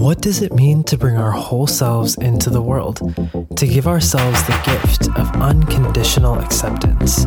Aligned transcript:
What 0.00 0.22
does 0.22 0.40
it 0.40 0.54
mean 0.54 0.82
to 0.84 0.96
bring 0.96 1.18
our 1.18 1.30
whole 1.30 1.66
selves 1.66 2.16
into 2.16 2.48
the 2.48 2.62
world? 2.62 2.96
To 3.56 3.66
give 3.66 3.86
ourselves 3.86 4.42
the 4.44 4.58
gift 4.64 5.08
of 5.18 5.30
unconditional 5.42 6.38
acceptance? 6.38 7.26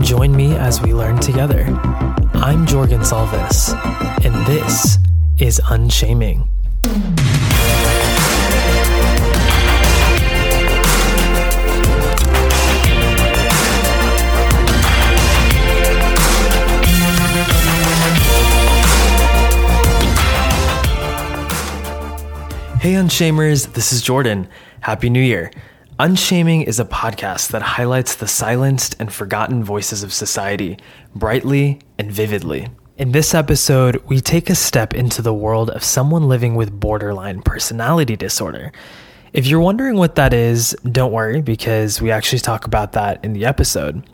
Join 0.00 0.34
me 0.34 0.54
as 0.54 0.80
we 0.80 0.94
learn 0.94 1.18
together. 1.18 1.66
I'm 2.32 2.64
Jordan 2.64 3.02
Salvis, 3.02 3.74
and 4.24 4.34
this 4.46 4.96
is 5.38 5.60
Unshaming. 5.68 6.48
Hey, 22.80 22.94
Unshamers, 22.94 23.74
this 23.74 23.92
is 23.92 24.00
Jordan. 24.00 24.48
Happy 24.80 25.10
New 25.10 25.20
Year. 25.20 25.50
Unshaming 25.98 26.62
is 26.62 26.80
a 26.80 26.86
podcast 26.86 27.50
that 27.50 27.60
highlights 27.60 28.14
the 28.14 28.26
silenced 28.26 28.96
and 28.98 29.12
forgotten 29.12 29.62
voices 29.62 30.02
of 30.02 30.14
society 30.14 30.78
brightly 31.14 31.80
and 31.98 32.10
vividly. 32.10 32.68
In 32.96 33.12
this 33.12 33.34
episode, 33.34 34.02
we 34.06 34.18
take 34.22 34.48
a 34.48 34.54
step 34.54 34.94
into 34.94 35.20
the 35.20 35.34
world 35.34 35.68
of 35.68 35.84
someone 35.84 36.26
living 36.26 36.54
with 36.54 36.80
borderline 36.80 37.42
personality 37.42 38.16
disorder. 38.16 38.72
If 39.34 39.46
you're 39.46 39.60
wondering 39.60 39.96
what 39.96 40.14
that 40.14 40.32
is, 40.32 40.74
don't 40.90 41.12
worry 41.12 41.42
because 41.42 42.00
we 42.00 42.10
actually 42.10 42.38
talk 42.38 42.64
about 42.64 42.92
that 42.92 43.22
in 43.22 43.34
the 43.34 43.44
episode. 43.44 44.08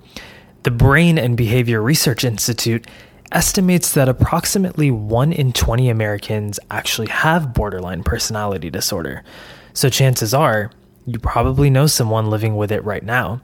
The 0.64 0.72
Brain 0.72 1.18
and 1.18 1.36
Behavior 1.36 1.80
Research 1.80 2.24
Institute 2.24 2.88
estimates 3.32 3.92
that 3.92 4.08
approximately 4.08 4.90
1 4.90 5.32
in 5.32 5.52
20 5.52 5.88
Americans 5.88 6.60
actually 6.70 7.08
have 7.08 7.54
borderline 7.54 8.02
personality 8.02 8.70
disorder. 8.70 9.22
So 9.72 9.88
chances 9.88 10.32
are 10.32 10.70
you 11.06 11.18
probably 11.20 11.70
know 11.70 11.86
someone 11.86 12.30
living 12.30 12.56
with 12.56 12.72
it 12.72 12.84
right 12.84 13.04
now. 13.04 13.40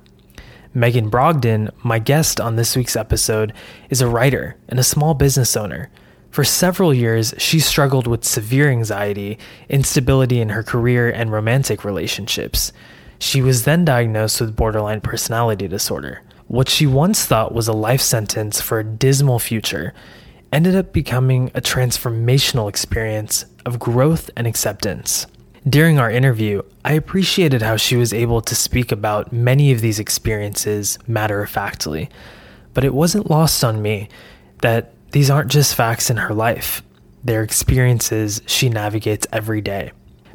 Megan 0.74 1.10
Brogden, 1.10 1.70
my 1.84 1.98
guest 1.98 2.40
on 2.40 2.56
this 2.56 2.74
week's 2.74 2.96
episode, 2.96 3.52
is 3.88 4.00
a 4.00 4.08
writer 4.08 4.56
and 4.68 4.80
a 4.80 4.84
small 4.84 5.14
business 5.14 5.56
owner. 5.56 5.90
For 6.30 6.44
several 6.44 6.94
years, 6.94 7.34
she 7.36 7.60
struggled 7.60 8.06
with 8.06 8.24
severe 8.24 8.70
anxiety, 8.70 9.38
instability 9.68 10.40
in 10.40 10.48
her 10.48 10.62
career, 10.62 11.10
and 11.10 11.30
romantic 11.30 11.84
relationships. 11.84 12.72
She 13.18 13.42
was 13.42 13.64
then 13.64 13.84
diagnosed 13.84 14.40
with 14.40 14.56
borderline 14.56 15.02
personality 15.02 15.68
disorder. 15.68 16.22
What 16.52 16.68
she 16.68 16.86
once 16.86 17.24
thought 17.24 17.54
was 17.54 17.66
a 17.66 17.72
life 17.72 18.02
sentence 18.02 18.60
for 18.60 18.78
a 18.78 18.84
dismal 18.84 19.38
future 19.38 19.94
ended 20.52 20.76
up 20.76 20.92
becoming 20.92 21.50
a 21.54 21.62
transformational 21.62 22.68
experience 22.68 23.46
of 23.64 23.78
growth 23.78 24.28
and 24.36 24.46
acceptance. 24.46 25.26
During 25.66 25.98
our 25.98 26.10
interview, 26.10 26.60
I 26.84 26.92
appreciated 26.92 27.62
how 27.62 27.78
she 27.78 27.96
was 27.96 28.12
able 28.12 28.42
to 28.42 28.54
speak 28.54 28.92
about 28.92 29.32
many 29.32 29.72
of 29.72 29.80
these 29.80 29.98
experiences 29.98 30.98
matter 31.06 31.42
of 31.42 31.48
factly, 31.48 32.10
but 32.74 32.84
it 32.84 32.92
wasn't 32.92 33.30
lost 33.30 33.64
on 33.64 33.80
me 33.80 34.10
that 34.60 34.92
these 35.12 35.30
aren't 35.30 35.50
just 35.50 35.74
facts 35.74 36.10
in 36.10 36.18
her 36.18 36.34
life, 36.34 36.82
they're 37.24 37.42
experiences 37.42 38.42
she 38.44 38.68
navigates 38.68 39.26
every 39.32 39.62
day. 39.62 39.92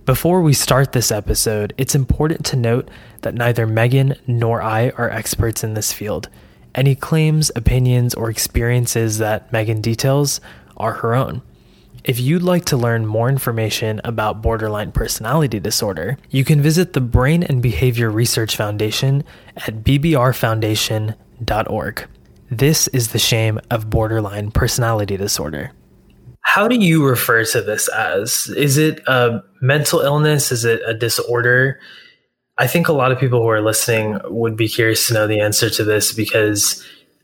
Before 0.07 0.41
we 0.41 0.53
start 0.53 0.93
this 0.93 1.11
episode, 1.11 1.75
it's 1.77 1.93
important 1.93 2.43
to 2.45 2.55
note 2.55 2.89
that 3.21 3.35
neither 3.35 3.67
Megan 3.67 4.15
nor 4.25 4.61
I 4.61 4.89
are 4.91 5.09
experts 5.09 5.61
in 5.63 5.73
this 5.73 5.93
field. 5.93 6.29
Any 6.75 6.95
claims, 6.95 7.51
opinions, 7.55 8.13
or 8.13 8.29
experiences 8.29 9.17
that 9.17 9.51
Megan 9.51 9.81
details 9.81 10.39
are 10.77 10.93
her 10.93 11.13
own. 11.15 11.41
If 12.03 12.19
you'd 12.19 12.43
like 12.43 12.65
to 12.65 12.77
learn 12.77 13.05
more 13.05 13.29
information 13.29 14.01
about 14.03 14.41
borderline 14.41 14.91
personality 14.91 15.59
disorder, 15.59 16.17
you 16.29 16.43
can 16.45 16.61
visit 16.61 16.93
the 16.93 17.01
Brain 17.01 17.43
and 17.43 17.61
Behavior 17.61 18.09
Research 18.09 18.55
Foundation 18.55 19.23
at 19.57 19.83
bbrfoundation.org. 19.83 22.07
This 22.49 22.87
is 22.89 23.09
the 23.09 23.19
shame 23.19 23.59
of 23.69 23.89
borderline 23.89 24.51
personality 24.51 25.17
disorder 25.17 25.73
how 26.47 26.67
do 26.67 26.75
you 26.75 27.05
refer 27.05 27.43
to 27.43 27.61
this 27.61 27.89
as? 27.89 28.47
Is 28.47 28.77
it 28.77 29.05
a 29.05 29.43
mental 29.61 29.99
illness? 29.99 30.51
Is 30.51 30.63
it 30.63 30.81
a 30.87 30.93
disorder? 30.93 31.79
I 32.57 32.67
think 32.67 32.87
a 32.87 32.93
lot 32.93 33.11
of 33.11 33.19
people 33.19 33.41
who 33.41 33.49
are 33.49 33.61
listening 33.61 34.19
would 34.25 34.57
be 34.57 34.67
curious 34.67 35.07
to 35.07 35.13
know 35.13 35.27
the 35.27 35.39
answer 35.39 35.69
to 35.69 35.83
this 35.83 36.13
because 36.13 36.83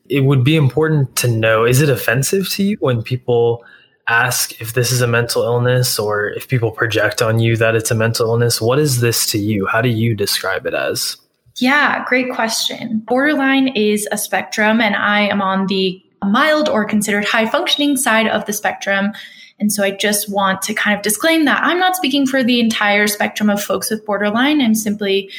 it 0.10 0.22
would 0.22 0.44
be 0.44 0.56
important 0.56 1.16
to 1.18 1.28
know 1.28 1.66
is 1.66 1.82
it 1.82 1.90
offensive 1.90 2.50
to 2.50 2.64
you 2.64 2.78
when 2.80 3.02
people 3.02 3.64
ask 4.08 4.60
if 4.62 4.74
this 4.74 4.92
is 4.92 5.02
a 5.02 5.08
mental 5.08 5.44
illness 5.44 5.98
or 5.98 6.30
if 6.32 6.48
people 6.48 6.72
project 6.72 7.22
on 7.22 7.40
you 7.40 7.56
that 7.58 7.76
it's 7.76 7.90
a 7.90 7.96
mental 7.96 8.28
illness? 8.28 8.62
What 8.62 8.80
is 8.80 9.02
this 9.02 9.26
to 9.32 9.38
you? 9.38 9.66
How 9.66 9.82
do 9.82 9.90
you 9.90 10.14
describe 10.16 10.66
it 10.66 10.74
as? 10.74 11.18
Yeah, 11.58 12.04
great 12.08 12.32
question. 12.34 13.00
Borderline 13.08 13.70
is 13.70 14.08
a 14.12 14.18
spectrum, 14.18 14.82
and 14.82 14.96
I 14.96 15.22
am 15.22 15.42
on 15.42 15.68
the 15.68 16.04
mild 16.24 16.68
or 16.68 16.86
considered 16.86 17.26
high 17.26 17.48
functioning 17.48 17.96
side 17.96 18.28
of 18.28 18.46
the 18.46 18.54
spectrum. 18.54 19.14
And 19.60 19.72
so 19.72 19.84
I 19.84 19.92
just 19.92 20.30
want 20.30 20.62
to 20.64 20.74
kind 20.74 20.96
of 20.98 21.04
disclaim 21.04 21.46
that 21.46 21.64
I'm 21.64 21.80
not 21.80 21.96
speaking 21.96 22.26
for 22.26 22.44
the 22.44 22.60
entire 22.60 23.08
spectrum 23.08 23.50
of 23.50 23.62
folks 23.62 23.90
with 23.90 24.06
borderline. 24.06 24.62
I'm 24.62 24.76
simply 24.76 25.30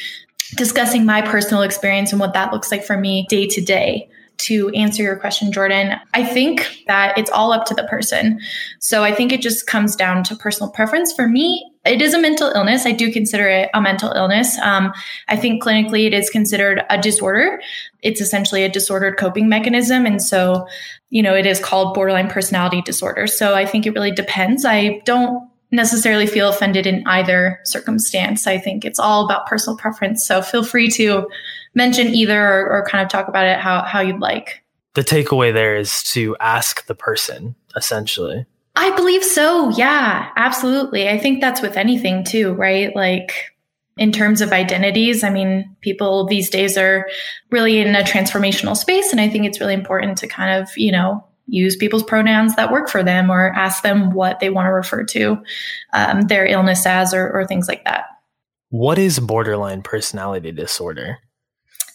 discussing 0.55 1.05
my 1.05 1.21
personal 1.21 1.63
experience 1.63 2.11
and 2.11 2.19
what 2.19 2.33
that 2.33 2.53
looks 2.53 2.71
like 2.71 2.83
for 2.83 2.97
me 2.97 3.25
day 3.29 3.47
to 3.47 3.61
day 3.61 4.09
to 4.37 4.69
answer 4.69 5.01
your 5.01 5.15
question, 5.15 5.51
Jordan, 5.51 5.99
I 6.13 6.23
think 6.23 6.83
that 6.87 7.17
it's 7.17 7.31
all 7.31 7.51
up 7.51 7.65
to 7.65 7.73
the 7.73 7.83
person. 7.83 8.39
So 8.79 9.03
I 9.03 9.13
think 9.13 9.31
it 9.31 9.41
just 9.41 9.67
comes 9.67 9.95
down 9.95 10.23
to 10.25 10.35
personal 10.35 10.71
preference. 10.71 11.13
For 11.13 11.27
me, 11.27 11.71
it 11.85 12.01
is 12.01 12.13
a 12.13 12.19
mental 12.19 12.49
illness. 12.49 12.85
I 12.85 12.91
do 12.91 13.11
consider 13.11 13.47
it 13.47 13.69
a 13.73 13.81
mental 13.81 14.11
illness. 14.11 14.57
Um, 14.59 14.91
I 15.27 15.37
think 15.37 15.63
clinically 15.63 16.05
it 16.05 16.13
is 16.13 16.29
considered 16.29 16.83
a 16.89 16.99
disorder. 16.99 17.61
It's 18.01 18.21
essentially 18.21 18.63
a 18.63 18.69
disordered 18.69 19.17
coping 19.17 19.47
mechanism. 19.47 20.05
And 20.05 20.21
so, 20.21 20.67
you 21.09 21.21
know, 21.21 21.35
it 21.35 21.45
is 21.45 21.59
called 21.59 21.93
borderline 21.93 22.29
personality 22.29 22.81
disorder. 22.81 23.27
So 23.27 23.55
I 23.55 23.65
think 23.65 23.85
it 23.85 23.91
really 23.91 24.11
depends. 24.11 24.65
I 24.65 25.01
don't 25.05 25.47
necessarily 25.75 26.27
feel 26.27 26.49
offended 26.49 26.87
in 26.87 27.03
either 27.05 27.59
circumstance. 27.63 28.47
I 28.47 28.57
think 28.57 28.85
it's 28.85 28.99
all 28.99 29.25
about 29.25 29.47
personal 29.47 29.77
preference. 29.77 30.25
So 30.25 30.41
feel 30.41 30.63
free 30.63 30.89
to 30.91 31.27
mention 31.73 32.07
either 32.07 32.41
or, 32.41 32.69
or 32.69 32.85
kind 32.85 33.03
of 33.03 33.09
talk 33.09 33.27
about 33.27 33.45
it 33.45 33.59
how, 33.59 33.83
how 33.83 33.99
you'd 33.99 34.19
like. 34.19 34.63
The 34.93 35.03
takeaway 35.03 35.53
there 35.53 35.75
is 35.75 36.03
to 36.13 36.37
ask 36.39 36.85
the 36.85 36.95
person, 36.95 37.55
essentially. 37.75 38.45
I 38.77 38.95
believe 38.95 39.23
so. 39.23 39.69
Yeah, 39.71 40.29
absolutely. 40.35 41.07
I 41.09 41.17
think 41.17 41.41
that's 41.41 41.61
with 41.61 41.77
anything 41.77 42.23
too, 42.23 42.53
right? 42.53 42.95
Like 42.95 43.51
in 43.97 44.11
terms 44.11 44.41
of 44.41 44.51
identities, 44.51 45.23
I 45.23 45.29
mean, 45.29 45.75
people 45.81 46.25
these 46.25 46.49
days 46.49 46.77
are 46.77 47.07
really 47.51 47.79
in 47.79 47.95
a 47.95 48.03
transformational 48.03 48.75
space. 48.75 49.11
And 49.11 49.21
I 49.21 49.29
think 49.29 49.45
it's 49.45 49.59
really 49.59 49.73
important 49.73 50.17
to 50.19 50.27
kind 50.27 50.61
of, 50.61 50.69
you 50.77 50.91
know, 50.91 51.25
use 51.47 51.75
people's 51.75 52.03
pronouns 52.03 52.55
that 52.55 52.71
work 52.71 52.89
for 52.89 53.03
them 53.03 53.29
or 53.29 53.51
ask 53.53 53.83
them 53.83 54.11
what 54.11 54.39
they 54.39 54.49
want 54.49 54.65
to 54.65 54.71
refer 54.71 55.03
to 55.03 55.37
um, 55.93 56.21
their 56.21 56.45
illness 56.45 56.85
as 56.85 57.13
or, 57.13 57.31
or 57.31 57.45
things 57.45 57.67
like 57.67 57.83
that. 57.85 58.05
What 58.69 58.97
is 58.97 59.19
borderline 59.19 59.83
personality 59.83 60.51
disorder? 60.51 61.19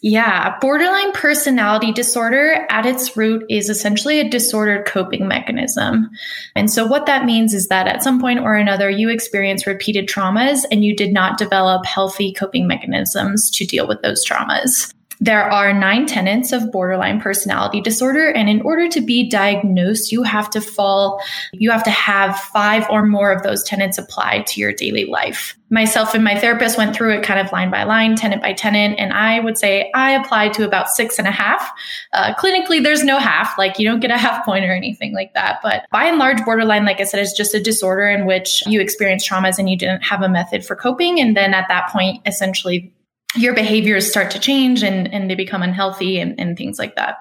Yeah, 0.03 0.59
borderline 0.61 1.13
personality 1.13 1.93
disorder 1.93 2.67
at 2.71 2.87
its 2.87 3.19
root 3.19 3.45
is 3.51 3.69
essentially 3.69 4.19
a 4.19 4.31
disordered 4.31 4.87
coping 4.87 5.29
mechanism. 5.29 6.09
And 6.57 6.71
so, 6.71 6.87
what 6.87 7.05
that 7.05 7.27
means 7.27 7.53
is 7.53 7.69
that 7.69 7.87
at 7.87 8.03
some 8.03 8.19
point 8.19 8.41
or 8.41 8.55
another, 8.55 8.89
you 8.89 9.11
experience 9.11 9.67
repeated 9.67 10.09
traumas 10.09 10.65
and 10.73 10.85
you 10.85 10.97
did 10.97 11.13
not 11.13 11.37
develop 11.37 11.85
healthy 11.85 12.33
coping 12.33 12.67
mechanisms 12.67 13.51
to 13.51 13.67
deal 13.67 13.87
with 13.87 14.01
those 14.01 14.25
traumas. 14.25 14.91
There 15.23 15.43
are 15.43 15.73
nine 15.75 16.07
tenets 16.07 16.51
of 16.51 16.73
borderline 16.73 17.21
personality 17.21 17.83
disorder. 17.83 18.29
And 18.31 18.49
in 18.49 18.63
order 18.63 18.89
to 18.89 19.03
be 19.03 19.29
diagnosed, 19.29 20.11
you 20.11 20.23
have 20.23 20.49
to 20.51 20.63
fall, 20.63 21.23
you 21.53 21.71
have 21.71 21.85
to 21.85 21.91
have 21.91 22.39
five 22.39 22.87
or 22.89 23.05
more 23.05 23.31
of 23.31 23.43
those 23.43 23.63
tenets 23.63 23.99
applied 23.99 24.47
to 24.49 24.61
your 24.61 24.73
daily 24.73 25.05
life. 25.05 25.59
Myself 25.69 26.15
and 26.15 26.25
my 26.25 26.39
therapist 26.39 26.79
went 26.79 26.97
through 26.97 27.13
it 27.13 27.23
kind 27.23 27.39
of 27.39 27.53
line 27.53 27.71
by 27.71 27.85
line, 27.85 28.17
tenant 28.17 28.41
by 28.41 28.55
tenant. 28.55 28.99
And 28.99 29.13
I 29.13 29.41
would 29.41 29.59
say 29.59 29.91
I 29.95 30.13
applied 30.13 30.55
to 30.55 30.65
about 30.65 30.89
six 30.89 31.19
and 31.19 31.29
a 31.29 31.31
half. 31.31 31.71
Uh, 32.15 32.35
clinically, 32.35 32.83
there's 32.83 33.05
no 33.05 33.19
half, 33.19 33.57
like 33.59 33.79
you 33.79 33.87
don't 33.87 34.01
get 34.01 34.11
a 34.11 34.17
half 34.17 34.45
point 34.45 34.65
or 34.65 34.73
anything 34.73 35.13
like 35.13 35.35
that. 35.35 35.61
But 35.63 35.85
by 35.93 36.07
and 36.07 36.19
large, 36.19 36.43
borderline, 36.47 36.87
like 36.87 36.99
I 36.99 37.05
said, 37.05 37.21
is 37.21 37.33
just 37.35 37.55
a 37.55 37.63
disorder 37.63 38.09
in 38.09 38.25
which 38.25 38.67
you 38.67 38.81
experience 38.81 39.29
traumas 39.29 39.59
and 39.59 39.69
you 39.69 39.77
didn't 39.77 40.03
have 40.03 40.23
a 40.23 40.29
method 40.31 40.65
for 40.65 40.75
coping. 40.75 41.21
And 41.21 41.37
then 41.37 41.53
at 41.53 41.69
that 41.69 41.91
point, 41.91 42.23
essentially, 42.27 42.91
your 43.37 43.55
behaviors 43.55 44.11
start 44.11 44.31
to 44.33 44.39
change 44.39 44.83
and, 44.83 45.13
and 45.13 45.31
they 45.31 45.35
become 45.35 45.63
unhealthy 45.63 46.19
and, 46.19 46.39
and 46.39 46.57
things 46.57 46.79
like 46.79 46.97
that. 46.97 47.17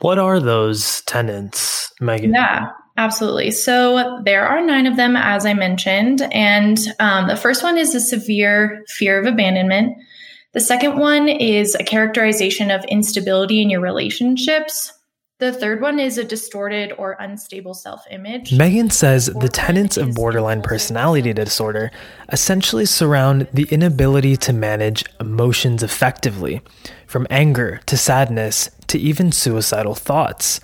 What 0.00 0.18
are 0.18 0.38
those 0.38 1.02
tenants, 1.02 1.92
Megan? 2.00 2.32
Yeah, 2.32 2.70
absolutely. 2.96 3.50
So 3.50 4.20
there 4.24 4.46
are 4.46 4.64
nine 4.64 4.86
of 4.86 4.96
them, 4.96 5.16
as 5.16 5.44
I 5.44 5.54
mentioned. 5.54 6.22
And 6.32 6.78
um, 7.00 7.28
the 7.28 7.36
first 7.36 7.62
one 7.62 7.76
is 7.76 7.94
a 7.94 8.00
severe 8.00 8.84
fear 8.88 9.18
of 9.18 9.26
abandonment. 9.26 9.96
The 10.52 10.60
second 10.60 10.98
one 10.98 11.28
is 11.28 11.74
a 11.74 11.84
characterization 11.84 12.70
of 12.70 12.84
instability 12.84 13.60
in 13.60 13.70
your 13.70 13.80
relationships. 13.80 14.92
The 15.38 15.52
third 15.52 15.80
one 15.80 16.00
is 16.00 16.18
a 16.18 16.24
distorted 16.24 16.92
or 16.98 17.16
unstable 17.20 17.72
self 17.72 18.04
image. 18.10 18.52
Megan 18.52 18.90
says 18.90 19.26
the 19.26 19.48
tenets 19.48 19.96
of 19.96 20.16
borderline 20.16 20.62
personality 20.62 21.32
disorder 21.32 21.92
essentially 22.32 22.84
surround 22.84 23.46
the 23.52 23.68
inability 23.70 24.36
to 24.38 24.52
manage 24.52 25.04
emotions 25.20 25.84
effectively, 25.84 26.60
from 27.06 27.28
anger 27.30 27.80
to 27.86 27.96
sadness 27.96 28.68
to 28.88 28.98
even 28.98 29.30
suicidal 29.30 29.94
thoughts. 29.94 30.58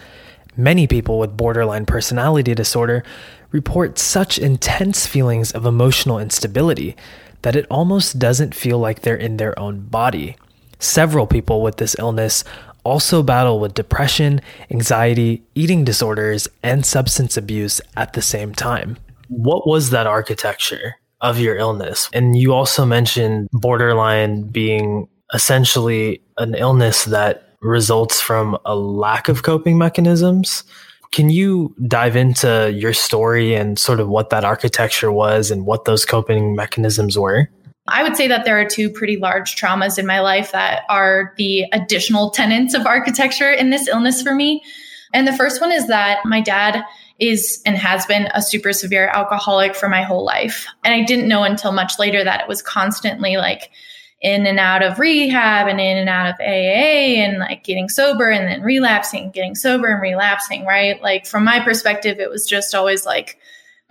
Many 0.56 0.88
people 0.88 1.20
with 1.20 1.36
borderline 1.36 1.86
personality 1.86 2.52
disorder 2.52 3.04
report 3.52 3.96
such 4.00 4.38
intense 4.38 5.06
feelings 5.06 5.52
of 5.52 5.66
emotional 5.66 6.18
instability 6.18 6.96
that 7.42 7.54
it 7.54 7.66
almost 7.70 8.18
doesn't 8.18 8.56
feel 8.56 8.80
like 8.80 9.02
they're 9.02 9.14
in 9.14 9.36
their 9.36 9.56
own 9.56 9.82
body. 9.82 10.34
Several 10.80 11.26
people 11.28 11.62
with 11.62 11.76
this 11.76 11.94
illness 11.98 12.42
also 12.84 13.22
battle 13.22 13.58
with 13.58 13.74
depression, 13.74 14.40
anxiety, 14.70 15.42
eating 15.54 15.84
disorders, 15.84 16.46
and 16.62 16.84
substance 16.86 17.36
abuse 17.36 17.80
at 17.96 18.12
the 18.12 18.22
same 18.22 18.54
time. 18.54 18.96
What 19.28 19.66
was 19.66 19.90
that 19.90 20.06
architecture 20.06 20.96
of 21.20 21.38
your 21.38 21.56
illness? 21.56 22.08
And 22.12 22.36
you 22.36 22.52
also 22.52 22.84
mentioned 22.84 23.48
borderline 23.52 24.44
being 24.48 25.08
essentially 25.32 26.22
an 26.38 26.54
illness 26.54 27.04
that 27.06 27.48
results 27.60 28.20
from 28.20 28.58
a 28.64 28.76
lack 28.76 29.28
of 29.28 29.42
coping 29.42 29.78
mechanisms. 29.78 30.64
Can 31.12 31.30
you 31.30 31.74
dive 31.86 32.16
into 32.16 32.72
your 32.74 32.92
story 32.92 33.54
and 33.54 33.78
sort 33.78 34.00
of 34.00 34.08
what 34.08 34.30
that 34.30 34.44
architecture 34.44 35.10
was 35.10 35.50
and 35.50 35.64
what 35.64 35.84
those 35.86 36.04
coping 36.04 36.54
mechanisms 36.54 37.18
were? 37.18 37.48
I 37.86 38.02
would 38.02 38.16
say 38.16 38.28
that 38.28 38.44
there 38.44 38.58
are 38.58 38.64
two 38.64 38.88
pretty 38.88 39.16
large 39.16 39.56
traumas 39.56 39.98
in 39.98 40.06
my 40.06 40.20
life 40.20 40.52
that 40.52 40.84
are 40.88 41.34
the 41.36 41.64
additional 41.72 42.30
tenets 42.30 42.74
of 42.74 42.86
architecture 42.86 43.52
in 43.52 43.70
this 43.70 43.88
illness 43.88 44.22
for 44.22 44.34
me. 44.34 44.62
And 45.12 45.28
the 45.28 45.36
first 45.36 45.60
one 45.60 45.70
is 45.70 45.86
that 45.88 46.24
my 46.24 46.40
dad 46.40 46.82
is 47.18 47.62
and 47.64 47.76
has 47.76 48.06
been 48.06 48.28
a 48.34 48.42
super 48.42 48.72
severe 48.72 49.08
alcoholic 49.08 49.74
for 49.74 49.88
my 49.88 50.02
whole 50.02 50.24
life. 50.24 50.66
And 50.82 50.94
I 50.94 51.04
didn't 51.04 51.28
know 51.28 51.44
until 51.44 51.72
much 51.72 51.98
later 51.98 52.24
that 52.24 52.40
it 52.40 52.48
was 52.48 52.62
constantly 52.62 53.36
like 53.36 53.70
in 54.20 54.46
and 54.46 54.58
out 54.58 54.82
of 54.82 54.98
rehab 54.98 55.68
and 55.68 55.78
in 55.78 55.98
and 55.98 56.08
out 56.08 56.30
of 56.30 56.40
AA 56.40 57.20
and 57.20 57.38
like 57.38 57.62
getting 57.62 57.90
sober 57.90 58.30
and 58.30 58.48
then 58.48 58.62
relapsing, 58.62 59.30
getting 59.30 59.54
sober 59.54 59.88
and 59.88 60.00
relapsing, 60.00 60.64
right? 60.64 61.00
Like 61.02 61.26
from 61.26 61.44
my 61.44 61.60
perspective, 61.60 62.18
it 62.18 62.30
was 62.30 62.46
just 62.46 62.74
always 62.74 63.04
like, 63.04 63.38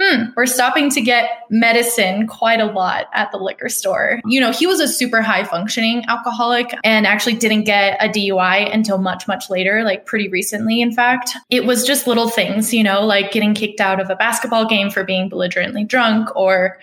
hmm, 0.03 0.23
we're 0.35 0.45
stopping 0.45 0.89
to 0.89 1.01
get 1.01 1.29
medicine 1.49 2.27
quite 2.27 2.59
a 2.59 2.65
lot 2.65 3.07
at 3.13 3.31
the 3.31 3.37
liquor 3.37 3.69
store. 3.69 4.19
You 4.25 4.41
know, 4.41 4.51
he 4.51 4.67
was 4.67 4.79
a 4.79 4.87
super 4.87 5.21
high 5.21 5.43
functioning 5.43 6.03
alcoholic 6.07 6.75
and 6.83 7.07
actually 7.07 7.35
didn't 7.35 7.63
get 7.63 7.97
a 8.03 8.09
DUI 8.09 8.73
until 8.73 8.97
much, 8.97 9.27
much 9.27 9.49
later, 9.49 9.83
like 9.83 10.05
pretty 10.05 10.27
recently, 10.29 10.81
in 10.81 10.91
fact. 10.91 11.37
It 11.49 11.65
was 11.65 11.85
just 11.85 12.07
little 12.07 12.27
things, 12.27 12.73
you 12.73 12.83
know, 12.83 13.05
like 13.05 13.31
getting 13.31 13.53
kicked 13.53 13.79
out 13.79 13.99
of 13.99 14.09
a 14.09 14.15
basketball 14.15 14.67
game 14.67 14.89
for 14.89 15.03
being 15.03 15.29
belligerently 15.29 15.85
drunk 15.85 16.35
or 16.35 16.79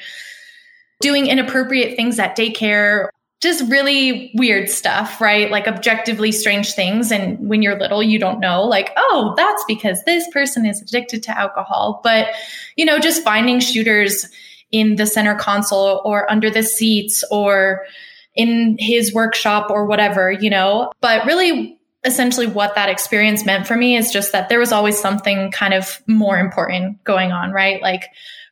doing 1.00 1.26
inappropriate 1.26 1.96
things 1.96 2.18
at 2.18 2.36
daycare 2.36 3.08
just 3.40 3.68
really 3.70 4.30
weird 4.34 4.68
stuff, 4.68 5.20
right? 5.20 5.50
Like 5.50 5.66
objectively 5.66 6.30
strange 6.30 6.74
things. 6.74 7.10
And 7.10 7.48
when 7.48 7.62
you're 7.62 7.78
little, 7.78 8.02
you 8.02 8.18
don't 8.18 8.38
know, 8.38 8.64
like, 8.64 8.92
oh, 8.96 9.32
that's 9.36 9.64
because 9.66 10.02
this 10.04 10.28
person 10.28 10.66
is 10.66 10.82
addicted 10.82 11.22
to 11.24 11.38
alcohol. 11.38 12.00
But, 12.04 12.28
you 12.76 12.84
know, 12.84 12.98
just 12.98 13.24
finding 13.24 13.58
shooters 13.60 14.26
in 14.70 14.96
the 14.96 15.06
center 15.06 15.34
console 15.34 16.02
or 16.04 16.30
under 16.30 16.50
the 16.50 16.62
seats 16.62 17.24
or 17.30 17.86
in 18.34 18.76
his 18.78 19.12
workshop 19.14 19.70
or 19.70 19.86
whatever, 19.86 20.30
you 20.30 20.50
know. 20.50 20.92
But 21.00 21.24
really, 21.24 21.78
essentially, 22.04 22.46
what 22.46 22.74
that 22.74 22.90
experience 22.90 23.46
meant 23.46 23.66
for 23.66 23.76
me 23.76 23.96
is 23.96 24.12
just 24.12 24.32
that 24.32 24.50
there 24.50 24.58
was 24.58 24.70
always 24.70 24.98
something 24.98 25.50
kind 25.50 25.72
of 25.72 26.02
more 26.06 26.38
important 26.38 27.02
going 27.04 27.32
on, 27.32 27.52
right? 27.52 27.80
Like, 27.80 28.04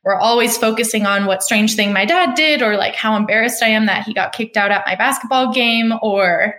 we're 0.08 0.16
always 0.16 0.56
focusing 0.56 1.04
on 1.04 1.26
what 1.26 1.42
strange 1.42 1.76
thing 1.76 1.92
my 1.92 2.06
dad 2.06 2.34
did 2.34 2.62
or 2.62 2.78
like 2.78 2.94
how 2.94 3.14
embarrassed 3.14 3.62
I 3.62 3.68
am 3.68 3.84
that 3.84 4.04
he 4.04 4.14
got 4.14 4.32
kicked 4.32 4.56
out 4.56 4.70
at 4.70 4.86
my 4.86 4.96
basketball 4.96 5.52
game 5.52 5.92
or 6.00 6.54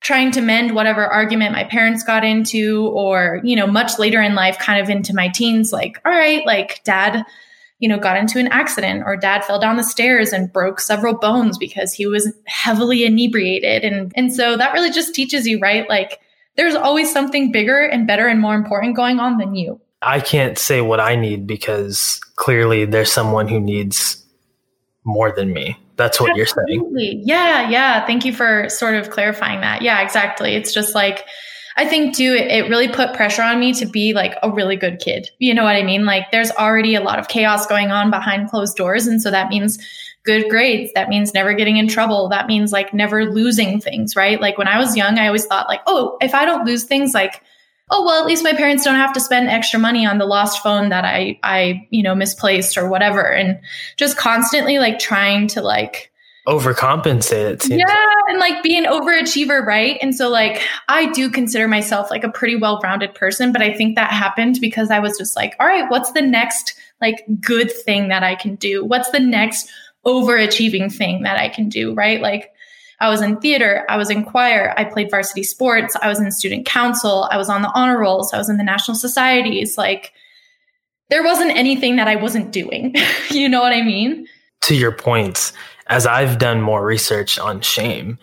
trying 0.00 0.32
to 0.32 0.40
mend 0.40 0.74
whatever 0.74 1.06
argument 1.06 1.52
my 1.52 1.62
parents 1.62 2.02
got 2.02 2.24
into 2.24 2.88
or 2.88 3.40
you 3.44 3.54
know 3.54 3.68
much 3.68 4.00
later 4.00 4.20
in 4.20 4.34
life 4.34 4.58
kind 4.58 4.82
of 4.82 4.90
into 4.90 5.14
my 5.14 5.28
teens 5.28 5.72
like 5.72 6.00
all 6.04 6.10
right 6.10 6.44
like 6.44 6.82
dad 6.82 7.24
you 7.78 7.88
know 7.88 8.00
got 8.00 8.16
into 8.16 8.40
an 8.40 8.48
accident 8.48 9.04
or 9.06 9.16
dad 9.16 9.44
fell 9.44 9.60
down 9.60 9.76
the 9.76 9.84
stairs 9.84 10.32
and 10.32 10.52
broke 10.52 10.80
several 10.80 11.14
bones 11.14 11.56
because 11.56 11.92
he 11.92 12.04
was 12.04 12.32
heavily 12.46 13.04
inebriated. 13.04 13.84
And 13.84 14.12
and 14.16 14.32
so 14.32 14.56
that 14.56 14.72
really 14.72 14.90
just 14.90 15.14
teaches 15.14 15.46
you 15.46 15.60
right 15.60 15.88
like 15.88 16.18
there's 16.56 16.74
always 16.74 17.12
something 17.12 17.52
bigger 17.52 17.78
and 17.78 18.08
better 18.08 18.26
and 18.26 18.40
more 18.40 18.56
important 18.56 18.96
going 18.96 19.20
on 19.20 19.38
than 19.38 19.54
you 19.54 19.80
I 20.02 20.20
can't 20.20 20.58
say 20.58 20.80
what 20.80 21.00
I 21.00 21.16
need 21.16 21.46
because 21.46 22.20
clearly 22.36 22.84
there's 22.84 23.12
someone 23.12 23.48
who 23.48 23.60
needs 23.60 24.24
more 25.04 25.32
than 25.32 25.52
me. 25.52 25.76
That's 25.96 26.20
what 26.20 26.30
Absolutely. 26.38 27.04
you're 27.04 27.16
saying. 27.16 27.22
Yeah, 27.26 27.68
yeah. 27.68 28.06
Thank 28.06 28.24
you 28.24 28.32
for 28.32 28.68
sort 28.70 28.94
of 28.94 29.10
clarifying 29.10 29.60
that. 29.60 29.82
Yeah, 29.82 30.00
exactly. 30.00 30.54
It's 30.54 30.72
just 30.72 30.94
like 30.94 31.26
I 31.76 31.86
think 31.86 32.16
too, 32.16 32.34
it, 32.34 32.50
it, 32.50 32.68
really 32.68 32.88
put 32.88 33.14
pressure 33.14 33.42
on 33.42 33.60
me 33.60 33.72
to 33.74 33.86
be 33.86 34.12
like 34.12 34.34
a 34.42 34.50
really 34.50 34.76
good 34.76 34.98
kid. 34.98 35.30
You 35.38 35.54
know 35.54 35.64
what 35.64 35.76
I 35.76 35.82
mean? 35.82 36.04
Like 36.04 36.30
there's 36.30 36.50
already 36.50 36.94
a 36.94 37.00
lot 37.00 37.18
of 37.18 37.28
chaos 37.28 37.66
going 37.66 37.90
on 37.90 38.10
behind 38.10 38.50
closed 38.50 38.76
doors. 38.76 39.06
And 39.06 39.22
so 39.22 39.30
that 39.30 39.48
means 39.48 39.78
good 40.24 40.50
grades. 40.50 40.92
That 40.94 41.08
means 41.08 41.32
never 41.32 41.54
getting 41.54 41.76
in 41.76 41.88
trouble. 41.88 42.28
That 42.28 42.48
means 42.48 42.72
like 42.72 42.92
never 42.92 43.24
losing 43.24 43.80
things, 43.80 44.16
right? 44.16 44.40
Like 44.40 44.58
when 44.58 44.68
I 44.68 44.78
was 44.78 44.96
young, 44.96 45.18
I 45.18 45.28
always 45.28 45.46
thought 45.46 45.68
like, 45.68 45.80
oh, 45.86 46.18
if 46.20 46.34
I 46.34 46.44
don't 46.44 46.66
lose 46.66 46.84
things, 46.84 47.14
like 47.14 47.42
oh 47.90 48.04
well 48.04 48.20
at 48.20 48.26
least 48.26 48.44
my 48.44 48.52
parents 48.52 48.84
don't 48.84 48.94
have 48.94 49.12
to 49.12 49.20
spend 49.20 49.48
extra 49.48 49.78
money 49.78 50.06
on 50.06 50.18
the 50.18 50.26
lost 50.26 50.62
phone 50.62 50.88
that 50.88 51.04
i 51.04 51.38
i 51.42 51.86
you 51.90 52.02
know 52.02 52.14
misplaced 52.14 52.76
or 52.76 52.88
whatever. 52.88 53.22
And 53.22 53.58
just 53.96 54.16
constantly 54.16 54.78
like 54.78 54.98
trying 54.98 55.48
to 55.48 55.62
like 55.62 56.12
overcompensate 56.46 57.68
yeah 57.68 58.04
and 58.28 58.38
like 58.38 58.62
be 58.62 58.76
an 58.76 58.86
overachiever 58.86 59.64
right? 59.64 59.98
And 60.00 60.14
so 60.14 60.28
like 60.28 60.62
i 60.88 61.10
do 61.12 61.30
consider 61.30 61.68
myself 61.68 62.10
like 62.10 62.24
a 62.24 62.30
pretty 62.30 62.56
well-rounded 62.56 63.14
person 63.14 63.52
but 63.52 63.60
i 63.60 63.74
think 63.74 63.96
that 63.96 64.10
happened 64.10 64.58
because 64.60 64.90
i 64.90 64.98
was 64.98 65.18
just 65.18 65.36
like 65.36 65.54
all 65.60 65.66
right 65.66 65.88
what's 65.90 66.12
the 66.12 66.22
next 66.22 66.74
like 67.00 67.24
good 67.40 67.70
thing 67.70 68.08
that 68.08 68.22
i 68.22 68.34
can 68.34 68.54
do? 68.54 68.84
What's 68.84 69.10
the 69.10 69.20
next 69.20 69.70
overachieving 70.06 70.90
thing 70.90 71.22
that 71.24 71.36
i 71.36 71.48
can 71.48 71.68
do 71.68 71.92
right? 71.94 72.20
Like 72.20 72.52
I 73.00 73.08
was 73.08 73.22
in 73.22 73.38
theater, 73.38 73.84
I 73.88 73.96
was 73.96 74.10
in 74.10 74.24
choir, 74.24 74.74
I 74.76 74.84
played 74.84 75.10
varsity 75.10 75.42
sports, 75.42 75.96
I 76.02 76.08
was 76.08 76.20
in 76.20 76.30
student 76.30 76.66
council, 76.66 77.28
I 77.30 77.38
was 77.38 77.48
on 77.48 77.62
the 77.62 77.72
honor 77.74 77.98
rolls, 77.98 78.32
I 78.34 78.38
was 78.38 78.50
in 78.50 78.58
the 78.58 78.64
national 78.64 78.96
societies. 78.96 79.78
Like 79.78 80.12
there 81.08 81.24
wasn't 81.24 81.56
anything 81.56 81.96
that 81.96 82.08
I 82.08 82.16
wasn't 82.16 82.52
doing. 82.52 82.94
you 83.30 83.48
know 83.48 83.60
what 83.60 83.72
I 83.72 83.82
mean? 83.82 84.26
To 84.62 84.74
your 84.74 84.92
points, 84.92 85.52
as 85.86 86.06
I've 86.06 86.38
done 86.38 86.60
more 86.60 86.84
research 86.84 87.38
on 87.38 87.62
shame, 87.62 88.18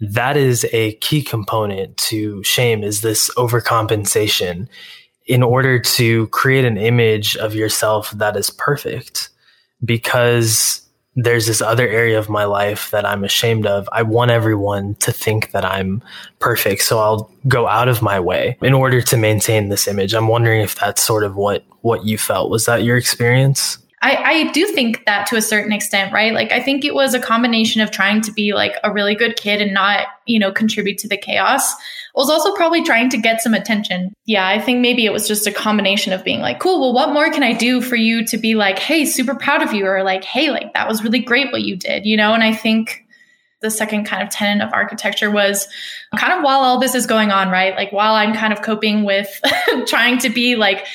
that 0.00 0.36
is 0.36 0.66
a 0.72 0.94
key 0.96 1.22
component 1.22 1.96
to 1.98 2.42
shame 2.42 2.82
is 2.82 3.02
this 3.02 3.30
overcompensation 3.36 4.66
in 5.26 5.42
order 5.42 5.78
to 5.78 6.26
create 6.28 6.64
an 6.64 6.76
image 6.76 7.36
of 7.36 7.54
yourself 7.54 8.10
that 8.12 8.36
is 8.36 8.50
perfect 8.50 9.28
because 9.84 10.80
there's 11.16 11.46
this 11.46 11.60
other 11.60 11.88
area 11.88 12.18
of 12.18 12.28
my 12.28 12.44
life 12.44 12.90
that 12.90 13.04
I'm 13.04 13.24
ashamed 13.24 13.66
of. 13.66 13.88
I 13.92 14.02
want 14.02 14.30
everyone 14.30 14.94
to 14.96 15.12
think 15.12 15.50
that 15.50 15.64
I'm 15.64 16.02
perfect. 16.38 16.82
So 16.82 16.98
I'll 16.98 17.30
go 17.48 17.66
out 17.66 17.88
of 17.88 18.00
my 18.00 18.20
way 18.20 18.56
in 18.62 18.72
order 18.72 19.02
to 19.02 19.16
maintain 19.16 19.68
this 19.68 19.88
image. 19.88 20.14
I'm 20.14 20.28
wondering 20.28 20.60
if 20.60 20.76
that's 20.76 21.02
sort 21.02 21.24
of 21.24 21.34
what, 21.34 21.64
what 21.80 22.04
you 22.04 22.16
felt. 22.16 22.50
Was 22.50 22.66
that 22.66 22.84
your 22.84 22.96
experience? 22.96 23.78
I, 24.02 24.16
I 24.16 24.52
do 24.52 24.66
think 24.66 25.04
that 25.04 25.26
to 25.26 25.36
a 25.36 25.42
certain 25.42 25.72
extent, 25.72 26.12
right? 26.12 26.32
Like, 26.32 26.52
I 26.52 26.60
think 26.60 26.84
it 26.84 26.94
was 26.94 27.12
a 27.12 27.20
combination 27.20 27.82
of 27.82 27.90
trying 27.90 28.22
to 28.22 28.32
be 28.32 28.54
like 28.54 28.76
a 28.82 28.90
really 28.90 29.14
good 29.14 29.36
kid 29.36 29.60
and 29.60 29.74
not, 29.74 30.06
you 30.26 30.38
know, 30.38 30.50
contribute 30.50 30.96
to 30.98 31.08
the 31.08 31.18
chaos. 31.18 31.74
I 31.74 31.76
was 32.14 32.30
also 32.30 32.54
probably 32.54 32.82
trying 32.82 33.10
to 33.10 33.18
get 33.18 33.42
some 33.42 33.52
attention. 33.52 34.14
Yeah, 34.24 34.46
I 34.48 34.58
think 34.58 34.80
maybe 34.80 35.04
it 35.04 35.12
was 35.12 35.28
just 35.28 35.46
a 35.46 35.52
combination 35.52 36.14
of 36.14 36.24
being 36.24 36.40
like, 36.40 36.60
cool, 36.60 36.80
well, 36.80 36.94
what 36.94 37.12
more 37.12 37.30
can 37.30 37.42
I 37.42 37.52
do 37.52 37.82
for 37.82 37.96
you 37.96 38.24
to 38.26 38.38
be 38.38 38.54
like, 38.54 38.78
hey, 38.78 39.04
super 39.04 39.34
proud 39.34 39.62
of 39.62 39.74
you? 39.74 39.86
Or 39.86 40.02
like, 40.02 40.24
hey, 40.24 40.50
like, 40.50 40.72
that 40.72 40.88
was 40.88 41.04
really 41.04 41.20
great 41.20 41.52
what 41.52 41.62
you 41.62 41.76
did, 41.76 42.06
you 42.06 42.16
know? 42.16 42.32
And 42.32 42.42
I 42.42 42.54
think 42.54 43.04
the 43.60 43.70
second 43.70 44.06
kind 44.06 44.22
of 44.22 44.30
tenet 44.30 44.66
of 44.66 44.72
architecture 44.72 45.30
was 45.30 45.68
kind 46.16 46.32
of 46.32 46.42
while 46.42 46.60
all 46.60 46.80
this 46.80 46.94
is 46.94 47.06
going 47.06 47.30
on, 47.30 47.50
right? 47.50 47.76
Like, 47.76 47.92
while 47.92 48.14
I'm 48.14 48.34
kind 48.34 48.54
of 48.54 48.62
coping 48.62 49.04
with 49.04 49.40
trying 49.86 50.18
to 50.20 50.30
be 50.30 50.56
like, 50.56 50.86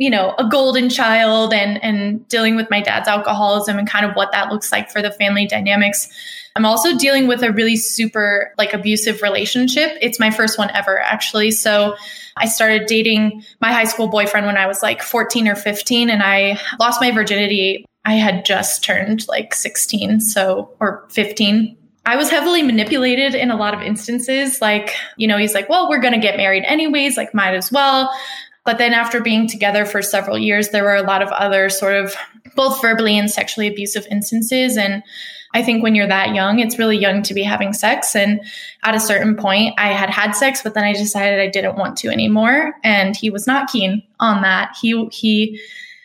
you 0.00 0.08
know, 0.08 0.34
a 0.38 0.48
golden 0.48 0.88
child 0.88 1.52
and 1.52 1.82
and 1.84 2.26
dealing 2.28 2.56
with 2.56 2.68
my 2.70 2.80
dad's 2.80 3.06
alcoholism 3.06 3.78
and 3.78 3.86
kind 3.86 4.06
of 4.06 4.16
what 4.16 4.32
that 4.32 4.50
looks 4.50 4.72
like 4.72 4.90
for 4.90 5.02
the 5.02 5.12
family 5.12 5.46
dynamics. 5.46 6.08
I'm 6.56 6.64
also 6.64 6.96
dealing 6.96 7.28
with 7.28 7.42
a 7.42 7.52
really 7.52 7.76
super 7.76 8.54
like 8.56 8.72
abusive 8.72 9.20
relationship. 9.20 9.90
It's 10.00 10.18
my 10.18 10.30
first 10.30 10.58
one 10.58 10.70
ever 10.70 10.98
actually. 10.98 11.50
So 11.50 11.96
I 12.38 12.46
started 12.46 12.86
dating 12.86 13.44
my 13.60 13.72
high 13.72 13.84
school 13.84 14.08
boyfriend 14.08 14.46
when 14.46 14.56
I 14.56 14.66
was 14.66 14.82
like 14.82 15.02
14 15.02 15.46
or 15.46 15.54
15 15.54 16.08
and 16.08 16.22
I 16.22 16.58
lost 16.80 17.02
my 17.02 17.10
virginity. 17.10 17.84
I 18.06 18.14
had 18.14 18.46
just 18.46 18.82
turned 18.82 19.28
like 19.28 19.54
16, 19.54 20.20
so 20.20 20.74
or 20.80 21.06
15 21.10 21.76
I 22.06 22.16
was 22.16 22.30
heavily 22.30 22.62
manipulated 22.62 23.34
in 23.34 23.50
a 23.50 23.56
lot 23.56 23.74
of 23.74 23.82
instances. 23.82 24.62
Like, 24.62 24.96
you 25.18 25.28
know, 25.28 25.36
he's 25.36 25.52
like, 25.52 25.68
well, 25.68 25.88
we're 25.88 26.00
going 26.00 26.14
to 26.14 26.18
get 26.18 26.38
married 26.38 26.64
anyways, 26.64 27.18
like, 27.18 27.34
might 27.34 27.54
as 27.54 27.70
well. 27.70 28.10
But 28.64 28.78
then 28.78 28.92
after 28.92 29.20
being 29.20 29.48
together 29.48 29.84
for 29.84 30.02
several 30.02 30.38
years, 30.38 30.68
there 30.68 30.84
were 30.84 30.96
a 30.96 31.02
lot 31.02 31.22
of 31.22 31.28
other 31.30 31.70
sort 31.70 31.94
of 31.94 32.14
both 32.54 32.80
verbally 32.82 33.18
and 33.18 33.30
sexually 33.30 33.68
abusive 33.68 34.06
instances. 34.10 34.76
And 34.76 35.02
I 35.52 35.62
think 35.62 35.82
when 35.82 35.94
you're 35.94 36.06
that 36.06 36.34
young, 36.34 36.60
it's 36.60 36.78
really 36.78 36.98
young 36.98 37.22
to 37.22 37.34
be 37.34 37.42
having 37.42 37.72
sex. 37.72 38.14
And 38.14 38.40
at 38.84 38.94
a 38.94 39.00
certain 39.00 39.36
point, 39.36 39.74
I 39.78 39.88
had 39.88 40.10
had 40.10 40.32
sex, 40.32 40.62
but 40.62 40.74
then 40.74 40.84
I 40.84 40.92
decided 40.92 41.40
I 41.40 41.48
didn't 41.48 41.76
want 41.76 41.96
to 41.98 42.08
anymore. 42.08 42.74
And 42.84 43.16
he 43.16 43.30
was 43.30 43.46
not 43.46 43.70
keen 43.70 44.02
on 44.20 44.42
that. 44.42 44.76
He, 44.80 45.06
he, 45.10 45.60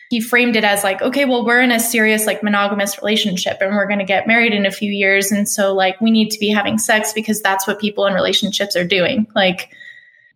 he 0.08 0.20
framed 0.20 0.56
it 0.56 0.64
as 0.64 0.82
like, 0.82 1.02
okay, 1.02 1.24
well, 1.24 1.44
we're 1.44 1.60
in 1.60 1.72
a 1.72 1.80
serious 1.80 2.26
like 2.26 2.42
monogamous 2.42 2.98
relationship 2.98 3.58
and 3.60 3.74
we're 3.74 3.86
going 3.86 3.98
to 3.98 4.04
get 4.04 4.26
married 4.26 4.52
in 4.52 4.66
a 4.66 4.70
few 4.70 4.90
years. 4.90 5.30
And 5.30 5.48
so 5.48 5.74
like 5.74 6.00
we 6.00 6.10
need 6.10 6.30
to 6.30 6.38
be 6.38 6.48
having 6.48 6.78
sex 6.78 7.12
because 7.12 7.40
that's 7.40 7.66
what 7.66 7.80
people 7.80 8.06
in 8.06 8.14
relationships 8.14 8.76
are 8.76 8.86
doing. 8.86 9.26
Like 9.34 9.70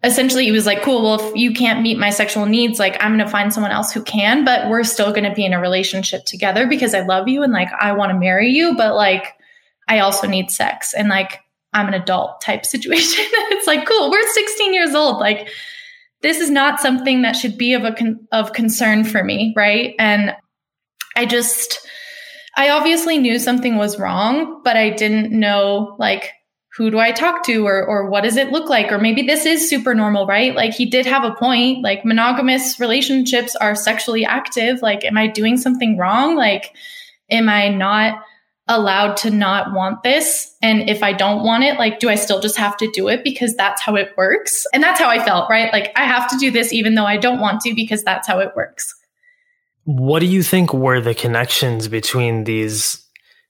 essentially 0.02 0.44
he 0.44 0.52
was 0.52 0.66
like, 0.66 0.82
cool, 0.82 1.02
well, 1.02 1.20
if 1.20 1.36
you 1.36 1.52
can't 1.52 1.82
meet 1.82 1.98
my 1.98 2.10
sexual 2.10 2.46
needs, 2.46 2.78
like 2.78 2.96
I'm 3.00 3.16
going 3.16 3.24
to 3.24 3.30
find 3.30 3.52
someone 3.52 3.72
else 3.72 3.92
who 3.92 4.02
can, 4.02 4.44
but 4.44 4.68
we're 4.68 4.84
still 4.84 5.10
going 5.10 5.28
to 5.28 5.34
be 5.34 5.44
in 5.44 5.52
a 5.52 5.60
relationship 5.60 6.24
together 6.24 6.66
because 6.66 6.94
I 6.94 7.00
love 7.00 7.28
you 7.28 7.42
and 7.42 7.52
like 7.52 7.68
I 7.78 7.92
want 7.92 8.10
to 8.10 8.18
marry 8.18 8.48
you. 8.48 8.76
But 8.76 8.94
like 8.94 9.34
I 9.88 9.98
also 9.98 10.26
need 10.26 10.50
sex 10.50 10.94
and 10.94 11.08
like 11.08 11.40
I'm 11.72 11.88
an 11.88 11.94
adult 11.94 12.40
type 12.40 12.64
situation. 12.74 13.24
it's 13.50 13.66
like, 13.66 13.86
cool, 13.86 14.10
we're 14.10 14.26
16 14.26 14.74
years 14.74 14.94
old. 14.94 15.20
Like, 15.20 15.48
this 16.22 16.38
is 16.38 16.50
not 16.50 16.80
something 16.80 17.22
that 17.22 17.34
should 17.34 17.56
be 17.56 17.72
of 17.72 17.84
a 17.84 17.92
con- 17.92 18.26
of 18.30 18.52
concern 18.52 19.04
for 19.04 19.24
me, 19.24 19.54
right? 19.56 19.94
And 19.98 20.34
I 21.16 21.24
just 21.24 21.86
I 22.56 22.70
obviously 22.70 23.18
knew 23.18 23.38
something 23.38 23.76
was 23.76 23.98
wrong, 23.98 24.60
but 24.64 24.76
I 24.76 24.90
didn't 24.90 25.32
know 25.32 25.96
like 25.98 26.32
who 26.76 26.90
do 26.90 26.98
I 26.98 27.12
talk 27.12 27.44
to 27.46 27.66
or 27.66 27.84
or 27.84 28.08
what 28.08 28.22
does 28.22 28.36
it 28.36 28.52
look 28.52 28.68
like 28.68 28.92
or 28.92 28.98
maybe 28.98 29.22
this 29.22 29.44
is 29.44 29.68
super 29.68 29.94
normal, 29.94 30.26
right? 30.26 30.54
Like 30.54 30.72
he 30.72 30.86
did 30.86 31.06
have 31.06 31.24
a 31.24 31.34
point. 31.34 31.82
Like 31.82 32.04
monogamous 32.04 32.78
relationships 32.78 33.56
are 33.56 33.74
sexually 33.74 34.24
active. 34.24 34.80
Like 34.82 35.04
am 35.04 35.18
I 35.18 35.26
doing 35.26 35.56
something 35.56 35.98
wrong? 35.98 36.36
Like 36.36 36.74
am 37.30 37.48
I 37.48 37.68
not 37.68 38.22
allowed 38.70 39.16
to 39.16 39.30
not 39.30 39.74
want 39.74 40.02
this? 40.02 40.54
And 40.62 40.88
if 40.88 41.02
I 41.02 41.12
don't 41.12 41.44
want 41.44 41.64
it, 41.64 41.78
like, 41.78 41.98
do 41.98 42.08
I 42.08 42.14
still 42.14 42.40
just 42.40 42.56
have 42.56 42.76
to 42.78 42.90
do 42.92 43.08
it 43.08 43.24
because 43.24 43.54
that's 43.56 43.82
how 43.82 43.96
it 43.96 44.14
works? 44.16 44.64
And 44.72 44.82
that's 44.82 45.00
how 45.00 45.08
I 45.08 45.22
felt, 45.22 45.50
right? 45.50 45.72
Like, 45.72 45.92
I 45.96 46.04
have 46.04 46.30
to 46.30 46.36
do 46.38 46.50
this 46.50 46.72
even 46.72 46.94
though 46.94 47.04
I 47.04 47.16
don't 47.16 47.40
want 47.40 47.60
to 47.62 47.74
because 47.74 48.04
that's 48.04 48.28
how 48.28 48.38
it 48.38 48.52
works. 48.54 48.94
What 49.84 50.20
do 50.20 50.26
you 50.26 50.42
think 50.42 50.72
were 50.72 51.00
the 51.00 51.14
connections 51.14 51.88
between 51.88 52.44
these 52.44 53.04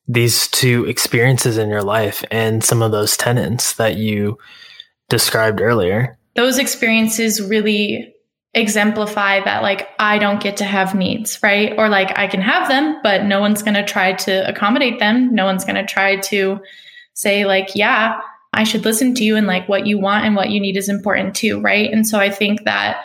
these 0.06 0.48
two 0.48 0.84
experiences 0.86 1.56
in 1.56 1.68
your 1.68 1.82
life 1.82 2.24
and 2.30 2.64
some 2.64 2.82
of 2.82 2.92
those 2.92 3.16
tenants 3.16 3.74
that 3.74 3.96
you 3.96 4.38
described 5.08 5.60
earlier? 5.60 6.18
Those 6.36 6.58
experiences 6.58 7.40
really 7.40 8.14
exemplify 8.54 9.44
that 9.44 9.62
like 9.62 9.88
I 10.00 10.18
don't 10.18 10.42
get 10.42 10.56
to 10.56 10.64
have 10.64 10.94
needs, 10.94 11.38
right? 11.42 11.72
Or 11.78 11.88
like 11.88 12.16
I 12.18 12.26
can 12.26 12.40
have 12.40 12.68
them, 12.68 12.98
but 13.02 13.24
no 13.24 13.40
one's 13.40 13.62
going 13.62 13.74
to 13.74 13.84
try 13.84 14.12
to 14.14 14.48
accommodate 14.48 14.98
them. 14.98 15.34
No 15.34 15.44
one's 15.44 15.64
going 15.64 15.76
to 15.76 15.86
try 15.86 16.16
to 16.16 16.60
say 17.14 17.44
like, 17.44 17.70
yeah, 17.74 18.20
I 18.52 18.64
should 18.64 18.84
listen 18.84 19.14
to 19.14 19.24
you 19.24 19.36
and 19.36 19.46
like 19.46 19.68
what 19.68 19.86
you 19.86 19.98
want 19.98 20.24
and 20.24 20.34
what 20.34 20.50
you 20.50 20.60
need 20.60 20.76
is 20.76 20.88
important 20.88 21.36
too, 21.36 21.60
right? 21.60 21.90
And 21.92 22.06
so 22.06 22.18
I 22.18 22.30
think 22.30 22.64
that 22.64 23.04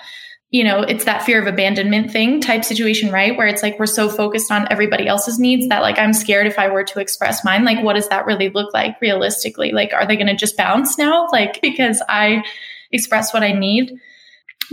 you 0.55 0.63
know, 0.63 0.83
it's 0.83 1.03
that 1.03 1.21
fear 1.21 1.41
of 1.41 1.47
abandonment 1.47 2.09
thing 2.09 2.39
type 2.39 2.63
situation, 2.63 3.11
right? 3.11 3.35
Where 3.35 3.45
it's 3.45 3.61
like 3.61 3.77
we're 3.77 3.85
so 3.85 4.07
focused 4.07 4.49
on 4.53 4.65
everybody 4.71 5.05
else's 5.05 5.37
needs 5.37 5.67
that 5.67 5.81
like 5.81 5.99
I'm 5.99 6.13
scared 6.13 6.47
if 6.47 6.57
I 6.57 6.69
were 6.69 6.85
to 6.85 7.01
express 7.01 7.43
mine, 7.43 7.65
like 7.65 7.83
what 7.83 7.97
does 7.97 8.07
that 8.07 8.25
really 8.25 8.47
look 8.47 8.73
like 8.73 8.95
realistically? 9.01 9.73
Like 9.73 9.91
are 9.91 10.07
they 10.07 10.15
going 10.15 10.27
to 10.27 10.33
just 10.33 10.55
bounce 10.55 10.97
now 10.97 11.27
like 11.33 11.59
because 11.61 12.01
I 12.07 12.41
express 12.93 13.33
what 13.33 13.43
I 13.43 13.51
need? 13.51 13.99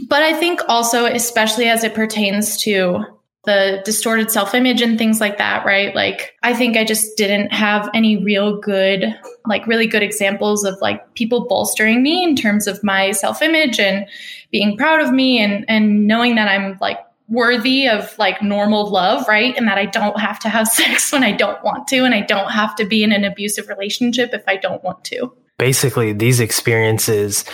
But 0.09 0.23
I 0.23 0.35
think 0.35 0.61
also, 0.69 1.05
especially 1.05 1.69
as 1.69 1.83
it 1.83 1.95
pertains 1.95 2.63
to 2.63 3.05
the 3.45 3.83
distorted 3.85 4.31
self 4.31 4.55
image 4.55 4.81
and 4.81 4.97
things 4.97 5.21
like 5.21 5.39
that, 5.39 5.67
right? 5.67 5.95
Like, 5.95 6.35
I 6.43 6.55
think 6.55 6.77
I 6.77 6.85
just 6.85 7.17
didn't 7.17 7.53
have 7.53 7.91
any 7.93 8.23
real 8.23 8.57
good, 8.61 9.19
like, 9.47 9.67
really 9.67 9.87
good 9.87 10.03
examples 10.03 10.65
of 10.65 10.81
like 10.81 11.15
people 11.15 11.47
bolstering 11.47 12.03
me 12.03 12.23
in 12.23 12.37
terms 12.37 12.67
of 12.67 12.83
my 12.85 13.11
self 13.11 13.43
image 13.43 13.81
and 13.81 14.07
being 14.53 14.77
proud 14.77 15.01
of 15.01 15.13
me 15.13 15.43
and, 15.43 15.65
and 15.69 16.07
knowing 16.07 16.37
that 16.37 16.49
I'm 16.49 16.79
like 16.81 16.99
worthy 17.29 17.89
of 17.89 18.17
like 18.19 18.43
normal 18.43 18.89
love, 18.91 19.27
right? 19.27 19.57
And 19.57 19.67
that 19.67 19.79
I 19.79 19.87
don't 19.87 20.21
have 20.21 20.39
to 20.41 20.49
have 20.49 20.69
sex 20.69 21.11
when 21.11 21.25
I 21.25 21.33
don't 21.33 21.63
want 21.65 21.89
to, 21.89 22.05
and 22.05 22.15
I 22.15 22.21
don't 22.21 22.51
have 22.51 22.77
to 22.77 22.85
be 22.85 23.03
in 23.03 23.11
an 23.11 23.25
abusive 23.25 23.69
relationship 23.69 24.31
if 24.33 24.45
I 24.47 24.57
don't 24.57 24.85
want 24.85 25.05
to. 25.07 25.33
Basically, 25.59 26.13
these 26.13 26.41
experiences 26.41 27.45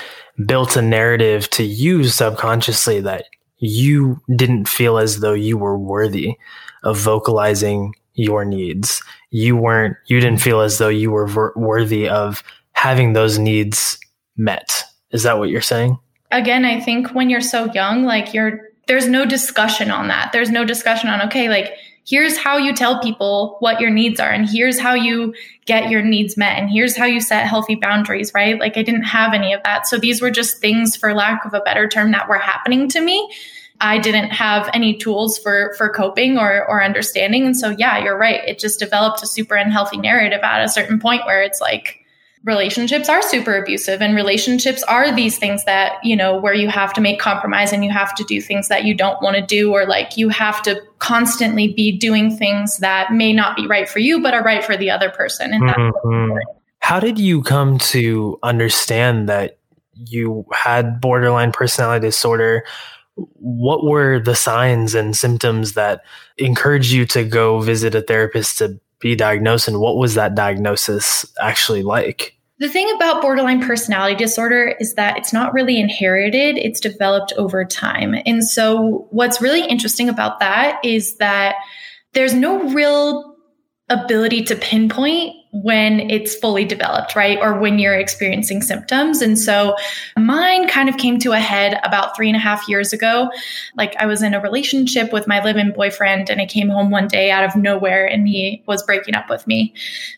built 0.46 0.76
a 0.76 0.82
narrative 0.82 1.48
to 1.50 1.64
you 1.64 2.04
subconsciously 2.04 3.00
that 3.00 3.24
you 3.58 4.20
didn't 4.34 4.68
feel 4.68 4.98
as 4.98 5.20
though 5.20 5.32
you 5.32 5.58
were 5.58 5.78
worthy 5.78 6.36
of 6.82 6.98
vocalizing 6.98 7.94
your 8.14 8.44
needs. 8.44 9.02
You 9.30 9.56
weren't, 9.56 9.96
you 10.06 10.20
didn't 10.20 10.40
feel 10.40 10.60
as 10.60 10.78
though 10.78 10.88
you 10.88 11.10
were 11.10 11.26
ver- 11.26 11.52
worthy 11.56 12.08
of 12.08 12.42
having 12.72 13.12
those 13.12 13.38
needs 13.38 13.98
met. 14.36 14.84
Is 15.10 15.22
that 15.24 15.38
what 15.38 15.48
you're 15.48 15.60
saying? 15.60 15.98
Again, 16.30 16.64
I 16.64 16.80
think 16.80 17.14
when 17.14 17.30
you're 17.30 17.40
so 17.40 17.72
young, 17.72 18.04
like 18.04 18.34
you're, 18.34 18.68
there's 18.86 19.08
no 19.08 19.24
discussion 19.24 19.90
on 19.90 20.08
that. 20.08 20.32
There's 20.32 20.50
no 20.50 20.64
discussion 20.64 21.10
on, 21.10 21.22
okay, 21.22 21.48
like 21.48 21.72
here's 22.08 22.38
how 22.38 22.56
you 22.56 22.74
tell 22.74 23.00
people 23.00 23.56
what 23.60 23.80
your 23.80 23.90
needs 23.90 24.18
are 24.18 24.30
and 24.30 24.48
here's 24.48 24.78
how 24.78 24.94
you 24.94 25.34
get 25.66 25.90
your 25.90 26.00
needs 26.00 26.36
met 26.36 26.58
and 26.58 26.70
here's 26.70 26.96
how 26.96 27.04
you 27.04 27.20
set 27.20 27.46
healthy 27.46 27.74
boundaries 27.74 28.32
right? 28.34 28.58
Like 28.58 28.76
i 28.76 28.82
didn't 28.82 29.02
have 29.02 29.34
any 29.34 29.52
of 29.52 29.62
that. 29.64 29.86
So 29.86 29.98
these 29.98 30.22
were 30.22 30.30
just 30.30 30.58
things 30.58 30.96
for 30.96 31.14
lack 31.14 31.44
of 31.44 31.52
a 31.52 31.60
better 31.60 31.86
term 31.86 32.12
that 32.12 32.28
were 32.28 32.38
happening 32.38 32.88
to 32.90 33.00
me. 33.00 33.30
I 33.80 33.98
didn't 33.98 34.30
have 34.30 34.70
any 34.72 34.96
tools 34.96 35.38
for 35.38 35.74
for 35.76 35.90
coping 35.90 36.38
or 36.38 36.66
or 36.66 36.82
understanding. 36.82 37.44
And 37.44 37.56
so 37.56 37.70
yeah 37.70 37.98
you're 37.98 38.18
right. 38.18 38.40
It 38.48 38.58
just 38.58 38.78
developed 38.78 39.22
a 39.22 39.26
super 39.26 39.54
unhealthy 39.54 39.98
narrative 39.98 40.40
at 40.42 40.64
a 40.64 40.68
certain 40.68 40.98
point 40.98 41.26
where 41.26 41.42
it's 41.42 41.60
like 41.60 41.97
relationships 42.44 43.08
are 43.08 43.20
super 43.22 43.56
abusive 43.56 44.00
and 44.00 44.14
relationships 44.14 44.82
are 44.84 45.14
these 45.14 45.38
things 45.38 45.64
that 45.64 45.98
you 46.04 46.16
know 46.16 46.38
where 46.38 46.54
you 46.54 46.68
have 46.68 46.92
to 46.92 47.00
make 47.00 47.18
compromise 47.18 47.72
and 47.72 47.84
you 47.84 47.90
have 47.90 48.14
to 48.14 48.24
do 48.24 48.40
things 48.40 48.68
that 48.68 48.84
you 48.84 48.94
don't 48.94 49.20
want 49.22 49.36
to 49.36 49.42
do 49.42 49.72
or 49.72 49.86
like 49.86 50.16
you 50.16 50.28
have 50.28 50.62
to 50.62 50.80
constantly 50.98 51.72
be 51.72 51.96
doing 51.96 52.36
things 52.36 52.78
that 52.78 53.12
may 53.12 53.32
not 53.32 53.56
be 53.56 53.66
right 53.66 53.88
for 53.88 53.98
you 53.98 54.22
but 54.22 54.34
are 54.34 54.42
right 54.42 54.64
for 54.64 54.76
the 54.76 54.90
other 54.90 55.10
person 55.10 55.52
and 55.52 55.62
mm-hmm. 55.64 56.36
how 56.78 57.00
did 57.00 57.18
you 57.18 57.42
come 57.42 57.76
to 57.78 58.38
understand 58.42 59.28
that 59.28 59.58
you 59.94 60.44
had 60.52 61.00
borderline 61.00 61.50
personality 61.50 62.06
disorder 62.06 62.64
what 63.34 63.84
were 63.84 64.20
the 64.20 64.36
signs 64.36 64.94
and 64.94 65.16
symptoms 65.16 65.72
that 65.72 66.02
encouraged 66.36 66.92
you 66.92 67.04
to 67.04 67.24
go 67.24 67.58
visit 67.60 67.96
a 67.96 68.02
therapist 68.02 68.58
to 68.58 68.78
be 69.00 69.14
diagnosed 69.14 69.68
and 69.68 69.80
what 69.80 69.96
was 69.96 70.14
that 70.14 70.34
diagnosis 70.34 71.24
actually 71.40 71.82
like? 71.82 72.34
The 72.60 72.68
thing 72.68 72.92
about 72.96 73.22
borderline 73.22 73.64
personality 73.64 74.16
disorder 74.16 74.74
is 74.80 74.94
that 74.94 75.16
it's 75.16 75.32
not 75.32 75.52
really 75.52 75.78
inherited, 75.78 76.58
it's 76.58 76.80
developed 76.80 77.32
over 77.36 77.64
time. 77.64 78.16
And 78.26 78.44
so, 78.44 79.06
what's 79.10 79.40
really 79.40 79.64
interesting 79.64 80.08
about 80.08 80.40
that 80.40 80.84
is 80.84 81.16
that 81.18 81.54
there's 82.14 82.34
no 82.34 82.68
real 82.70 83.36
ability 83.88 84.42
to 84.44 84.56
pinpoint 84.56 85.36
when 85.52 86.10
it's 86.10 86.34
fully 86.34 86.64
developed, 86.64 87.16
right? 87.16 87.38
Or 87.40 87.58
when 87.58 87.78
you're 87.78 87.94
experiencing 87.94 88.60
symptoms. 88.60 89.22
And 89.22 89.38
so 89.38 89.76
mine 90.16 90.68
kind 90.68 90.88
of 90.88 90.98
came 90.98 91.18
to 91.20 91.32
a 91.32 91.40
head 91.40 91.80
about 91.84 92.14
three 92.14 92.28
and 92.28 92.36
a 92.36 92.40
half 92.40 92.68
years 92.68 92.92
ago. 92.92 93.30
Like 93.74 93.96
I 93.98 94.06
was 94.06 94.22
in 94.22 94.34
a 94.34 94.40
relationship 94.40 95.12
with 95.12 95.26
my 95.26 95.42
live 95.42 95.56
in 95.56 95.72
boyfriend, 95.72 96.28
and 96.28 96.40
I 96.40 96.46
came 96.46 96.68
home 96.68 96.90
one 96.90 97.08
day 97.08 97.30
out 97.30 97.44
of 97.44 97.56
nowhere 97.56 98.06
and 98.06 98.28
he 98.28 98.62
was 98.66 98.82
breaking 98.82 99.14
up 99.14 99.30
with 99.30 99.46
me. 99.46 99.72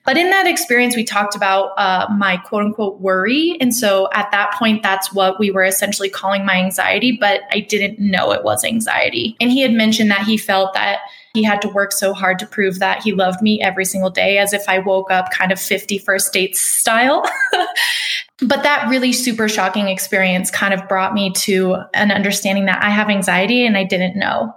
But 0.04 0.16
in 0.16 0.30
that 0.30 0.46
experience, 0.46 0.96
we 0.96 1.04
talked 1.04 1.36
about 1.36 1.78
uh, 1.78 2.08
my 2.12 2.36
quote 2.38 2.64
unquote 2.64 3.00
worry. 3.00 3.56
And 3.60 3.74
so 3.74 4.08
at 4.12 4.30
that 4.32 4.52
point, 4.54 4.82
that's 4.82 5.12
what 5.12 5.38
we 5.38 5.50
were 5.50 5.64
essentially 5.64 6.10
calling 6.10 6.44
my 6.44 6.56
anxiety, 6.56 7.16
but 7.18 7.42
I 7.52 7.60
didn't 7.60 8.00
know 8.00 8.32
it 8.32 8.42
was 8.42 8.64
anxiety. 8.64 9.36
And 9.40 9.50
he 9.50 9.60
had 9.60 9.72
mentioned 9.72 10.10
that 10.10 10.26
he 10.26 10.36
felt 10.36 10.74
that 10.74 11.00
he 11.32 11.42
had 11.42 11.62
to 11.62 11.68
work 11.68 11.92
so 11.92 12.12
hard 12.12 12.38
to 12.40 12.46
prove 12.46 12.78
that 12.80 13.02
he 13.02 13.12
loved 13.12 13.40
me 13.40 13.60
every 13.60 13.84
single 13.84 14.10
day 14.10 14.38
as 14.38 14.52
if 14.52 14.68
I 14.68 14.80
woke 14.80 15.10
up 15.10 15.30
kind 15.30 15.52
of 15.52 15.60
50 15.60 15.98
first 15.98 16.32
dates 16.32 16.60
style. 16.60 17.24
but 18.42 18.62
that 18.62 18.88
really 18.88 19.12
super 19.12 19.48
shocking 19.48 19.88
experience 19.88 20.50
kind 20.50 20.74
of 20.74 20.88
brought 20.88 21.14
me 21.14 21.30
to 21.32 21.76
an 21.94 22.10
understanding 22.10 22.66
that 22.66 22.82
I 22.82 22.90
have 22.90 23.08
anxiety 23.08 23.64
and 23.64 23.76
I 23.76 23.84
didn't 23.84 24.16
know. 24.16 24.52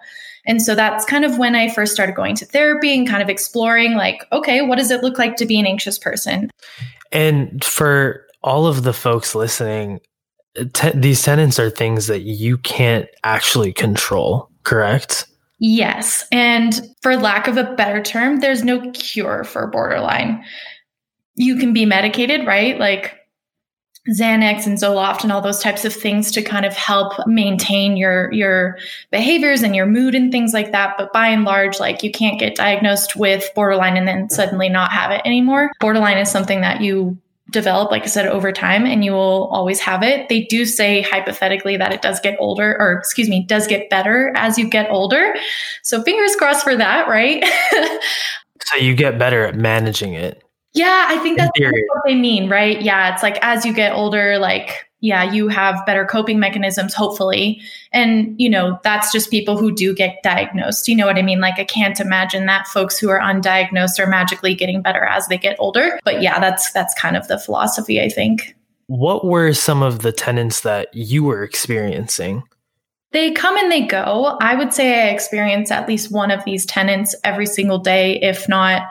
And 0.46 0.62
so 0.62 0.76
that's 0.76 1.06
kind 1.06 1.24
of 1.24 1.38
when 1.38 1.56
I 1.56 1.70
first 1.70 1.94
started 1.94 2.16
going 2.16 2.36
to 2.36 2.46
therapy 2.46 2.98
and 2.98 3.08
kind 3.08 3.24
of 3.24 3.30
exploring, 3.30 3.94
like, 3.94 4.28
okay, 4.32 4.62
what 4.62 4.78
does 4.78 4.92
it 4.92 5.02
look 5.02 5.18
like 5.18 5.38
to 5.38 5.46
be 5.46 5.58
an 5.58 5.66
anxious 5.66 5.98
person? 5.98 6.50
And 7.12 7.64
for 7.64 8.26
all 8.42 8.68
of 8.68 8.84
the 8.84 8.92
folks 8.94 9.36
listening, 9.36 10.02
te- 10.74 10.92
these 10.94 11.24
tenants 11.24 11.60
are 11.60 11.70
things 11.70 12.08
that 12.08 12.22
you 12.22 12.58
can't 12.58 13.08
actually 13.24 13.72
control, 13.72 14.50
correct? 14.64 15.28
Yes. 15.60 16.28
And 16.32 16.82
for 17.02 17.16
lack 17.16 17.48
of 17.48 17.58
a 17.58 17.74
better 17.76 18.02
term, 18.02 18.40
there's 18.40 18.64
no 18.64 18.92
cure 18.92 19.44
for 19.44 19.68
borderline. 19.68 20.44
you 21.36 21.58
can 21.58 21.74
be 21.74 21.86
medicated, 21.86 22.46
right? 22.46 22.78
Like 22.80 23.16
Xanax 24.10 24.68
and 24.68 24.78
Zoloft 24.78 25.24
and 25.24 25.32
all 25.32 25.40
those 25.42 25.62
types 25.62 25.86
of 25.86 25.94
things 25.94 26.32
to 26.32 26.42
kind 26.42 26.66
of 26.66 26.74
help 26.74 27.14
maintain 27.26 27.96
your 27.96 28.32
your 28.34 28.78
behaviors 29.12 29.64
and 29.64 29.76
your 29.76 29.86
mood 29.86 30.14
and 30.14 30.32
things 30.32 30.54
like 30.54 30.74
that. 30.74 30.96
But 30.98 31.14
by 31.14 31.28
and 31.28 31.46
large, 31.46 31.80
like 31.80 32.04
you 32.04 32.12
can't 32.12 32.40
get 32.40 32.56
diagnosed 32.56 33.16
with 33.16 33.50
borderline 33.56 33.96
and 33.96 34.08
then 34.08 34.30
suddenly 34.30 34.68
not 34.68 34.92
have 34.92 35.12
it 35.12 35.22
anymore. 35.24 35.72
Borderline 35.80 36.18
is 36.18 36.30
something 36.30 36.62
that 36.62 36.82
you 36.82 37.18
develop, 37.54 37.92
like 37.92 38.04
I 38.04 38.08
said, 38.08 38.28
over 38.28 38.52
time 38.52 38.86
and 38.86 39.06
you 39.06 39.14
will 39.14 39.48
always 39.54 39.80
have 39.80 40.04
it. 40.04 40.28
They 40.28 40.42
do 40.44 40.66
say 40.66 41.02
hypothetically 41.02 41.78
that 41.78 41.94
it 41.94 42.02
does 42.02 42.20
get 42.20 42.36
older 42.40 42.76
or 42.80 42.94
excuse 42.94 43.30
me, 43.30 43.46
does 43.46 43.68
get 43.68 43.90
better 43.90 44.34
as 44.36 44.58
you 44.58 44.68
get 44.68 44.92
older. 44.92 45.36
So 45.84 46.04
fingers 46.04 46.36
crossed 46.36 46.64
for 46.64 46.76
that, 46.76 47.08
right? 47.08 47.44
so 48.66 48.80
you 48.80 48.96
get 48.96 49.18
better 49.18 49.46
at 49.46 49.56
managing 49.56 50.14
it. 50.14 50.44
Yeah, 50.74 51.06
I 51.08 51.20
think 51.20 51.38
that's 51.38 51.52
what 51.60 52.02
they 52.06 52.16
mean, 52.16 52.50
right? 52.50 52.82
Yeah, 52.82 53.14
it's 53.14 53.22
like 53.22 53.38
as 53.44 53.64
you 53.64 53.74
get 53.74 53.94
older, 53.94 54.40
like, 54.40 54.90
yeah, 55.04 55.30
you 55.34 55.50
have 55.50 55.86
better 55.86 56.06
coping 56.06 56.40
mechanisms, 56.40 56.94
hopefully. 56.94 57.62
And, 57.92 58.34
you 58.40 58.50
know, 58.50 58.80
that's 58.86 59.12
just 59.12 59.30
people 59.30 59.58
who 59.58 59.70
do 59.70 59.94
get 59.94 60.24
diagnosed. 60.24 60.88
You 60.88 60.96
know 60.96 61.06
what 61.06 61.18
I 61.18 61.22
mean? 61.22 61.42
Like, 61.42 61.60
I 61.60 61.66
can't 61.66 62.00
imagine 62.00 62.46
that 62.46 62.68
folks 62.68 62.98
who 62.98 63.10
are 63.10 63.20
undiagnosed 63.20 64.00
are 64.00 64.08
magically 64.08 64.56
getting 64.56 64.82
better 64.82 65.04
as 65.04 65.28
they 65.28 65.38
get 65.38 65.58
older. 65.60 66.00
But 66.06 66.22
yeah, 66.22 66.40
that's 66.40 66.72
that's 66.72 66.94
kind 66.94 67.18
of 67.18 67.28
the 67.28 67.38
philosophy, 67.38 68.02
I 68.02 68.08
think. 68.08 68.56
What 68.88 69.26
were 69.26 69.52
some 69.52 69.84
of 69.84 70.04
the 70.04 70.14
tenants 70.14 70.62
that 70.62 70.88
you 70.94 71.26
were 71.26 71.44
experiencing? 71.44 72.44
They 73.12 73.32
come 73.32 73.58
and 73.58 73.70
they 73.70 73.86
go. 73.86 74.38
I 74.40 74.56
would 74.56 74.74
say 74.74 75.04
I 75.04 75.10
experience 75.10 75.70
at 75.70 75.86
least 75.86 76.14
one 76.14 76.32
of 76.32 76.46
these 76.46 76.66
tenants 76.66 77.14
every 77.26 77.46
single 77.46 77.78
day, 77.78 78.22
if 78.22 78.48
not 78.48 78.84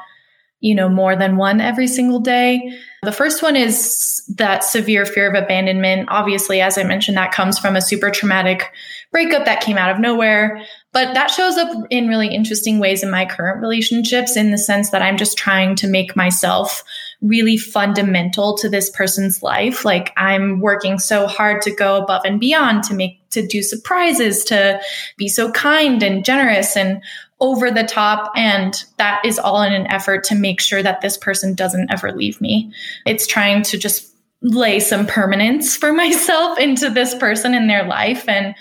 you 0.62 0.76
know, 0.76 0.88
more 0.88 1.16
than 1.16 1.36
one 1.36 1.60
every 1.60 1.88
single 1.88 2.20
day. 2.20 2.72
The 3.02 3.10
first 3.10 3.42
one 3.42 3.56
is 3.56 4.22
that 4.36 4.62
severe 4.62 5.04
fear 5.04 5.28
of 5.28 5.34
abandonment. 5.34 6.08
Obviously, 6.08 6.60
as 6.60 6.78
I 6.78 6.84
mentioned, 6.84 7.16
that 7.16 7.32
comes 7.32 7.58
from 7.58 7.74
a 7.74 7.80
super 7.82 8.10
traumatic 8.10 8.72
breakup 9.10 9.44
that 9.44 9.60
came 9.60 9.76
out 9.76 9.90
of 9.90 9.98
nowhere. 9.98 10.62
But 10.92 11.14
that 11.14 11.32
shows 11.32 11.56
up 11.56 11.68
in 11.90 12.06
really 12.06 12.28
interesting 12.28 12.78
ways 12.78 13.02
in 13.02 13.10
my 13.10 13.26
current 13.26 13.60
relationships 13.60 14.36
in 14.36 14.52
the 14.52 14.58
sense 14.58 14.90
that 14.90 15.02
I'm 15.02 15.16
just 15.16 15.36
trying 15.36 15.74
to 15.76 15.88
make 15.88 16.14
myself 16.14 16.84
really 17.20 17.56
fundamental 17.56 18.56
to 18.58 18.68
this 18.68 18.88
person's 18.90 19.42
life. 19.42 19.84
Like 19.84 20.12
I'm 20.16 20.60
working 20.60 21.00
so 21.00 21.26
hard 21.26 21.60
to 21.62 21.74
go 21.74 21.96
above 21.96 22.22
and 22.24 22.38
beyond 22.38 22.84
to 22.84 22.94
make, 22.94 23.18
to 23.30 23.44
do 23.44 23.62
surprises, 23.62 24.44
to 24.44 24.80
be 25.16 25.28
so 25.28 25.50
kind 25.50 26.02
and 26.04 26.24
generous 26.24 26.76
and 26.76 27.02
over 27.42 27.70
the 27.70 27.82
top. 27.82 28.32
And 28.36 28.82
that 28.96 29.20
is 29.24 29.38
all 29.38 29.60
in 29.62 29.74
an 29.74 29.86
effort 29.88 30.24
to 30.24 30.34
make 30.34 30.60
sure 30.60 30.82
that 30.82 31.02
this 31.02 31.18
person 31.18 31.54
doesn't 31.54 31.90
ever 31.90 32.12
leave 32.12 32.40
me. 32.40 32.72
It's 33.04 33.26
trying 33.26 33.62
to 33.64 33.76
just 33.76 34.08
lay 34.40 34.80
some 34.80 35.06
permanence 35.06 35.76
for 35.76 35.92
myself 35.92 36.58
into 36.58 36.88
this 36.88 37.14
person 37.16 37.52
in 37.52 37.66
their 37.66 37.84
life. 37.84 38.26
And 38.28 38.54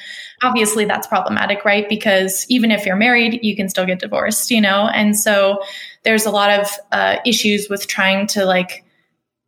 obviously 0.44 0.86
that's 0.86 1.08
problematic, 1.08 1.64
right? 1.64 1.88
Because 1.88 2.46
even 2.50 2.72
if 2.72 2.86
you're 2.86 2.96
married, 2.96 3.40
you 3.44 3.56
can 3.56 3.70
still 3.70 3.86
get 3.86 4.00
divorced, 4.00 4.50
you 4.50 4.60
know? 4.60 4.90
And 4.94 5.18
so 5.18 5.64
there's 6.04 6.26
a 6.26 6.32
lot 6.32 6.60
of 6.60 6.68
uh, 6.92 7.18
issues 7.26 7.70
with 7.70 7.88
trying 7.88 8.26
to 8.28 8.46
like, 8.46 8.84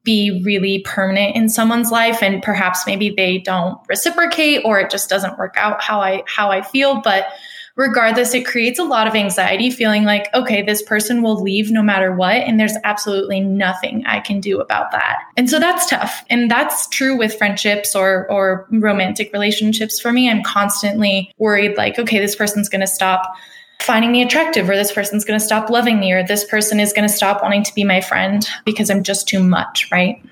be 0.04 0.42
really 0.44 0.80
permanent 0.80 1.34
in 1.34 1.48
someone's 1.48 1.90
life 1.90 2.22
and 2.22 2.44
perhaps 2.44 2.86
maybe 2.86 3.10
they 3.10 3.38
don't 3.38 3.80
reciprocate 3.88 4.62
or 4.66 4.78
it 4.80 4.92
just 4.92 5.10
doesn't 5.10 5.38
work 5.38 5.56
out 5.56 5.82
how 5.82 6.02
I 6.02 6.24
how 6.28 6.52
I 6.52 6.62
feel 6.62 7.00
but 7.02 7.28
regardless, 7.76 8.34
it 8.34 8.46
creates 8.46 8.80
a 8.80 8.84
lot 8.84 9.08
of 9.08 9.16
anxiety 9.16 9.70
feeling 9.70 10.04
like, 10.04 10.34
okay, 10.34 10.62
this 10.62 10.82
person 10.82 11.22
will 11.22 11.42
leave 11.42 11.72
no 11.72 11.82
matter 11.82 12.14
what. 12.14 12.36
And 12.36 12.60
there's 12.60 12.78
absolutely 12.84 13.40
nothing 13.40 14.06
I 14.06 14.20
can 14.20 14.40
do 14.40 14.60
about 14.60 14.92
that. 14.92 15.20
And 15.38 15.50
so 15.50 15.60
that's 15.60 15.90
tough. 15.90 16.24
And 16.30 16.52
that's 16.52 16.88
true 16.88 17.18
with 17.18 17.36
friendships 17.36 17.96
or, 17.96 18.30
or 18.30 18.68
romantic 18.72 19.32
relationships 19.34 20.00
for 20.00 20.12
me. 20.12 20.30
I'm 20.30 20.44
constantly 20.44 21.32
worried 21.38 21.78
like, 21.78 21.98
okay, 21.98 22.20
this 22.20 22.36
person's 22.36 22.70
going 22.70 22.82
to 22.82 22.88
stop 22.88 23.36
finding 23.82 24.12
me 24.12 24.22
attractive 24.22 24.70
or 24.70 24.76
this 24.76 24.92
person's 24.92 25.26
going 25.26 25.38
to 25.38 25.46
stop 25.46 25.70
loving 25.70 26.00
me 26.00 26.14
or 26.14 26.26
this 26.26 26.46
person 26.46 26.80
is 26.80 26.94
going 26.94 27.08
to 27.08 27.14
stop 27.14 27.42
wanting 27.42 27.64
to 27.64 27.74
be 27.74 27.84
my 27.84 28.00
friend 28.00 28.48
because 28.66 28.90
I'm 28.90 29.04
just 29.04 29.28
too 29.28 29.44
much, 29.44 29.90
right? 29.92 30.24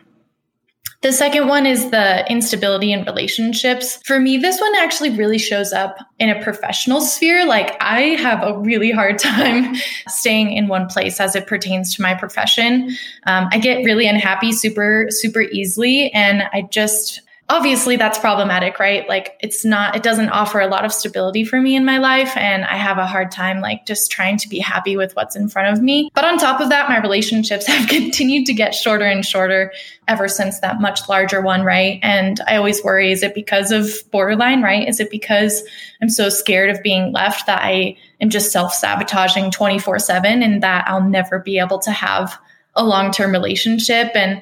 The 1.02 1.12
second 1.12 1.48
one 1.48 1.66
is 1.66 1.90
the 1.90 2.30
instability 2.32 2.94
in 2.94 3.04
relationships. 3.06 4.00
For 4.06 4.20
me, 4.20 4.38
this 4.38 4.62
one 4.62 4.76
actually 4.76 5.10
really 5.10 5.40
shows 5.40 5.74
up 5.74 5.98
in 6.20 6.30
a 6.30 6.44
professional 6.44 7.02
sphere. 7.02 7.44
Like 7.44 7.76
I 7.82 8.02
have 8.22 8.44
a 8.44 8.58
really 8.60 8.92
hard 8.92 9.18
time 9.20 9.76
staying 10.08 10.54
in 10.54 10.68
one 10.68 10.86
place 10.88 11.20
as 11.20 11.36
it 11.36 11.48
pertains 11.48 11.96
to 11.96 12.04
my 12.04 12.14
profession. 12.14 12.96
Um, 13.26 13.48
I 13.52 13.58
get 13.58 13.84
really 13.84 14.08
unhappy 14.08 14.52
super, 14.52 15.08
super 15.10 15.42
easily. 15.42 16.12
And 16.14 16.44
I 16.54 16.64
just, 16.70 17.22
obviously 17.52 17.98
that's 17.98 18.18
problematic, 18.18 18.80
right? 18.80 19.08
Like 19.10 19.36
it's 19.42 19.66
not, 19.66 19.94
it 19.94 20.04
doesn't 20.04 20.30
offer 20.30 20.62
a 20.62 20.68
lot 20.68 20.86
of 20.86 20.94
stability 20.94 21.44
for 21.44 21.60
me 21.60 21.76
in 21.76 21.84
my 21.84 21.98
life. 21.98 22.32
And 22.38 22.64
I 22.64 22.78
have 22.78 22.98
a 22.98 23.06
hard 23.06 23.30
time 23.30 23.60
like 23.60 23.86
just 23.86 24.10
trying 24.10 24.38
to 24.38 24.48
be 24.48 24.58
happy 24.58 24.96
with 24.96 25.14
what's 25.18 25.36
in 25.36 25.50
front 25.50 25.76
of 25.76 25.84
me. 25.84 26.10
But 26.14 26.24
on 26.24 26.38
top 26.38 26.62
of 26.62 26.70
that, 26.70 26.88
my 26.88 27.02
relationships 27.02 27.68
have 27.68 27.90
continued 27.90 28.46
to 28.46 28.54
get 28.54 28.74
shorter 28.74 29.04
and 29.04 29.26
shorter 29.26 29.74
ever 30.08 30.30
since 30.30 30.62
that 30.62 30.80
much 30.80 31.10
larger 31.10 31.42
one, 31.42 31.64
right? 31.64 32.00
And 32.02 32.40
I 32.48 32.56
always 32.56 32.82
worry, 32.86 33.12
is 33.12 33.22
it 33.22 33.36
because 33.36 33.74
of 33.74 33.92
borderline, 34.12 34.62
right? 34.62 34.88
Is 34.88 35.02
it 35.02 35.12
because 35.12 35.62
I'm 36.02 36.10
so 36.10 36.30
scared 36.30 36.70
of 36.70 36.82
being 36.82 37.12
left 37.12 37.48
that 37.48 37.62
I 37.62 37.98
am 38.22 38.30
just 38.30 38.54
self 38.54 38.74
sabotaging 38.74 39.52
24 39.52 40.00
seven 40.00 40.42
and 40.42 40.64
that 40.64 40.88
I'll 40.88 41.04
never 41.04 41.40
be 41.40 41.60
able 41.60 41.80
to 41.80 41.92
have 41.92 42.40
a 42.76 42.86
long 42.86 43.12
term 43.12 43.34
relationship? 43.34 44.12
And 44.16 44.42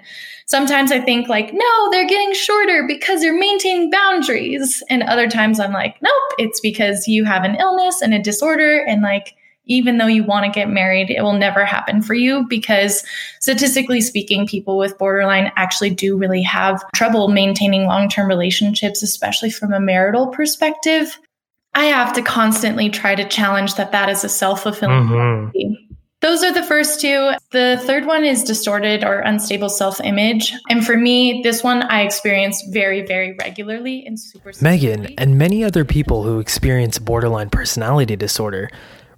sometimes 0.50 0.92
I 0.92 1.00
think 1.00 1.30
like, 1.30 1.54
no, 1.54 1.92
they're 1.92 2.08
getting 2.08 2.34
shorter 2.34 2.84
because 2.88 3.24
you're 3.24 3.40
maintaining 3.40 3.90
boundaries. 3.90 4.84
And 4.90 5.04
other 5.04 5.30
times 5.30 5.60
I'm 5.60 5.72
like, 5.72 6.02
nope, 6.02 6.34
it's 6.38 6.60
because 6.60 7.08
you 7.08 7.24
have 7.24 7.44
an 7.44 7.56
illness 7.56 8.02
and 8.02 8.14
a 8.14 8.22
disorder. 8.22 8.84
And 8.84 9.02
like, 9.02 9.36
even 9.66 10.00
though 10.00 10.08
you 10.08 10.24
want 10.24 10.46
to 10.46 10.52
get 10.52 10.68
married, 10.68 11.12
it 11.12 11.22
will 11.22 11.34
never 11.34 11.64
happen 11.64 12.02
for 12.02 12.16
you 12.16 12.48
because 12.50 13.04
statistically 13.40 14.02
speaking, 14.02 14.48
people 14.48 14.80
with 14.80 14.98
borderline 14.98 15.52
actually 15.56 15.92
do 15.92 16.18
really 16.18 16.42
have 16.42 16.84
trouble 16.96 17.28
maintaining 17.28 17.86
long 17.86 18.10
term 18.10 18.28
relationships, 18.28 19.04
especially 19.04 19.52
from 19.52 19.72
a 19.72 19.80
marital 19.80 20.28
perspective. 20.28 21.20
I 21.76 21.86
have 21.86 22.14
to 22.14 22.24
constantly 22.24 22.90
try 22.90 23.14
to 23.14 23.28
challenge 23.30 23.76
that 23.76 23.92
that 23.92 24.10
is 24.10 24.24
a 24.24 24.30
self 24.30 24.64
fulfilling 24.64 25.04
mm-hmm. 25.04 25.89
Those 26.22 26.44
are 26.44 26.52
the 26.54 26.64
first 26.64 27.00
two. 27.00 27.32
The 27.52 27.82
third 27.86 28.06
one 28.06 28.26
is 28.26 28.44
distorted 28.44 29.06
or 29.06 29.20
unstable 29.20 29.70
self 29.70 30.02
image. 30.02 30.54
And 30.70 30.86
for 30.86 30.98
me, 30.98 31.42
this 31.44 31.64
one 31.64 31.84
I 31.84 32.02
experience 32.02 32.62
very, 32.72 33.06
very 33.06 33.38
regularly 33.40 34.06
and 34.06 34.20
super. 34.20 34.52
Megan 34.62 35.14
and 35.18 35.38
many 35.38 35.64
other 35.64 35.86
people 35.86 36.24
who 36.24 36.40
experience 36.40 37.00
borderline 37.00 37.50
personality 37.50 38.18
disorder 38.18 38.70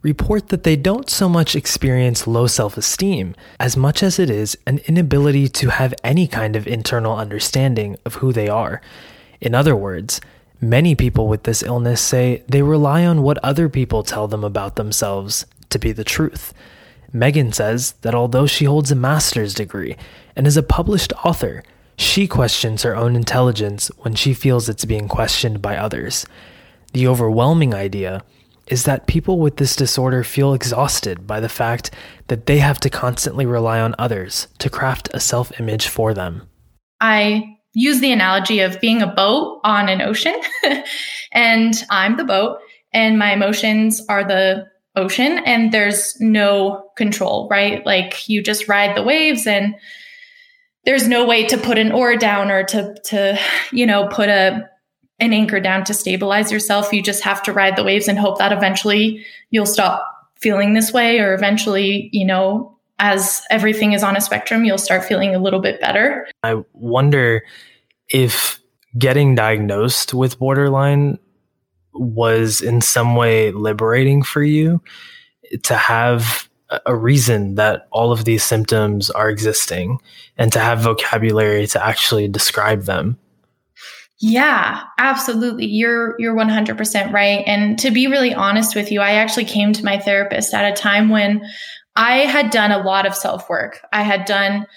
report 0.03 0.49
that 0.49 0.63
they 0.63 0.75
don't 0.75 1.09
so 1.09 1.27
much 1.27 1.55
experience 1.55 2.27
low 2.27 2.45
self 2.45 2.77
esteem 2.77 3.35
as 3.59 3.75
much 3.75 4.03
as 4.03 4.19
it 4.19 4.29
is 4.29 4.55
an 4.67 4.79
inability 4.85 5.47
to 5.47 5.69
have 5.69 5.95
any 6.03 6.27
kind 6.27 6.55
of 6.55 6.67
internal 6.67 7.15
understanding 7.15 7.97
of 8.05 8.15
who 8.15 8.31
they 8.31 8.47
are. 8.47 8.79
In 9.39 9.55
other 9.55 9.75
words, 9.75 10.21
many 10.59 10.93
people 10.93 11.27
with 11.27 11.43
this 11.43 11.63
illness 11.63 11.99
say 11.99 12.43
they 12.47 12.61
rely 12.61 13.05
on 13.05 13.23
what 13.23 13.39
other 13.39 13.69
people 13.69 14.03
tell 14.03 14.27
them 14.27 14.43
about 14.43 14.75
themselves 14.75 15.47
to 15.69 15.79
be 15.79 15.91
the 15.91 16.03
truth. 16.03 16.53
Megan 17.13 17.51
says 17.51 17.93
that 18.01 18.15
although 18.15 18.47
she 18.47 18.65
holds 18.65 18.91
a 18.91 18.95
master's 18.95 19.53
degree 19.53 19.95
and 20.35 20.47
is 20.47 20.57
a 20.57 20.63
published 20.63 21.13
author, 21.25 21.63
she 21.97 22.27
questions 22.27 22.83
her 22.83 22.95
own 22.95 23.15
intelligence 23.15 23.91
when 23.99 24.15
she 24.15 24.33
feels 24.33 24.67
it's 24.67 24.85
being 24.85 25.07
questioned 25.07 25.61
by 25.61 25.77
others. 25.77 26.25
The 26.93 27.07
overwhelming 27.07 27.73
idea 27.73 28.23
is 28.67 28.85
that 28.85 29.07
people 29.07 29.39
with 29.39 29.57
this 29.57 29.75
disorder 29.75 30.23
feel 30.23 30.53
exhausted 30.53 31.27
by 31.27 31.39
the 31.39 31.49
fact 31.49 31.91
that 32.27 32.45
they 32.45 32.59
have 32.59 32.79
to 32.79 32.89
constantly 32.89 33.45
rely 33.45 33.79
on 33.79 33.95
others 33.99 34.47
to 34.59 34.69
craft 34.69 35.09
a 35.13 35.19
self 35.19 35.59
image 35.59 35.87
for 35.87 36.13
them. 36.13 36.47
I 37.01 37.57
use 37.73 37.99
the 37.99 38.11
analogy 38.11 38.59
of 38.59 38.79
being 38.79 39.01
a 39.01 39.07
boat 39.07 39.59
on 39.63 39.89
an 39.89 40.01
ocean, 40.01 40.39
and 41.31 41.73
I'm 41.89 42.17
the 42.17 42.23
boat, 42.23 42.59
and 42.93 43.19
my 43.19 43.33
emotions 43.33 44.01
are 44.07 44.23
the 44.23 44.67
ocean 44.95 45.39
and 45.45 45.71
there's 45.71 46.19
no 46.19 46.89
control, 46.97 47.47
right? 47.49 47.85
Like 47.85 48.27
you 48.27 48.41
just 48.41 48.67
ride 48.67 48.95
the 48.95 49.03
waves 49.03 49.47
and 49.47 49.75
there's 50.85 51.07
no 51.07 51.25
way 51.25 51.45
to 51.47 51.57
put 51.57 51.77
an 51.77 51.91
oar 51.91 52.15
down 52.15 52.49
or 52.49 52.63
to 52.63 52.95
to 53.05 53.39
you 53.71 53.85
know 53.85 54.07
put 54.07 54.29
a 54.29 54.67
an 55.19 55.33
anchor 55.33 55.59
down 55.59 55.83
to 55.85 55.93
stabilize 55.93 56.51
yourself. 56.51 56.91
You 56.91 57.01
just 57.03 57.23
have 57.23 57.43
to 57.43 57.53
ride 57.53 57.75
the 57.75 57.83
waves 57.83 58.07
and 58.07 58.17
hope 58.17 58.39
that 58.39 58.51
eventually 58.51 59.23
you'll 59.51 59.67
stop 59.67 60.07
feeling 60.39 60.73
this 60.73 60.91
way 60.91 61.19
or 61.19 61.35
eventually, 61.35 62.09
you 62.11 62.25
know, 62.25 62.75
as 62.97 63.43
everything 63.51 63.93
is 63.93 64.01
on 64.03 64.17
a 64.17 64.21
spectrum, 64.21 64.65
you'll 64.65 64.79
start 64.79 65.05
feeling 65.05 65.35
a 65.35 65.39
little 65.39 65.61
bit 65.61 65.79
better. 65.79 66.27
I 66.43 66.63
wonder 66.73 67.43
if 68.09 68.59
getting 68.97 69.35
diagnosed 69.35 70.13
with 70.13 70.39
borderline 70.39 71.19
was 71.93 72.61
in 72.61 72.81
some 72.81 73.15
way 73.15 73.51
liberating 73.51 74.23
for 74.23 74.43
you 74.43 74.81
to 75.63 75.75
have 75.75 76.49
a 76.85 76.95
reason 76.95 77.55
that 77.55 77.87
all 77.91 78.11
of 78.11 78.23
these 78.23 78.43
symptoms 78.43 79.09
are 79.09 79.29
existing 79.29 79.99
and 80.37 80.53
to 80.53 80.59
have 80.59 80.79
vocabulary 80.79 81.67
to 81.67 81.85
actually 81.85 82.27
describe 82.27 82.83
them. 82.83 83.17
Yeah, 84.19 84.83
absolutely. 84.99 85.65
You're 85.65 86.15
you're 86.19 86.35
100% 86.35 87.11
right. 87.11 87.43
And 87.47 87.77
to 87.79 87.89
be 87.89 88.05
really 88.05 88.33
honest 88.33 88.75
with 88.75 88.91
you, 88.91 89.01
I 89.01 89.13
actually 89.13 89.45
came 89.45 89.73
to 89.73 89.83
my 89.83 89.97
therapist 89.97 90.53
at 90.53 90.71
a 90.71 90.79
time 90.79 91.09
when 91.09 91.41
I 91.95 92.19
had 92.19 92.51
done 92.51 92.71
a 92.71 92.83
lot 92.83 93.07
of 93.07 93.15
self-work. 93.15 93.81
I 93.91 94.03
had 94.03 94.25
done 94.25 94.67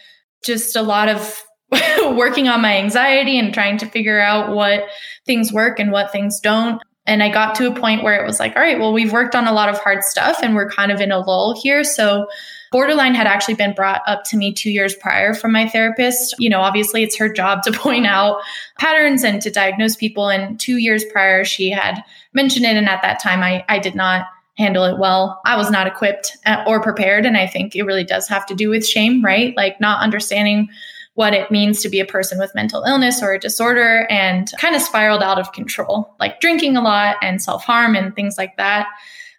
just 0.44 0.76
a 0.76 0.82
lot 0.82 1.08
of 1.10 1.42
working 2.16 2.48
on 2.48 2.62
my 2.62 2.78
anxiety 2.78 3.38
and 3.38 3.52
trying 3.52 3.78
to 3.78 3.86
figure 3.86 4.18
out 4.18 4.54
what 4.54 4.84
things 5.26 5.52
work 5.52 5.78
and 5.78 5.92
what 5.92 6.10
things 6.10 6.40
don't. 6.40 6.82
And 7.06 7.22
I 7.22 7.28
got 7.28 7.54
to 7.56 7.70
a 7.70 7.74
point 7.74 8.02
where 8.02 8.20
it 8.22 8.26
was 8.26 8.40
like, 8.40 8.56
all 8.56 8.62
right, 8.62 8.78
well, 8.78 8.92
we've 8.92 9.12
worked 9.12 9.34
on 9.34 9.46
a 9.46 9.52
lot 9.52 9.68
of 9.68 9.78
hard 9.78 10.02
stuff 10.02 10.38
and 10.42 10.54
we're 10.54 10.70
kind 10.70 10.90
of 10.90 11.00
in 11.00 11.12
a 11.12 11.18
lull 11.18 11.60
here. 11.60 11.84
So 11.84 12.26
borderline 12.72 13.14
had 13.14 13.26
actually 13.26 13.54
been 13.54 13.74
brought 13.74 14.00
up 14.06 14.24
to 14.24 14.36
me 14.36 14.52
two 14.52 14.70
years 14.70 14.94
prior 14.94 15.34
from 15.34 15.52
my 15.52 15.68
therapist. 15.68 16.34
You 16.38 16.48
know, 16.48 16.60
obviously 16.60 17.02
it's 17.02 17.16
her 17.18 17.28
job 17.28 17.62
to 17.64 17.72
point 17.78 18.06
out 18.06 18.40
patterns 18.78 19.22
and 19.22 19.42
to 19.42 19.50
diagnose 19.50 19.96
people. 19.96 20.28
And 20.28 20.58
two 20.58 20.78
years 20.78 21.04
prior, 21.04 21.44
she 21.44 21.70
had 21.70 22.02
mentioned 22.32 22.64
it. 22.64 22.76
And 22.76 22.88
at 22.88 23.02
that 23.02 23.20
time, 23.20 23.42
I, 23.42 23.64
I 23.68 23.78
did 23.78 23.94
not 23.94 24.26
handle 24.56 24.84
it 24.84 24.98
well. 24.98 25.40
I 25.44 25.56
was 25.56 25.70
not 25.70 25.86
equipped 25.86 26.36
uh, 26.46 26.64
or 26.66 26.80
prepared. 26.80 27.26
And 27.26 27.36
I 27.36 27.46
think 27.46 27.76
it 27.76 27.82
really 27.82 28.04
does 28.04 28.28
have 28.28 28.46
to 28.46 28.54
do 28.54 28.70
with 28.70 28.86
shame, 28.86 29.22
right? 29.22 29.54
Like 29.56 29.80
not 29.80 30.00
understanding 30.00 30.68
what 31.14 31.32
it 31.32 31.50
means 31.50 31.80
to 31.80 31.88
be 31.88 32.00
a 32.00 32.04
person 32.04 32.38
with 32.38 32.54
mental 32.54 32.82
illness 32.82 33.22
or 33.22 33.32
a 33.32 33.38
disorder 33.38 34.06
and 34.10 34.50
kind 34.58 34.74
of 34.74 34.82
spiraled 34.82 35.22
out 35.22 35.38
of 35.38 35.52
control, 35.52 36.14
like 36.18 36.40
drinking 36.40 36.76
a 36.76 36.82
lot 36.82 37.16
and 37.22 37.40
self 37.40 37.64
harm 37.64 37.94
and 37.94 38.14
things 38.14 38.36
like 38.36 38.56
that. 38.56 38.88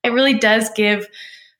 It 0.03 0.09
really 0.09 0.37
does 0.37 0.69
give 0.75 1.07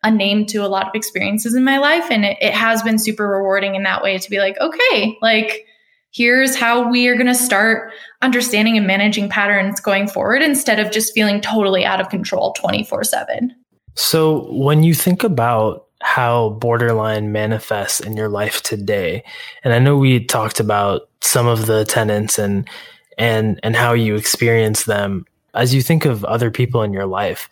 a 0.04 0.12
name 0.12 0.46
to 0.46 0.60
a 0.60 0.68
lot 0.68 0.88
of 0.88 0.96
experiences 0.96 1.56
in 1.56 1.64
my 1.64 1.80
life. 1.80 2.10
And 2.10 2.24
it, 2.24 2.38
it 2.40 2.54
has 2.54 2.82
been 2.84 3.00
super 3.00 3.28
rewarding 3.28 3.76
in 3.76 3.84
that 3.84 4.04
way 4.04 4.18
to 4.18 4.30
be 4.30 4.38
like, 4.38 4.58
okay, 4.62 5.18
like, 5.22 5.66
here's 6.12 6.56
how 6.56 6.90
we 6.90 7.08
are 7.08 7.16
going 7.16 7.26
to 7.26 7.36
start 7.36 7.92
understanding 8.22 8.78
and 8.78 8.88
managing 8.88 9.30
patterns 9.30 9.82
going 9.82 10.08
forward 10.08 10.42
instead 10.42 10.80
of 10.80 10.92
just 10.92 11.14
feeling 11.14 11.42
totally 11.42 11.84
out 11.84 12.00
of 12.00 12.10
control 12.10 12.54
24 12.54 13.04
7. 13.04 13.54
So, 13.96 14.48
when 14.52 14.84
you 14.84 14.94
think 14.94 15.24
about 15.24 15.85
how 16.06 16.50
borderline 16.50 17.32
manifests 17.32 18.00
in 18.00 18.16
your 18.16 18.30
life 18.30 18.62
today. 18.62 19.24
And 19.64 19.74
I 19.74 19.80
know 19.80 19.98
we 19.98 20.24
talked 20.24 20.60
about 20.60 21.10
some 21.22 21.48
of 21.48 21.66
the 21.66 21.84
tenants 21.84 22.38
and 22.38 22.70
and 23.18 23.60
and 23.64 23.76
how 23.76 23.94
you 23.94 24.16
experience 24.16 24.84
them. 24.84 25.26
As 25.56 25.74
you 25.74 25.82
think 25.82 26.06
of 26.06 26.24
other 26.24 26.52
people 26.52 26.84
in 26.84 26.94
your 26.94 27.08
life, 27.08 27.50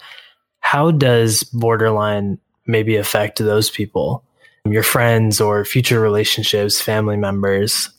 how 0.60 0.92
does 0.92 1.44
borderline 1.46 2.38
maybe 2.68 2.96
affect 2.96 3.40
those 3.40 3.72
people? 3.72 4.24
Your 4.70 4.84
friends 4.84 5.42
or 5.42 5.66
future 5.66 6.00
relationships, 6.00 6.80
family 6.80 7.18
members? 7.18 7.90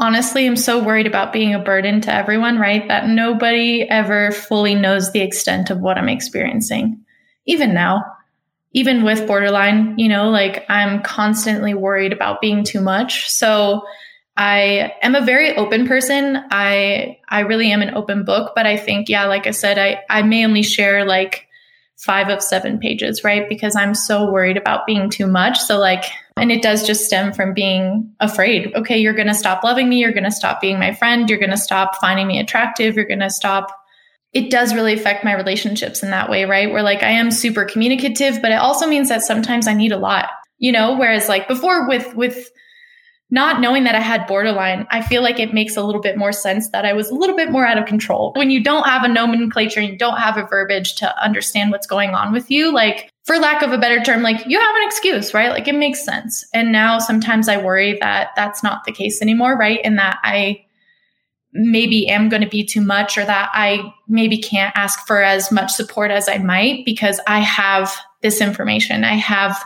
Honestly, 0.00 0.46
I'm 0.46 0.56
so 0.56 0.82
worried 0.82 1.06
about 1.06 1.32
being 1.32 1.54
a 1.54 1.62
burden 1.62 2.00
to 2.02 2.12
everyone, 2.12 2.58
right? 2.58 2.86
That 2.88 3.08
nobody 3.08 3.88
ever 3.88 4.32
fully 4.32 4.74
knows 4.74 5.12
the 5.12 5.22
extent 5.22 5.70
of 5.70 5.78
what 5.78 5.96
I'm 5.96 6.08
experiencing. 6.08 7.00
Even 7.46 7.72
now, 7.72 8.02
even 8.76 9.04
with 9.04 9.26
borderline, 9.26 9.98
you 9.98 10.06
know, 10.06 10.28
like 10.28 10.66
I'm 10.68 11.02
constantly 11.02 11.72
worried 11.72 12.12
about 12.12 12.42
being 12.42 12.62
too 12.62 12.82
much. 12.82 13.26
So 13.26 13.86
I 14.36 14.92
am 15.00 15.14
a 15.14 15.24
very 15.24 15.56
open 15.56 15.88
person. 15.88 16.44
I 16.50 17.18
I 17.26 17.40
really 17.40 17.72
am 17.72 17.80
an 17.80 17.94
open 17.94 18.24
book, 18.24 18.52
but 18.54 18.66
I 18.66 18.76
think 18.76 19.08
yeah, 19.08 19.24
like 19.24 19.46
I 19.46 19.52
said, 19.52 19.78
I 19.78 20.02
I 20.10 20.22
may 20.22 20.44
only 20.44 20.62
share 20.62 21.06
like 21.06 21.48
5 21.96 22.28
of 22.28 22.42
7 22.42 22.78
pages, 22.78 23.24
right? 23.24 23.48
Because 23.48 23.74
I'm 23.74 23.94
so 23.94 24.30
worried 24.30 24.58
about 24.58 24.84
being 24.84 25.08
too 25.08 25.26
much. 25.26 25.58
So 25.58 25.78
like 25.78 26.04
and 26.36 26.52
it 26.52 26.60
does 26.60 26.86
just 26.86 27.06
stem 27.06 27.32
from 27.32 27.54
being 27.54 28.12
afraid. 28.20 28.74
Okay, 28.74 28.98
you're 28.98 29.14
going 29.14 29.26
to 29.28 29.34
stop 29.34 29.64
loving 29.64 29.88
me, 29.88 30.00
you're 30.00 30.12
going 30.12 30.24
to 30.24 30.30
stop 30.30 30.60
being 30.60 30.78
my 30.78 30.92
friend, 30.92 31.30
you're 31.30 31.38
going 31.38 31.50
to 31.50 31.56
stop 31.56 31.96
finding 31.96 32.26
me 32.26 32.38
attractive, 32.38 32.94
you're 32.94 33.06
going 33.06 33.20
to 33.20 33.30
stop 33.30 33.70
it 34.36 34.50
does 34.50 34.74
really 34.74 34.92
affect 34.92 35.24
my 35.24 35.34
relationships 35.34 36.02
in 36.02 36.10
that 36.10 36.28
way, 36.28 36.44
right? 36.44 36.70
Where 36.70 36.82
like 36.82 37.02
I 37.02 37.12
am 37.12 37.30
super 37.30 37.64
communicative, 37.64 38.42
but 38.42 38.52
it 38.52 38.58
also 38.58 38.86
means 38.86 39.08
that 39.08 39.22
sometimes 39.22 39.66
I 39.66 39.72
need 39.72 39.92
a 39.92 39.96
lot, 39.96 40.28
you 40.58 40.72
know, 40.72 40.94
whereas 40.98 41.26
like 41.26 41.48
before 41.48 41.88
with, 41.88 42.14
with, 42.14 42.50
not 43.28 43.60
knowing 43.60 43.84
that 43.84 43.96
I 43.96 44.00
had 44.00 44.28
borderline, 44.28 44.86
I 44.90 45.02
feel 45.02 45.20
like 45.20 45.40
it 45.40 45.52
makes 45.52 45.76
a 45.76 45.82
little 45.82 46.00
bit 46.00 46.16
more 46.16 46.30
sense 46.30 46.68
that 46.70 46.84
I 46.84 46.92
was 46.92 47.10
a 47.10 47.14
little 47.14 47.34
bit 47.34 47.50
more 47.50 47.66
out 47.66 47.76
of 47.76 47.84
control. 47.86 48.32
When 48.36 48.50
you 48.50 48.62
don't 48.62 48.84
have 48.84 49.02
a 49.02 49.08
nomenclature 49.08 49.80
and 49.80 49.88
you 49.88 49.98
don't 49.98 50.18
have 50.18 50.36
a 50.36 50.46
verbiage 50.46 50.94
to 50.96 51.24
understand 51.24 51.72
what's 51.72 51.88
going 51.88 52.10
on 52.10 52.32
with 52.32 52.52
you, 52.52 52.72
like 52.72 53.10
for 53.24 53.38
lack 53.38 53.62
of 53.62 53.72
a 53.72 53.78
better 53.78 54.00
term, 54.00 54.22
like 54.22 54.46
you 54.46 54.60
have 54.60 54.76
an 54.76 54.86
excuse, 54.86 55.34
right? 55.34 55.50
Like 55.50 55.66
it 55.66 55.74
makes 55.74 56.04
sense. 56.04 56.44
And 56.54 56.70
now 56.70 57.00
sometimes 57.00 57.48
I 57.48 57.56
worry 57.56 57.98
that 58.00 58.28
that's 58.36 58.62
not 58.62 58.84
the 58.84 58.92
case 58.92 59.20
anymore, 59.20 59.56
right? 59.56 59.80
And 59.82 59.98
that 59.98 60.20
I 60.22 60.65
maybe 61.56 62.08
am 62.08 62.28
going 62.28 62.42
to 62.42 62.48
be 62.48 62.64
too 62.64 62.80
much 62.80 63.16
or 63.18 63.24
that 63.24 63.50
I 63.52 63.92
maybe 64.08 64.38
can't 64.38 64.76
ask 64.76 65.06
for 65.06 65.22
as 65.22 65.50
much 65.50 65.72
support 65.72 66.10
as 66.10 66.28
I 66.28 66.38
might 66.38 66.84
because 66.84 67.20
I 67.26 67.40
have 67.40 67.92
this 68.22 68.40
information. 68.40 69.04
I 69.04 69.14
have 69.14 69.64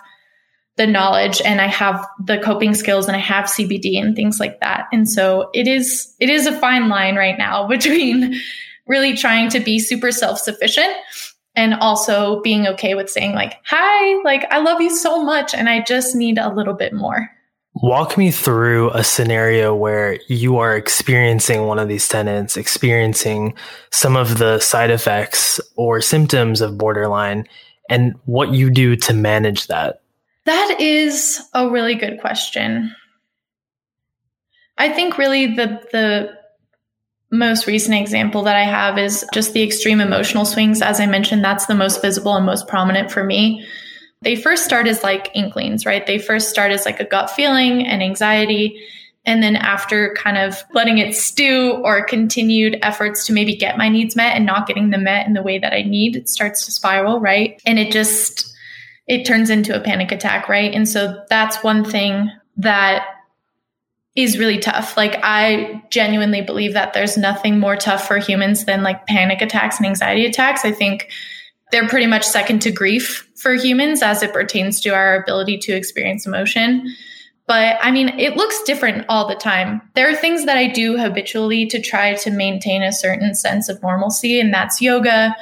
the 0.76 0.86
knowledge 0.86 1.42
and 1.44 1.60
I 1.60 1.66
have 1.66 2.06
the 2.24 2.38
coping 2.38 2.74
skills 2.74 3.06
and 3.06 3.16
I 3.16 3.20
have 3.20 3.44
CBD 3.46 4.00
and 4.00 4.16
things 4.16 4.40
like 4.40 4.60
that. 4.60 4.86
And 4.92 5.08
so 5.08 5.50
it 5.52 5.68
is 5.68 6.14
it 6.20 6.30
is 6.30 6.46
a 6.46 6.58
fine 6.58 6.88
line 6.88 7.16
right 7.16 7.36
now 7.36 7.66
between 7.68 8.40
really 8.86 9.16
trying 9.16 9.50
to 9.50 9.60
be 9.60 9.78
super 9.78 10.10
self-sufficient 10.10 10.92
and 11.54 11.74
also 11.74 12.40
being 12.42 12.66
okay 12.66 12.94
with 12.94 13.10
saying 13.10 13.34
like, 13.34 13.56
"Hi, 13.64 14.22
like 14.24 14.50
I 14.50 14.58
love 14.58 14.80
you 14.80 14.96
so 14.96 15.22
much 15.22 15.54
and 15.54 15.68
I 15.68 15.82
just 15.82 16.14
need 16.14 16.38
a 16.38 16.52
little 16.52 16.74
bit 16.74 16.92
more." 16.92 17.30
Walk 17.82 18.18
me 18.18 18.30
through 18.30 18.90
a 18.90 19.02
scenario 19.02 19.74
where 19.74 20.18
you 20.28 20.58
are 20.58 20.76
experiencing 20.76 21.66
one 21.66 21.78
of 21.78 21.88
these 21.88 22.06
tenants, 22.08 22.56
experiencing 22.56 23.54
some 23.90 24.16
of 24.16 24.38
the 24.38 24.58
side 24.60 24.90
effects 24.90 25.60
or 25.76 26.02
symptoms 26.02 26.60
of 26.60 26.76
borderline, 26.76 27.46
and 27.88 28.14
what 28.26 28.52
you 28.52 28.70
do 28.70 28.96
to 28.96 29.14
manage 29.14 29.66
that. 29.68 30.02
That 30.44 30.76
is 30.78 31.40
a 31.54 31.70
really 31.70 31.94
good 31.94 32.20
question. 32.20 32.94
I 34.76 34.90
think 34.90 35.16
really 35.16 35.54
the 35.54 35.80
the 35.92 36.38
most 37.32 37.66
recent 37.66 37.94
example 37.94 38.42
that 38.42 38.56
I 38.56 38.64
have 38.64 38.98
is 38.98 39.24
just 39.32 39.52
the 39.52 39.62
extreme 39.62 40.00
emotional 40.00 40.44
swings. 40.44 40.82
As 40.82 41.00
I 41.00 41.06
mentioned, 41.06 41.44
that's 41.44 41.66
the 41.66 41.74
most 41.74 42.02
visible 42.02 42.34
and 42.34 42.44
most 42.44 42.66
prominent 42.66 43.10
for 43.10 43.22
me. 43.22 43.64
They 44.22 44.36
first 44.36 44.64
start 44.64 44.86
as 44.86 45.02
like 45.02 45.30
inklings, 45.34 45.86
right? 45.86 46.06
They 46.06 46.18
first 46.18 46.50
start 46.50 46.72
as 46.72 46.84
like 46.84 47.00
a 47.00 47.04
gut 47.04 47.30
feeling 47.30 47.86
and 47.86 48.02
anxiety. 48.02 48.82
And 49.24 49.42
then 49.42 49.56
after 49.56 50.14
kind 50.14 50.38
of 50.38 50.62
letting 50.72 50.98
it 50.98 51.14
stew 51.14 51.80
or 51.84 52.04
continued 52.04 52.78
efforts 52.82 53.26
to 53.26 53.32
maybe 53.32 53.56
get 53.56 53.78
my 53.78 53.88
needs 53.88 54.16
met 54.16 54.36
and 54.36 54.46
not 54.46 54.66
getting 54.66 54.90
them 54.90 55.04
met 55.04 55.26
in 55.26 55.34
the 55.34 55.42
way 55.42 55.58
that 55.58 55.72
I 55.72 55.82
need, 55.82 56.16
it 56.16 56.28
starts 56.28 56.64
to 56.66 56.72
spiral, 56.72 57.20
right? 57.20 57.60
And 57.66 57.78
it 57.78 57.92
just, 57.92 58.54
it 59.06 59.24
turns 59.24 59.50
into 59.50 59.74
a 59.74 59.82
panic 59.82 60.12
attack, 60.12 60.48
right? 60.48 60.72
And 60.74 60.88
so 60.88 61.24
that's 61.28 61.62
one 61.62 61.84
thing 61.84 62.30
that 62.56 63.06
is 64.16 64.38
really 64.38 64.58
tough. 64.58 64.96
Like 64.96 65.18
I 65.22 65.82
genuinely 65.90 66.42
believe 66.42 66.74
that 66.74 66.92
there's 66.92 67.16
nothing 67.16 67.58
more 67.58 67.76
tough 67.76 68.06
for 68.06 68.18
humans 68.18 68.64
than 68.64 68.82
like 68.82 69.06
panic 69.06 69.40
attacks 69.40 69.78
and 69.78 69.86
anxiety 69.86 70.26
attacks. 70.26 70.64
I 70.64 70.72
think 70.72 71.10
they're 71.72 71.88
pretty 71.88 72.06
much 72.06 72.24
second 72.24 72.60
to 72.62 72.70
grief 72.70 73.28
for 73.36 73.54
humans 73.54 74.02
as 74.02 74.22
it 74.22 74.32
pertains 74.32 74.80
to 74.80 74.90
our 74.90 75.22
ability 75.22 75.58
to 75.58 75.72
experience 75.72 76.26
emotion. 76.26 76.94
But 77.46 77.78
I 77.80 77.90
mean, 77.90 78.10
it 78.18 78.36
looks 78.36 78.62
different 78.62 79.06
all 79.08 79.26
the 79.26 79.34
time. 79.34 79.82
There 79.94 80.08
are 80.08 80.14
things 80.14 80.46
that 80.46 80.56
I 80.56 80.68
do 80.68 80.96
habitually 80.96 81.66
to 81.66 81.80
try 81.80 82.14
to 82.14 82.30
maintain 82.30 82.82
a 82.82 82.92
certain 82.92 83.34
sense 83.34 83.68
of 83.68 83.82
normalcy, 83.82 84.38
and 84.38 84.54
that's 84.54 84.80
yoga 84.80 85.34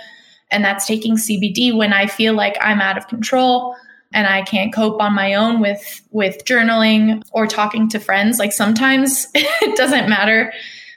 and 0.50 0.64
that's 0.64 0.86
taking 0.86 1.16
CBD 1.16 1.76
when 1.76 1.92
I 1.92 2.06
feel 2.06 2.32
like 2.32 2.56
I'm 2.60 2.80
out 2.80 2.96
of 2.96 3.08
control 3.08 3.76
and 4.12 4.26
I 4.26 4.42
can't 4.42 4.72
cope 4.72 5.02
on 5.02 5.12
my 5.12 5.34
own 5.34 5.60
with 5.60 6.02
with 6.10 6.44
journaling 6.44 7.22
or 7.32 7.46
talking 7.46 7.88
to 7.90 8.00
friends. 8.00 8.38
Like 8.38 8.52
sometimes 8.52 9.26
it 9.34 9.76
doesn't 9.76 10.08
matter, 10.08 10.52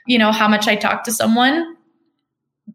you 0.06 0.18
know, 0.18 0.32
how 0.32 0.48
much 0.48 0.66
I 0.66 0.76
talk 0.76 1.04
to 1.04 1.12
someone 1.12 1.71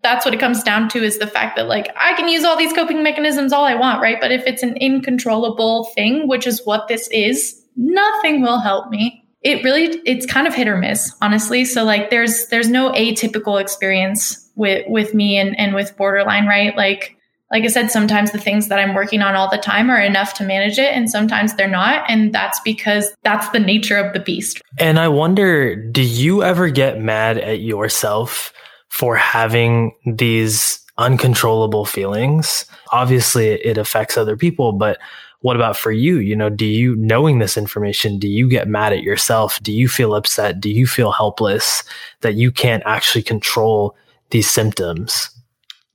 that's 0.04 0.26
what 0.26 0.34
it 0.34 0.40
comes 0.40 0.64
down 0.64 0.90
to 0.90 1.04
is 1.04 1.20
the 1.20 1.28
fact 1.28 1.56
that 1.56 1.68
like 1.68 1.90
I 1.96 2.14
can 2.14 2.28
use 2.28 2.44
all 2.44 2.58
these 2.58 2.74
coping 2.74 3.04
mechanisms 3.04 3.54
all 3.54 3.66
I 3.66 3.76
want, 3.76 4.02
right? 4.02 4.20
But 4.20 4.32
if 4.32 4.46
it's 4.46 4.64
an 4.64 4.76
incontrollable 4.78 5.86
thing, 5.96 6.28
which 6.28 6.46
is 6.46 6.66
what 6.66 6.88
this 6.88 7.08
is, 7.10 7.62
nothing 7.76 8.42
will 8.42 8.60
help 8.60 8.90
me. 8.90 9.24
It 9.42 9.64
really 9.64 10.02
it's 10.06 10.26
kind 10.26 10.48
of 10.48 10.54
hit 10.54 10.68
or 10.68 10.78
miss, 10.78 11.14
honestly. 11.22 11.66
So 11.66 11.84
like 11.84 12.10
there's 12.10 12.48
there's 12.48 12.70
no 12.70 12.92
atypical 12.92 13.60
experience 13.62 14.50
with 14.56 14.86
with 14.88 15.14
me 15.14 15.38
and 15.38 15.58
and 15.58 15.74
with 15.74 15.96
borderline, 15.96 16.48
right? 16.48 16.76
Like 16.76 17.18
like 17.50 17.64
I 17.64 17.68
said, 17.68 17.90
sometimes 17.90 18.32
the 18.32 18.40
things 18.40 18.68
that 18.68 18.78
I'm 18.78 18.94
working 18.94 19.22
on 19.22 19.36
all 19.36 19.50
the 19.50 19.58
time 19.58 19.90
are 19.90 20.02
enough 20.02 20.34
to 20.36 20.44
manage 20.44 20.78
it, 20.78 20.94
and 20.94 21.10
sometimes 21.10 21.56
they're 21.56 21.70
not. 21.70 22.04
And 22.10 22.34
that's 22.34 22.60
because 22.60 23.16
that's 23.24 23.48
the 23.50 23.60
nature 23.60 23.96
of 23.96 24.12
the 24.14 24.20
beast. 24.20 24.62
And 24.80 25.00
I 25.00 25.08
wonder, 25.08 25.74
do 25.76 26.02
you 26.02 26.44
ever 26.44 26.70
get 26.70 27.00
mad 27.00 27.38
at 27.38 27.62
yourself 27.62 28.52
for 28.98 29.16
having 29.16 29.94
these 30.08 30.80
uncontrollable 30.98 31.86
feelings. 31.86 32.66
Obviously, 32.92 33.50
it 33.50 33.78
affects 33.78 34.18
other 34.18 34.36
people, 34.36 34.72
but 34.72 34.98
what 35.42 35.56
about 35.56 35.78
for 35.78 35.92
you? 35.92 36.18
You 36.18 36.36
know, 36.36 36.50
do 36.50 36.66
you, 36.66 36.96
knowing 36.96 37.38
this 37.38 37.58
information, 37.58 38.18
do 38.18 38.28
you 38.28 38.50
get 38.50 38.68
mad 38.68 38.94
at 38.94 39.04
yourself? 39.04 39.62
Do 39.62 39.72
you 39.72 39.88
feel 39.88 40.16
upset? 40.16 40.60
Do 40.60 40.72
you 40.72 40.88
feel 40.88 41.12
helpless 41.12 41.84
that 42.22 42.34
you 42.34 42.52
can't 42.52 42.82
actually 42.88 43.22
control 43.22 43.96
these 44.32 44.50
symptoms? 44.50 45.30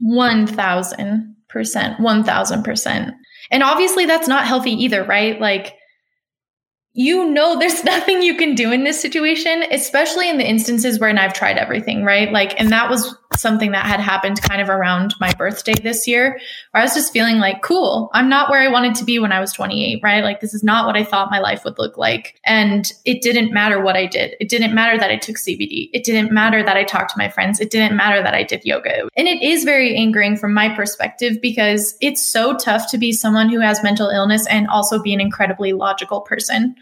1000%. 0.04 1.34
1000%. 1.52 3.12
And 3.50 3.62
obviously, 3.64 4.06
that's 4.06 4.28
not 4.28 4.46
healthy 4.46 4.70
either, 4.70 5.02
right? 5.02 5.40
Like, 5.40 5.74
you 6.94 7.30
know 7.30 7.58
there's 7.58 7.84
nothing 7.84 8.22
you 8.22 8.36
can 8.36 8.54
do 8.54 8.72
in 8.72 8.84
this 8.84 9.00
situation, 9.00 9.64
especially 9.70 10.28
in 10.28 10.38
the 10.38 10.48
instances 10.48 10.98
where 10.98 11.08
and 11.08 11.18
I've 11.18 11.34
tried 11.34 11.58
everything, 11.58 12.04
right? 12.04 12.32
Like, 12.32 12.58
and 12.60 12.70
that 12.70 12.90
was 12.90 13.16
something 13.38 13.72
that 13.72 13.86
had 13.86 14.00
happened 14.00 14.40
kind 14.42 14.60
of 14.60 14.68
around 14.68 15.14
my 15.20 15.32
birthday 15.34 15.74
this 15.74 16.06
year, 16.06 16.38
where 16.70 16.80
I 16.80 16.84
was 16.84 16.94
just 16.94 17.12
feeling 17.12 17.38
like, 17.38 17.62
cool, 17.62 18.10
I'm 18.12 18.28
not 18.28 18.50
where 18.50 18.60
I 18.60 18.68
wanted 18.68 18.94
to 18.96 19.04
be 19.04 19.18
when 19.18 19.32
I 19.32 19.40
was 19.40 19.52
28, 19.52 20.00
right? 20.02 20.24
Like, 20.24 20.40
this 20.40 20.54
is 20.54 20.62
not 20.62 20.86
what 20.86 20.96
I 20.96 21.04
thought 21.04 21.30
my 21.30 21.38
life 21.38 21.64
would 21.64 21.78
look 21.78 21.96
like. 21.96 22.40
And 22.44 22.90
it 23.04 23.22
didn't 23.22 23.52
matter 23.52 23.82
what 23.82 23.96
I 23.96 24.06
did. 24.06 24.34
It 24.40 24.48
didn't 24.48 24.74
matter 24.74 24.98
that 24.98 25.10
I 25.10 25.16
took 25.16 25.36
CBD. 25.36 25.90
It 25.92 26.04
didn't 26.04 26.32
matter 26.32 26.62
that 26.62 26.76
I 26.76 26.84
talked 26.84 27.10
to 27.10 27.18
my 27.18 27.28
friends. 27.28 27.60
It 27.60 27.70
didn't 27.70 27.96
matter 27.96 28.22
that 28.22 28.34
I 28.34 28.42
did 28.42 28.64
yoga. 28.64 29.08
And 29.16 29.28
it 29.28 29.42
is 29.42 29.64
very 29.64 29.96
angering 29.96 30.36
from 30.36 30.54
my 30.54 30.74
perspective 30.74 31.40
because 31.40 31.96
it's 32.00 32.24
so 32.24 32.56
tough 32.56 32.90
to 32.90 32.98
be 32.98 33.12
someone 33.12 33.48
who 33.48 33.60
has 33.60 33.82
mental 33.82 34.08
illness 34.08 34.46
and 34.46 34.68
also 34.68 35.02
be 35.02 35.12
an 35.12 35.20
incredibly 35.20 35.72
logical 35.72 36.20
person. 36.20 36.74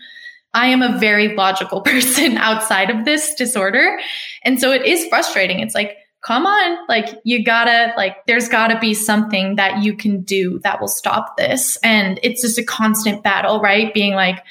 I 0.54 0.66
am 0.66 0.82
a 0.82 0.98
very 0.98 1.34
logical 1.34 1.80
person 1.82 2.36
outside 2.36 2.90
of 2.90 3.04
this 3.04 3.34
disorder. 3.34 3.98
And 4.44 4.60
so 4.60 4.72
it 4.72 4.84
is 4.84 5.06
frustrating. 5.08 5.60
It's 5.60 5.74
like, 5.74 5.96
come 6.22 6.46
on, 6.46 6.78
like 6.88 7.18
you 7.24 7.44
gotta, 7.44 7.92
like, 7.96 8.26
there's 8.26 8.48
gotta 8.48 8.78
be 8.78 8.94
something 8.94 9.56
that 9.56 9.82
you 9.82 9.96
can 9.96 10.22
do 10.22 10.60
that 10.64 10.80
will 10.80 10.88
stop 10.88 11.36
this. 11.36 11.78
And 11.82 12.20
it's 12.22 12.42
just 12.42 12.58
a 12.58 12.64
constant 12.64 13.22
battle, 13.22 13.60
right? 13.60 13.92
Being 13.94 14.14
like, 14.14 14.44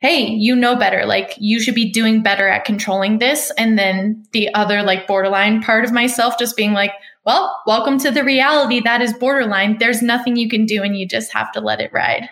hey, 0.00 0.26
you 0.26 0.54
know 0.54 0.76
better. 0.76 1.06
Like, 1.06 1.34
you 1.38 1.60
should 1.60 1.74
be 1.74 1.90
doing 1.90 2.22
better 2.22 2.46
at 2.46 2.64
controlling 2.64 3.18
this. 3.18 3.50
And 3.56 3.78
then 3.78 4.24
the 4.32 4.52
other, 4.54 4.82
like, 4.82 5.06
borderline 5.06 5.62
part 5.62 5.84
of 5.84 5.92
myself 5.92 6.38
just 6.38 6.56
being 6.56 6.72
like, 6.72 6.92
well, 7.24 7.58
welcome 7.66 7.98
to 8.00 8.10
the 8.10 8.22
reality 8.22 8.80
that 8.80 9.00
is 9.00 9.14
borderline. 9.14 9.78
There's 9.78 10.02
nothing 10.02 10.36
you 10.36 10.48
can 10.48 10.66
do, 10.66 10.82
and 10.82 10.94
you 10.94 11.08
just 11.08 11.32
have 11.32 11.50
to 11.52 11.60
let 11.60 11.80
it 11.80 11.90
ride. 11.90 12.28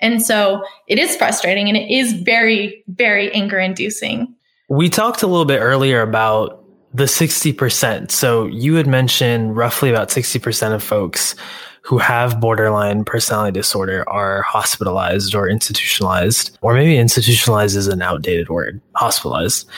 And 0.00 0.20
so 0.20 0.64
it 0.88 0.98
is 0.98 1.16
frustrating 1.16 1.68
and 1.68 1.76
it 1.76 1.88
is 1.88 2.12
very, 2.12 2.82
very 2.88 3.32
anger 3.32 3.60
inducing. 3.60 4.34
We 4.68 4.88
talked 4.88 5.22
a 5.22 5.28
little 5.28 5.44
bit 5.44 5.60
earlier 5.60 6.02
about 6.02 6.61
the 6.94 7.04
60%. 7.04 8.10
So 8.10 8.46
you 8.46 8.74
had 8.74 8.86
mentioned 8.86 9.56
roughly 9.56 9.90
about 9.90 10.08
60% 10.08 10.74
of 10.74 10.82
folks 10.82 11.34
who 11.82 11.98
have 11.98 12.40
borderline 12.40 13.04
personality 13.04 13.52
disorder 13.52 14.08
are 14.08 14.42
hospitalized 14.42 15.34
or 15.34 15.48
institutionalized, 15.48 16.56
or 16.60 16.74
maybe 16.74 16.96
institutionalized 16.96 17.76
is 17.76 17.88
an 17.88 18.02
outdated 18.02 18.48
word, 18.48 18.80
hospitalized. 18.94 19.68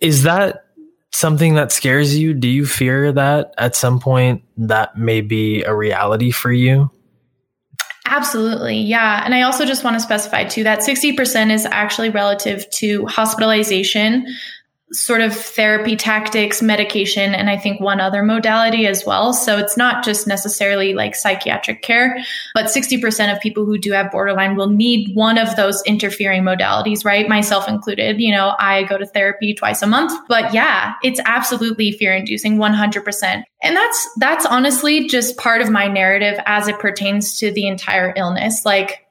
Is 0.00 0.24
that 0.24 0.66
something 1.12 1.54
that 1.54 1.72
scares 1.72 2.18
you? 2.18 2.34
Do 2.34 2.48
you 2.48 2.66
fear 2.66 3.10
that 3.12 3.54
at 3.56 3.74
some 3.74 4.00
point 4.00 4.42
that 4.58 4.98
may 4.98 5.22
be 5.22 5.62
a 5.62 5.74
reality 5.74 6.30
for 6.30 6.52
you? 6.52 6.90
Absolutely. 8.06 8.76
Yeah. 8.76 9.22
And 9.24 9.34
I 9.34 9.42
also 9.42 9.64
just 9.64 9.82
want 9.82 9.94
to 9.94 10.00
specify 10.00 10.44
too 10.44 10.64
that 10.64 10.80
60% 10.80 11.50
is 11.50 11.66
actually 11.66 12.10
relative 12.10 12.68
to 12.70 13.06
hospitalization, 13.06 14.26
sort 14.92 15.20
of 15.20 15.34
therapy 15.34 15.96
tactics, 15.96 16.62
medication, 16.62 17.34
and 17.34 17.48
I 17.48 17.56
think 17.56 17.80
one 17.80 18.00
other 18.00 18.22
modality 18.22 18.86
as 18.86 19.04
well. 19.04 19.32
So 19.32 19.58
it's 19.58 19.76
not 19.76 20.04
just 20.04 20.26
necessarily 20.26 20.94
like 20.94 21.14
psychiatric 21.14 21.82
care, 21.82 22.16
but 22.54 22.66
60% 22.66 23.32
of 23.34 23.40
people 23.40 23.64
who 23.64 23.78
do 23.78 23.92
have 23.92 24.10
borderline 24.10 24.56
will 24.56 24.68
need 24.68 25.14
one 25.16 25.38
of 25.38 25.56
those 25.56 25.82
interfering 25.84 26.42
modalities, 26.42 27.04
right? 27.04 27.28
Myself 27.28 27.68
included. 27.68 28.20
You 28.20 28.32
know, 28.32 28.54
I 28.58 28.84
go 28.84 28.98
to 28.98 29.06
therapy 29.06 29.54
twice 29.54 29.82
a 29.82 29.86
month, 29.86 30.12
but 30.28 30.52
yeah, 30.52 30.94
it's 31.02 31.20
absolutely 31.24 31.92
fear 31.92 32.14
inducing 32.14 32.58
100%. 32.58 33.42
And 33.62 33.76
that's, 33.76 34.08
that's 34.18 34.46
honestly 34.46 35.08
just 35.08 35.38
part 35.38 35.62
of 35.62 35.70
my 35.70 35.88
narrative 35.88 36.38
as 36.46 36.68
it 36.68 36.78
pertains 36.78 37.38
to 37.38 37.50
the 37.50 37.66
entire 37.66 38.12
illness. 38.16 38.64
Like, 38.64 39.03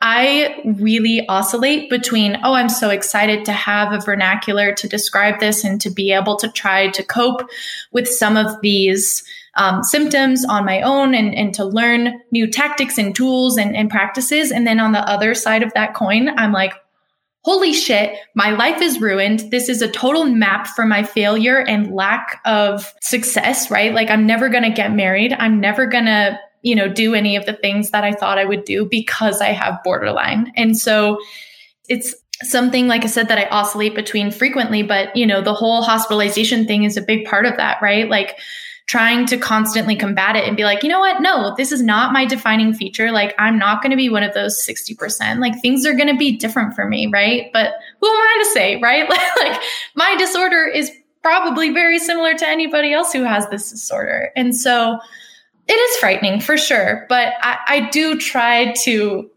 I 0.00 0.62
really 0.64 1.26
oscillate 1.28 1.90
between, 1.90 2.36
oh, 2.44 2.54
I'm 2.54 2.68
so 2.68 2.90
excited 2.90 3.44
to 3.46 3.52
have 3.52 3.92
a 3.92 4.00
vernacular 4.00 4.72
to 4.74 4.88
describe 4.88 5.40
this 5.40 5.64
and 5.64 5.80
to 5.80 5.90
be 5.90 6.12
able 6.12 6.36
to 6.36 6.48
try 6.48 6.88
to 6.88 7.02
cope 7.02 7.48
with 7.90 8.06
some 8.08 8.36
of 8.36 8.60
these 8.60 9.24
um, 9.56 9.82
symptoms 9.82 10.44
on 10.44 10.64
my 10.64 10.82
own 10.82 11.14
and, 11.14 11.34
and 11.34 11.52
to 11.54 11.64
learn 11.64 12.20
new 12.30 12.46
tactics 12.46 12.96
and 12.96 13.14
tools 13.14 13.56
and, 13.56 13.74
and 13.74 13.90
practices. 13.90 14.52
And 14.52 14.66
then 14.66 14.78
on 14.78 14.92
the 14.92 15.00
other 15.00 15.34
side 15.34 15.64
of 15.64 15.74
that 15.74 15.94
coin, 15.94 16.28
I'm 16.38 16.52
like, 16.52 16.74
holy 17.42 17.72
shit, 17.72 18.16
my 18.36 18.50
life 18.50 18.80
is 18.80 19.00
ruined. 19.00 19.50
This 19.50 19.68
is 19.68 19.82
a 19.82 19.90
total 19.90 20.26
map 20.26 20.68
for 20.68 20.86
my 20.86 21.02
failure 21.02 21.58
and 21.58 21.92
lack 21.92 22.40
of 22.44 22.94
success, 23.00 23.68
right? 23.68 23.92
Like, 23.92 24.10
I'm 24.10 24.26
never 24.26 24.48
going 24.48 24.64
to 24.64 24.70
get 24.70 24.92
married. 24.92 25.32
I'm 25.32 25.58
never 25.58 25.86
going 25.86 26.04
to 26.04 26.38
you 26.62 26.74
know, 26.74 26.88
do 26.88 27.14
any 27.14 27.36
of 27.36 27.46
the 27.46 27.52
things 27.52 27.90
that 27.90 28.04
I 28.04 28.12
thought 28.12 28.38
I 28.38 28.44
would 28.44 28.64
do 28.64 28.84
because 28.84 29.40
I 29.40 29.48
have 29.48 29.82
borderline. 29.82 30.52
And 30.56 30.76
so 30.76 31.18
it's 31.88 32.14
something 32.42 32.86
like 32.86 33.04
I 33.04 33.08
said 33.08 33.28
that 33.28 33.38
I 33.38 33.48
oscillate 33.48 33.94
between 33.94 34.30
frequently, 34.30 34.82
but 34.82 35.14
you 35.16 35.26
know, 35.26 35.40
the 35.40 35.54
whole 35.54 35.82
hospitalization 35.82 36.66
thing 36.66 36.84
is 36.84 36.96
a 36.96 37.02
big 37.02 37.24
part 37.24 37.46
of 37.46 37.56
that, 37.56 37.78
right? 37.82 38.08
Like 38.08 38.38
trying 38.86 39.26
to 39.26 39.36
constantly 39.36 39.94
combat 39.94 40.34
it 40.34 40.48
and 40.48 40.56
be 40.56 40.64
like, 40.64 40.82
you 40.82 40.88
know 40.88 41.00
what? 41.00 41.20
No, 41.20 41.54
this 41.56 41.72
is 41.72 41.82
not 41.82 42.12
my 42.12 42.24
defining 42.24 42.72
feature. 42.72 43.12
Like 43.12 43.34
I'm 43.38 43.58
not 43.58 43.82
going 43.82 43.90
to 43.90 43.96
be 43.96 44.08
one 44.08 44.22
of 44.22 44.32
those 44.32 44.66
60%. 44.66 45.40
Like 45.40 45.60
things 45.60 45.84
are 45.84 45.94
going 45.94 46.08
to 46.08 46.16
be 46.16 46.38
different 46.38 46.74
for 46.74 46.88
me, 46.88 47.06
right? 47.06 47.50
But 47.52 47.74
who 48.00 48.06
am 48.08 48.16
I 48.16 48.42
to 48.44 48.50
say, 48.50 48.80
right? 48.80 49.08
like 49.42 49.60
my 49.94 50.16
disorder 50.16 50.66
is 50.66 50.90
probably 51.22 51.70
very 51.70 51.98
similar 51.98 52.32
to 52.34 52.48
anybody 52.48 52.94
else 52.94 53.12
who 53.12 53.24
has 53.24 53.46
this 53.48 53.70
disorder. 53.70 54.30
And 54.34 54.56
so 54.56 54.98
it 55.68 55.72
is 55.72 55.96
frightening 55.98 56.40
for 56.40 56.56
sure, 56.56 57.06
but 57.08 57.34
I, 57.40 57.58
I 57.68 57.90
do 57.90 58.18
try 58.18 58.72
to 58.84 59.30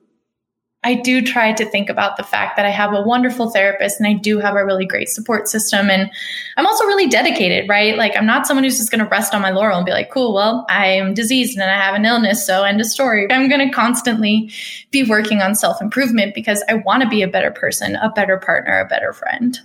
I 0.84 0.96
do 0.96 1.22
try 1.22 1.54
to 1.54 1.66
think 1.66 1.90
about 1.90 2.18
the 2.18 2.24
fact 2.24 2.58
that 2.58 2.66
I 2.66 2.72
have 2.72 2.92
a 2.94 3.04
wonderful 3.04 3.52
therapist 3.52 4.00
and 4.00 4.08
I 4.08 4.14
do 4.14 4.40
have 4.40 4.56
a 4.56 4.66
really 4.66 4.86
great 4.86 5.10
support 5.10 5.48
system. 5.48 5.92
And 5.92 6.10
I'm 6.58 6.66
also 6.66 6.86
really 6.86 7.08
dedicated, 7.08 7.70
right? 7.70 7.96
Like, 7.96 8.18
I'm 8.18 8.26
not 8.26 8.48
someone 8.48 8.64
who's 8.64 8.80
just 8.80 8.90
going 8.90 9.04
to 9.04 9.10
rest 9.10 9.36
on 9.36 9.44
my 9.44 9.52
laurel 9.52 9.78
and 9.78 9.86
be 9.86 9.92
like, 9.92 10.10
cool, 10.10 10.34
well, 10.34 10.66
I 10.70 10.88
am 10.88 11.14
diseased 11.14 11.56
and 11.56 11.70
I 11.70 11.76
have 11.76 11.94
an 11.94 12.04
illness. 12.04 12.44
So, 12.44 12.64
end 12.64 12.82
of 12.82 12.88
story. 12.88 13.32
I'm 13.32 13.48
going 13.48 13.68
to 13.68 13.72
constantly 13.72 14.52
be 14.90 15.04
working 15.04 15.44
on 15.44 15.54
self 15.54 15.84
improvement 15.84 16.34
because 16.34 16.64
I 16.68 16.76
want 16.76 17.04
to 17.04 17.10
be 17.10 17.22
a 17.22 17.28
better 17.28 17.52
person, 17.52 17.96
a 17.98 18.10
better 18.10 18.38
partner, 18.38 18.80
a 18.80 18.88
better 18.88 19.14
friend. 19.14 19.60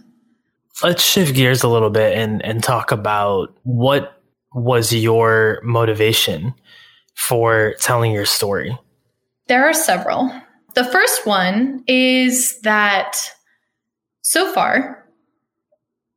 Let's 0.83 1.03
shift 1.03 1.35
gears 1.35 1.63
a 1.63 1.69
little 1.69 1.89
bit 1.89 2.19
and, 2.19 2.45
and 2.45 2.63
talk 2.63 2.93
about 2.93 3.57
what 3.63 4.16
was 4.57 4.93
your 4.93 5.61
motivation 5.63 6.55
for 7.15 7.75
telling 7.79 8.11
your 8.11 8.25
story? 8.25 8.77
There 9.49 9.65
are 9.69 9.75
several. 9.75 10.33
The 10.75 10.85
first 10.85 11.27
one 11.27 11.85
is 11.87 12.59
that 12.63 13.17
so 14.23 14.53
far, 14.53 15.06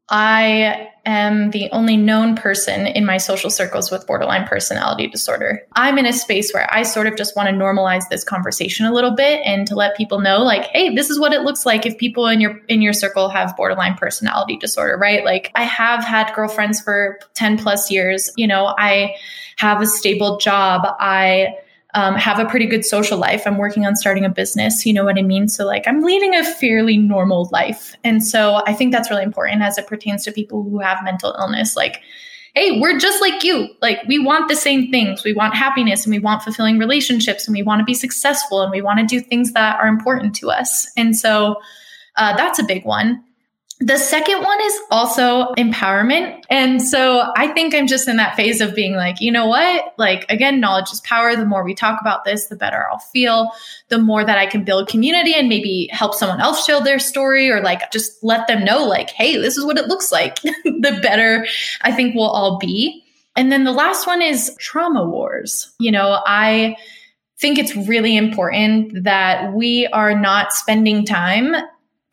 I 0.10 0.90
am 1.06 1.52
the 1.52 1.70
only 1.72 1.98
known 1.98 2.36
person 2.36 2.88
in 2.88 3.06
my 3.06 3.18
social 3.18 3.50
circles 3.50 3.92
with 3.92 4.06
borderline 4.06 4.48
personality 4.48 5.08
disorder. 5.08 5.62
I'm 5.74 5.98
in 5.98 6.06
a 6.06 6.14
space 6.14 6.52
where 6.54 6.72
I 6.74 6.84
sort 6.84 7.08
of 7.08 7.16
just 7.16 7.36
want 7.36 7.50
to 7.50 7.56
normalize 7.56 8.10
this 8.10 8.24
conversation 8.24 8.86
a 8.86 8.94
little 8.94 9.12
bit 9.12 9.42
and 9.46 9.68
to 9.68 9.76
let 9.76 9.96
people 9.96 10.20
know 10.20 10.40
like, 10.40 10.66
hey, 10.66 10.94
this 10.94 11.10
is 11.10 11.20
what 11.20 11.34
it 11.34 11.42
looks 11.42 11.66
like 11.66 11.86
if 11.86 11.98
people 11.98 12.28
in 12.28 12.42
your 12.42 12.60
in 12.68 12.82
your 12.82 12.94
circle 12.94 13.30
have 13.30 13.56
borderline 13.56 13.96
personality 13.96 14.58
disorder, 14.58 14.98
right? 14.98 15.24
Like 15.24 15.52
I 15.56 15.64
have 15.64 16.04
had 16.04 16.34
girlfriends 16.34 16.82
for 16.82 17.20
10 17.36 17.58
plus 17.58 17.90
years. 17.92 18.32
You 18.36 18.48
know, 18.48 18.74
I 18.78 19.16
have 19.58 19.82
a 19.82 19.86
stable 19.86 20.38
job. 20.38 20.82
I 21.00 21.56
um, 21.94 22.16
have 22.16 22.40
a 22.40 22.46
pretty 22.46 22.68
good 22.68 22.86
social 22.86 23.18
life. 23.18 23.44
I'm 23.46 23.58
working 23.58 23.86
on 23.86 23.96
starting 23.96 24.24
a 24.24 24.30
business. 24.30 24.86
You 24.86 24.94
know 24.94 25.04
what 25.04 25.18
I 25.18 25.24
mean? 25.24 25.48
So, 25.48 25.66
like, 25.66 25.88
I'm 25.88 26.04
leading 26.04 26.36
a 26.36 26.44
fairly 26.44 26.98
normal 26.98 27.50
life. 27.52 27.96
And 28.04 28.24
so, 28.24 28.62
I 28.68 28.74
think 28.74 28.92
that's 28.92 29.10
really 29.10 29.24
important 29.24 29.62
as 29.62 29.78
it 29.78 29.88
pertains 29.88 30.24
to 30.26 30.32
people 30.32 30.64
who 30.64 30.80
have 30.80 31.04
mental 31.04 31.36
illness. 31.40 31.76
Like, 31.76 32.02
hey, 32.54 32.80
we're 32.80 33.00
just 33.00 33.22
like 33.22 33.44
you. 33.44 33.70
Like, 33.82 34.00
we 34.08 34.20
want 34.20 34.50
the 34.50 34.56
same 34.56 34.92
things. 34.92 35.24
We 35.24 35.34
want 35.34 35.56
happiness 35.56 36.06
and 36.06 36.14
we 36.14 36.20
want 36.20 36.44
fulfilling 36.44 36.78
relationships 36.78 37.48
and 37.48 37.56
we 37.56 37.64
want 37.64 37.80
to 37.80 37.86
be 37.86 37.96
successful 37.96 38.62
and 38.62 38.72
we 38.72 38.82
want 38.82 39.00
to 39.00 39.06
do 39.06 39.20
things 39.20 39.54
that 39.54 39.80
are 39.80 39.88
important 39.88 40.36
to 40.36 40.52
us. 40.52 40.92
And 40.96 41.18
so, 41.18 41.56
uh, 42.18 42.36
that's 42.38 42.60
a 42.60 42.64
big 42.64 42.86
one. 42.86 43.24
The 43.82 43.98
second 43.98 44.44
one 44.44 44.62
is 44.62 44.80
also 44.92 45.54
empowerment. 45.54 46.44
And 46.50 46.82
so 46.82 47.32
I 47.38 47.48
think 47.48 47.74
I'm 47.74 47.88
just 47.88 48.10
in 48.10 48.18
that 48.18 48.36
phase 48.36 48.60
of 48.60 48.76
being 48.76 48.96
like, 48.96 49.22
you 49.22 49.32
know 49.32 49.46
what? 49.46 49.94
Like, 49.98 50.26
again, 50.30 50.60
knowledge 50.60 50.92
is 50.92 51.00
power. 51.00 51.34
The 51.34 51.46
more 51.46 51.64
we 51.64 51.74
talk 51.74 52.02
about 52.02 52.26
this, 52.26 52.48
the 52.48 52.58
better 52.58 52.88
I'll 52.92 53.00
feel. 53.00 53.52
The 53.88 53.98
more 53.98 54.26
that 54.26 54.38
I 54.38 54.48
can 54.48 54.66
build 54.66 54.90
community 54.90 55.34
and 55.34 55.48
maybe 55.48 55.88
help 55.94 56.14
someone 56.14 56.42
else 56.42 56.66
share 56.66 56.82
their 56.82 57.00
story 57.00 57.50
or 57.50 57.62
like 57.62 57.90
just 57.90 58.22
let 58.22 58.48
them 58.48 58.66
know, 58.66 58.84
like, 58.84 59.12
hey, 59.12 59.38
this 59.38 59.56
is 59.56 59.64
what 59.64 59.78
it 59.78 59.88
looks 59.88 60.12
like, 60.12 60.42
the 60.42 61.00
better 61.02 61.48
I 61.82 61.94
think 61.94 62.16
we'll 62.16 62.26
all 62.26 62.58
be. 62.58 63.06
And 63.38 63.50
then 63.50 63.64
the 63.64 63.72
last 63.72 64.06
one 64.06 64.22
is 64.22 64.54
trauma 64.60 65.06
wars. 65.06 65.74
You 65.80 65.94
know, 65.94 66.20
I 66.26 66.76
think 67.38 67.58
it's 67.58 67.78
really 67.78 68.18
important 68.18 69.06
that 69.06 69.54
we 69.54 69.88
are 69.88 70.20
not 70.20 70.52
spending 70.52 71.06
time 71.06 71.56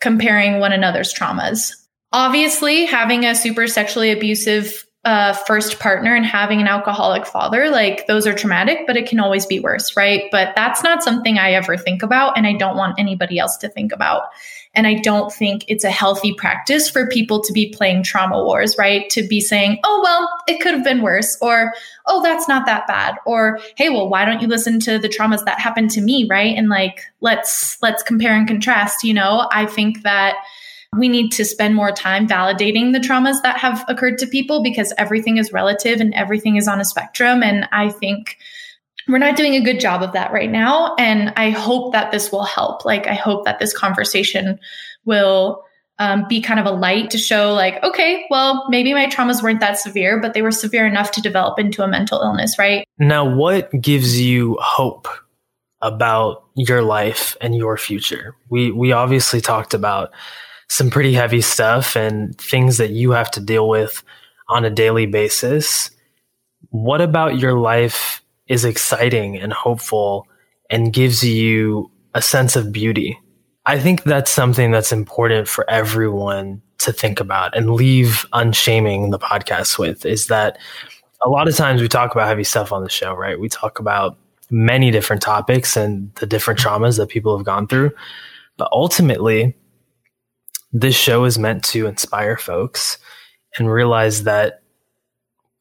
comparing 0.01 0.61
one 0.61 0.73
another's 0.73 1.13
traumas. 1.13 1.73
Obviously, 2.13 2.85
having 2.87 3.25
a 3.25 3.35
super 3.35 3.67
sexually 3.67 4.11
abusive 4.11 4.87
uh, 5.05 5.33
first 5.33 5.79
partner 5.79 6.17
and 6.17 6.27
having 6.27 6.61
an 6.61 6.67
alcoholic 6.67 7.25
father, 7.27 7.71
like 7.71 8.07
those 8.09 8.27
are 8.27 8.35
traumatic, 8.35 8.81
but 8.87 8.97
it 8.97 9.09
can 9.09 9.21
always 9.21 9.47
be 9.47 9.61
worse, 9.61 9.97
right? 9.97 10.25
But 10.33 10.55
that's 10.57 10.83
not 10.83 11.03
something 11.03 11.39
I 11.39 11.53
ever 11.53 11.77
think 11.77 12.03
about, 12.03 12.37
and 12.37 12.47
I 12.47 12.55
don't 12.55 12.77
want 12.77 12.99
anybody 12.99 13.39
else 13.39 13.57
to 13.59 13.69
think 13.69 13.93
about. 13.93 14.25
And 14.77 14.87
I 14.87 14.95
don't 14.95 15.33
think 15.33 15.65
it's 15.67 15.85
a 15.85 15.91
healthy 15.91 16.35
practice 16.35 16.89
for 16.89 17.09
people 17.09 17.43
to 17.43 17.53
be 17.53 17.71
playing 17.71 18.03
trauma 18.03 18.43
wars, 18.45 18.77
right? 18.79 19.09
To 19.11 19.27
be 19.27 19.41
saying, 19.41 19.81
oh, 19.83 20.01
well, 20.05 20.29
it 20.47 20.61
could 20.61 20.75
have 20.75 20.85
been 20.85 21.03
worse, 21.03 21.37
or 21.41 21.73
oh, 22.07 22.23
that's 22.23 22.47
not 22.47 22.67
that 22.67 22.87
bad, 22.87 23.17
or 23.25 23.59
hey, 23.77 23.89
well, 23.89 24.09
why 24.09 24.25
don't 24.25 24.41
you 24.41 24.47
listen 24.47 24.79
to 24.81 24.99
the 24.99 25.09
traumas 25.09 25.45
that 25.45 25.59
happened 25.59 25.91
to 25.93 26.01
me, 26.01 26.27
right? 26.29 26.57
And 26.57 26.69
like, 26.69 27.01
let's, 27.21 27.83
let's 27.83 28.03
compare 28.03 28.35
and 28.35 28.47
contrast, 28.47 29.03
you 29.03 29.15
know? 29.15 29.49
I 29.51 29.67
think 29.67 30.03
that 30.03 30.37
we 30.97 31.09
need 31.09 31.31
to 31.33 31.45
spend 31.45 31.75
more 31.75 31.93
time 31.93 32.29
validating 32.29 32.93
the 32.93 33.01
traumas 33.01 33.43
that 33.43 33.59
have 33.59 33.85
occurred 33.89 34.19
to 34.19 34.27
people 34.27 34.62
because 34.62 34.93
everything 34.99 35.37
is 35.37 35.53
relative 35.53 36.01
and 36.01 36.15
everything 36.15 36.57
is 36.57 36.69
on 36.69 36.81
a 36.81 36.85
spectrum. 36.85 37.43
And 37.43 37.69
I 37.73 37.91
think 37.91 38.39
we're 39.09 39.19
not 39.19 39.37
doing 39.37 39.55
a 39.55 39.61
good 39.61 39.81
job 39.81 40.03
of 40.03 40.12
that 40.12 40.33
right 40.33 40.51
now. 40.51 40.95
And 40.99 41.33
I 41.37 41.51
hope 41.51 41.92
that 41.92 42.12
this 42.12 42.33
will 42.33 42.45
help. 42.45 42.85
Like, 42.85 43.07
I 43.07 43.14
hope 43.14 43.45
that 43.45 43.59
this 43.59 43.77
conversation 43.77 44.59
will 45.05 45.64
um, 45.99 46.27
be 46.29 46.40
kind 46.40 46.61
of 46.61 46.66
a 46.66 46.71
light 46.71 47.11
to 47.11 47.19
show, 47.19 47.55
like, 47.55 47.83
okay, 47.83 48.27
well, 48.31 48.66
maybe 48.69 48.92
my 48.92 49.07
traumas 49.07 49.42
weren't 49.42 49.61
that 49.61 49.79
severe, 49.79 50.21
but 50.21 50.35
they 50.35 50.42
were 50.42 50.51
severe 50.51 50.87
enough 50.87 51.11
to 51.12 51.23
develop 51.23 51.59
into 51.59 51.83
a 51.83 51.88
mental 51.88 52.21
illness, 52.21 52.59
right? 52.59 52.87
Now, 52.99 53.25
what 53.25 53.71
gives 53.81 54.21
you 54.21 54.59
hope 54.61 55.09
about 55.81 56.45
your 56.55 56.83
life 56.83 57.37
and 57.40 57.55
your 57.55 57.79
future? 57.79 58.35
We 58.51 58.71
we 58.73 58.92
obviously 58.92 59.40
talked 59.40 59.73
about 59.73 60.11
some 60.69 60.90
pretty 60.90 61.14
heavy 61.14 61.40
stuff 61.40 61.97
and 61.97 62.37
things 62.38 62.77
that 62.79 62.90
you 62.90 63.12
have 63.12 63.31
to 63.31 63.40
deal 63.40 63.69
with 63.69 64.03
on 64.49 64.64
a 64.64 64.71
daily 64.71 65.07
basis. 65.07 65.90
What 66.71 67.01
about 67.01 67.38
your 67.38 67.59
life 67.59 68.21
is 68.49 68.65
exciting 68.65 69.37
and 69.37 69.53
hopeful 69.53 70.27
and 70.71 70.93
gives 70.93 71.23
you 71.25 71.91
a 72.15 72.23
sense 72.23 72.57
of 72.57 72.73
beauty? 72.73 73.19
I 73.67 73.79
think 73.79 74.05
that's 74.05 74.31
something 74.31 74.71
that's 74.71 74.93
important 74.93 75.49
for 75.49 75.69
everyone 75.69 76.63
to 76.79 76.93
think 76.93 77.21
about 77.21 77.57
and 77.57 77.75
leave 77.75 78.27
unshaming 78.33 79.11
the 79.11 79.19
podcast 79.19 79.79
with 79.79 80.07
is 80.07 80.29
that 80.29 80.59
a 81.23 81.29
lot 81.29 81.49
of 81.49 81.57
times 81.57 81.81
we 81.81 81.89
talk 81.89 82.13
about 82.13 82.29
heavy 82.29 82.45
stuff 82.45 82.73
on 82.73 82.83
the 82.83 82.91
show, 82.91 83.15
right? 83.15 83.41
We 83.41 83.49
talk 83.49 83.79
about 83.79 84.19
many 84.51 84.91
different 84.91 85.23
topics 85.23 85.77
and 85.77 86.15
the 86.17 86.27
different 86.27 86.61
traumas 86.61 86.99
that 86.99 87.09
people 87.09 87.37
have 87.37 87.47
gone 87.47 87.67
through. 87.67 87.91
But 88.57 88.69
ultimately, 88.71 89.57
this 90.73 90.95
show 90.95 91.25
is 91.25 91.39
meant 91.39 91.65
to 91.65 91.87
inspire 91.87 92.37
folks 92.37 92.99
and 93.59 93.71
realize 93.71 94.25
that 94.25 94.63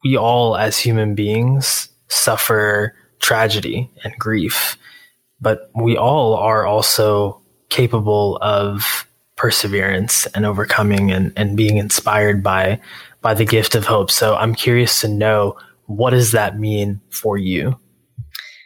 we 0.03 0.17
all, 0.17 0.55
as 0.55 0.77
human 0.77 1.15
beings, 1.15 1.89
suffer 2.07 2.95
tragedy 3.19 3.89
and 4.03 4.13
grief, 4.17 4.77
but 5.41 5.69
we 5.75 5.97
all 5.97 6.35
are 6.35 6.65
also 6.65 7.41
capable 7.69 8.37
of 8.41 9.07
perseverance 9.35 10.27
and 10.27 10.45
overcoming 10.45 11.11
and, 11.11 11.33
and 11.35 11.57
being 11.57 11.77
inspired 11.77 12.41
by 12.41 12.79
by 13.21 13.33
the 13.33 13.45
gift 13.45 13.73
of 13.75 13.85
hope. 13.85 14.11
So 14.11 14.35
I'm 14.35 14.53
curious 14.53 15.01
to 15.01 15.07
know 15.07 15.57
what 15.87 16.11
does 16.11 16.31
that 16.31 16.59
mean 16.59 17.01
for 17.09 17.37
you? 17.37 17.77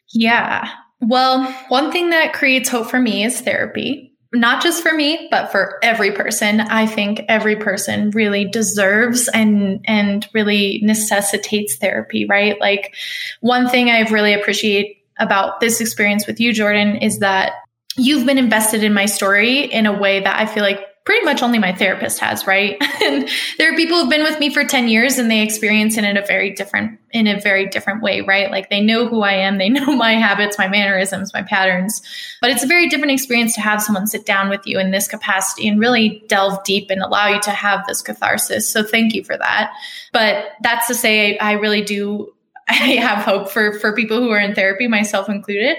Yeah. 0.09 0.69
Well, 1.01 1.49
one 1.69 1.91
thing 1.91 2.09
that 2.09 2.33
creates 2.33 2.67
hope 2.67 2.89
for 2.89 2.99
me 2.99 3.23
is 3.23 3.39
therapy 3.39 4.08
not 4.31 4.61
just 4.61 4.83
for 4.83 4.93
me, 4.93 5.27
but 5.31 5.51
for 5.51 5.79
every 5.81 6.11
person. 6.11 6.61
I 6.61 6.85
think 6.85 7.21
every 7.27 7.55
person 7.55 8.11
really 8.11 8.45
deserves 8.45 9.27
and 9.29 9.83
and 9.85 10.27
really 10.33 10.81
necessitates 10.83 11.75
therapy, 11.75 12.25
right? 12.25 12.59
Like 12.59 12.93
one 13.41 13.67
thing 13.67 13.89
I 13.89 14.01
really 14.09 14.33
appreciate 14.33 14.97
about 15.17 15.59
this 15.59 15.81
experience 15.81 16.27
with 16.27 16.39
you, 16.39 16.53
Jordan, 16.53 16.97
is 16.97 17.19
that 17.19 17.53
you've 17.97 18.25
been 18.25 18.37
invested 18.37 18.83
in 18.83 18.93
my 18.93 19.05
story 19.05 19.61
in 19.61 19.85
a 19.85 19.97
way 19.97 20.19
that 20.19 20.39
I 20.39 20.45
feel 20.45 20.63
like 20.63 20.79
pretty 21.09 21.25
much 21.25 21.41
only 21.41 21.57
my 21.57 21.73
therapist 21.73 22.19
has, 22.19 22.45
right? 22.45 22.77
and 23.01 23.27
there 23.57 23.73
are 23.73 23.75
people 23.75 23.97
who've 23.97 24.11
been 24.11 24.21
with 24.21 24.39
me 24.39 24.53
for 24.53 24.63
10 24.63 24.87
years 24.87 25.17
and 25.17 25.31
they 25.31 25.41
experience 25.41 25.97
it 25.97 26.03
in 26.03 26.17
a 26.17 26.23
very 26.23 26.51
different 26.51 26.99
in 27.09 27.25
a 27.25 27.41
very 27.41 27.67
different 27.67 28.03
way, 28.03 28.21
right? 28.21 28.51
Like 28.51 28.69
they 28.69 28.79
know 28.79 29.07
who 29.07 29.21
I 29.23 29.31
am, 29.31 29.57
they 29.57 29.69
know 29.69 29.95
my 29.95 30.11
habits, 30.11 30.59
my 30.59 30.67
mannerisms, 30.67 31.33
my 31.33 31.41
patterns. 31.41 32.03
But 32.41 32.51
it's 32.51 32.63
a 32.63 32.67
very 32.67 32.89
different 32.89 33.11
experience 33.11 33.55
to 33.55 33.61
have 33.61 33.81
someone 33.81 34.05
sit 34.05 34.27
down 34.27 34.49
with 34.49 34.61
you 34.67 34.77
in 34.77 34.91
this 34.91 35.07
capacity 35.07 35.67
and 35.67 35.79
really 35.79 36.23
delve 36.27 36.63
deep 36.63 36.91
and 36.91 37.01
allow 37.01 37.25
you 37.25 37.41
to 37.41 37.49
have 37.49 37.87
this 37.87 38.03
catharsis. 38.03 38.69
So 38.69 38.83
thank 38.83 39.15
you 39.15 39.23
for 39.23 39.35
that. 39.35 39.73
But 40.13 40.51
that's 40.61 40.85
to 40.89 40.93
say 40.93 41.39
I 41.39 41.53
really 41.53 41.81
do 41.81 42.31
I 42.69 42.73
have 42.73 43.25
hope 43.25 43.49
for 43.49 43.79
for 43.79 43.95
people 43.95 44.19
who 44.19 44.29
are 44.29 44.39
in 44.39 44.53
therapy, 44.53 44.87
myself 44.87 45.27
included. 45.27 45.77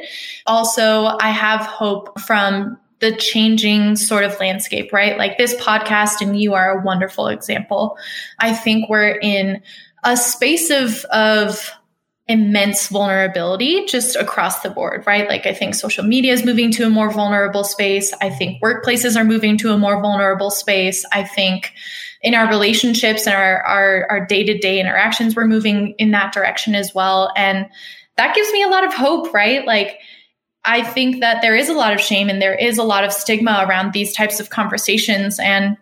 Also, 0.48 1.16
I 1.20 1.30
have 1.30 1.60
hope 1.60 2.18
from 2.18 2.79
the 3.00 3.16
changing 3.16 3.96
sort 3.96 4.24
of 4.24 4.38
landscape, 4.38 4.92
right? 4.92 5.16
Like 5.18 5.38
this 5.38 5.54
podcast 5.54 6.20
and 6.20 6.40
you 6.40 6.54
are 6.54 6.78
a 6.78 6.84
wonderful 6.84 7.28
example. 7.28 7.96
I 8.38 8.52
think 8.54 8.88
we're 8.88 9.18
in 9.18 9.62
a 10.04 10.16
space 10.16 10.70
of, 10.70 11.04
of 11.06 11.70
immense 12.28 12.88
vulnerability 12.88 13.86
just 13.86 14.16
across 14.16 14.60
the 14.60 14.70
board, 14.70 15.04
right? 15.06 15.28
Like 15.28 15.46
I 15.46 15.54
think 15.54 15.74
social 15.74 16.04
media 16.04 16.32
is 16.32 16.44
moving 16.44 16.70
to 16.72 16.86
a 16.86 16.90
more 16.90 17.10
vulnerable 17.10 17.64
space. 17.64 18.12
I 18.20 18.30
think 18.30 18.62
workplaces 18.62 19.16
are 19.16 19.24
moving 19.24 19.56
to 19.58 19.72
a 19.72 19.78
more 19.78 20.00
vulnerable 20.00 20.50
space. 20.50 21.04
I 21.10 21.24
think 21.24 21.72
in 22.22 22.34
our 22.34 22.48
relationships 22.48 23.26
and 23.26 23.34
our, 23.34 23.62
our, 23.62 24.06
our 24.10 24.26
day-to-day 24.26 24.78
interactions, 24.78 25.34
we're 25.34 25.46
moving 25.46 25.94
in 25.98 26.10
that 26.10 26.32
direction 26.32 26.74
as 26.74 26.94
well. 26.94 27.32
And 27.34 27.66
that 28.16 28.34
gives 28.34 28.52
me 28.52 28.62
a 28.62 28.68
lot 28.68 28.84
of 28.84 28.92
hope, 28.92 29.32
right? 29.32 29.66
Like, 29.66 29.98
I 30.64 30.82
think 30.82 31.20
that 31.20 31.42
there 31.42 31.56
is 31.56 31.68
a 31.68 31.74
lot 31.74 31.92
of 31.92 32.00
shame 32.00 32.28
and 32.28 32.40
there 32.40 32.54
is 32.54 32.78
a 32.78 32.82
lot 32.82 33.04
of 33.04 33.12
stigma 33.12 33.64
around 33.66 33.92
these 33.92 34.12
types 34.12 34.40
of 34.40 34.50
conversations. 34.50 35.38
And 35.38 35.76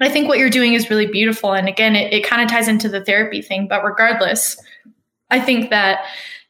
I 0.00 0.08
think 0.08 0.28
what 0.28 0.38
you're 0.38 0.50
doing 0.50 0.74
is 0.74 0.90
really 0.90 1.06
beautiful. 1.06 1.52
And 1.52 1.68
again, 1.68 1.96
it, 1.96 2.12
it 2.12 2.24
kind 2.24 2.42
of 2.42 2.48
ties 2.48 2.68
into 2.68 2.88
the 2.88 3.04
therapy 3.04 3.42
thing. 3.42 3.66
But 3.68 3.84
regardless, 3.84 4.56
I 5.30 5.40
think 5.40 5.70
that 5.70 6.04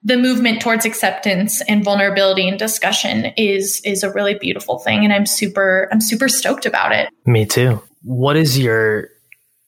the 0.06 0.16
movement 0.16 0.60
towards 0.60 0.84
acceptance 0.84 1.60
and 1.62 1.84
vulnerability 1.84 2.48
and 2.48 2.58
discussion 2.58 3.32
is 3.36 3.80
is 3.84 4.02
a 4.02 4.12
really 4.12 4.34
beautiful 4.34 4.78
thing 4.78 5.04
and 5.04 5.12
i'm 5.12 5.26
super 5.26 5.88
i'm 5.90 6.00
super 6.00 6.28
stoked 6.28 6.64
about 6.64 6.92
it 6.92 7.08
me 7.26 7.44
too 7.44 7.82
what 8.02 8.36
is 8.36 8.58
your 8.58 9.08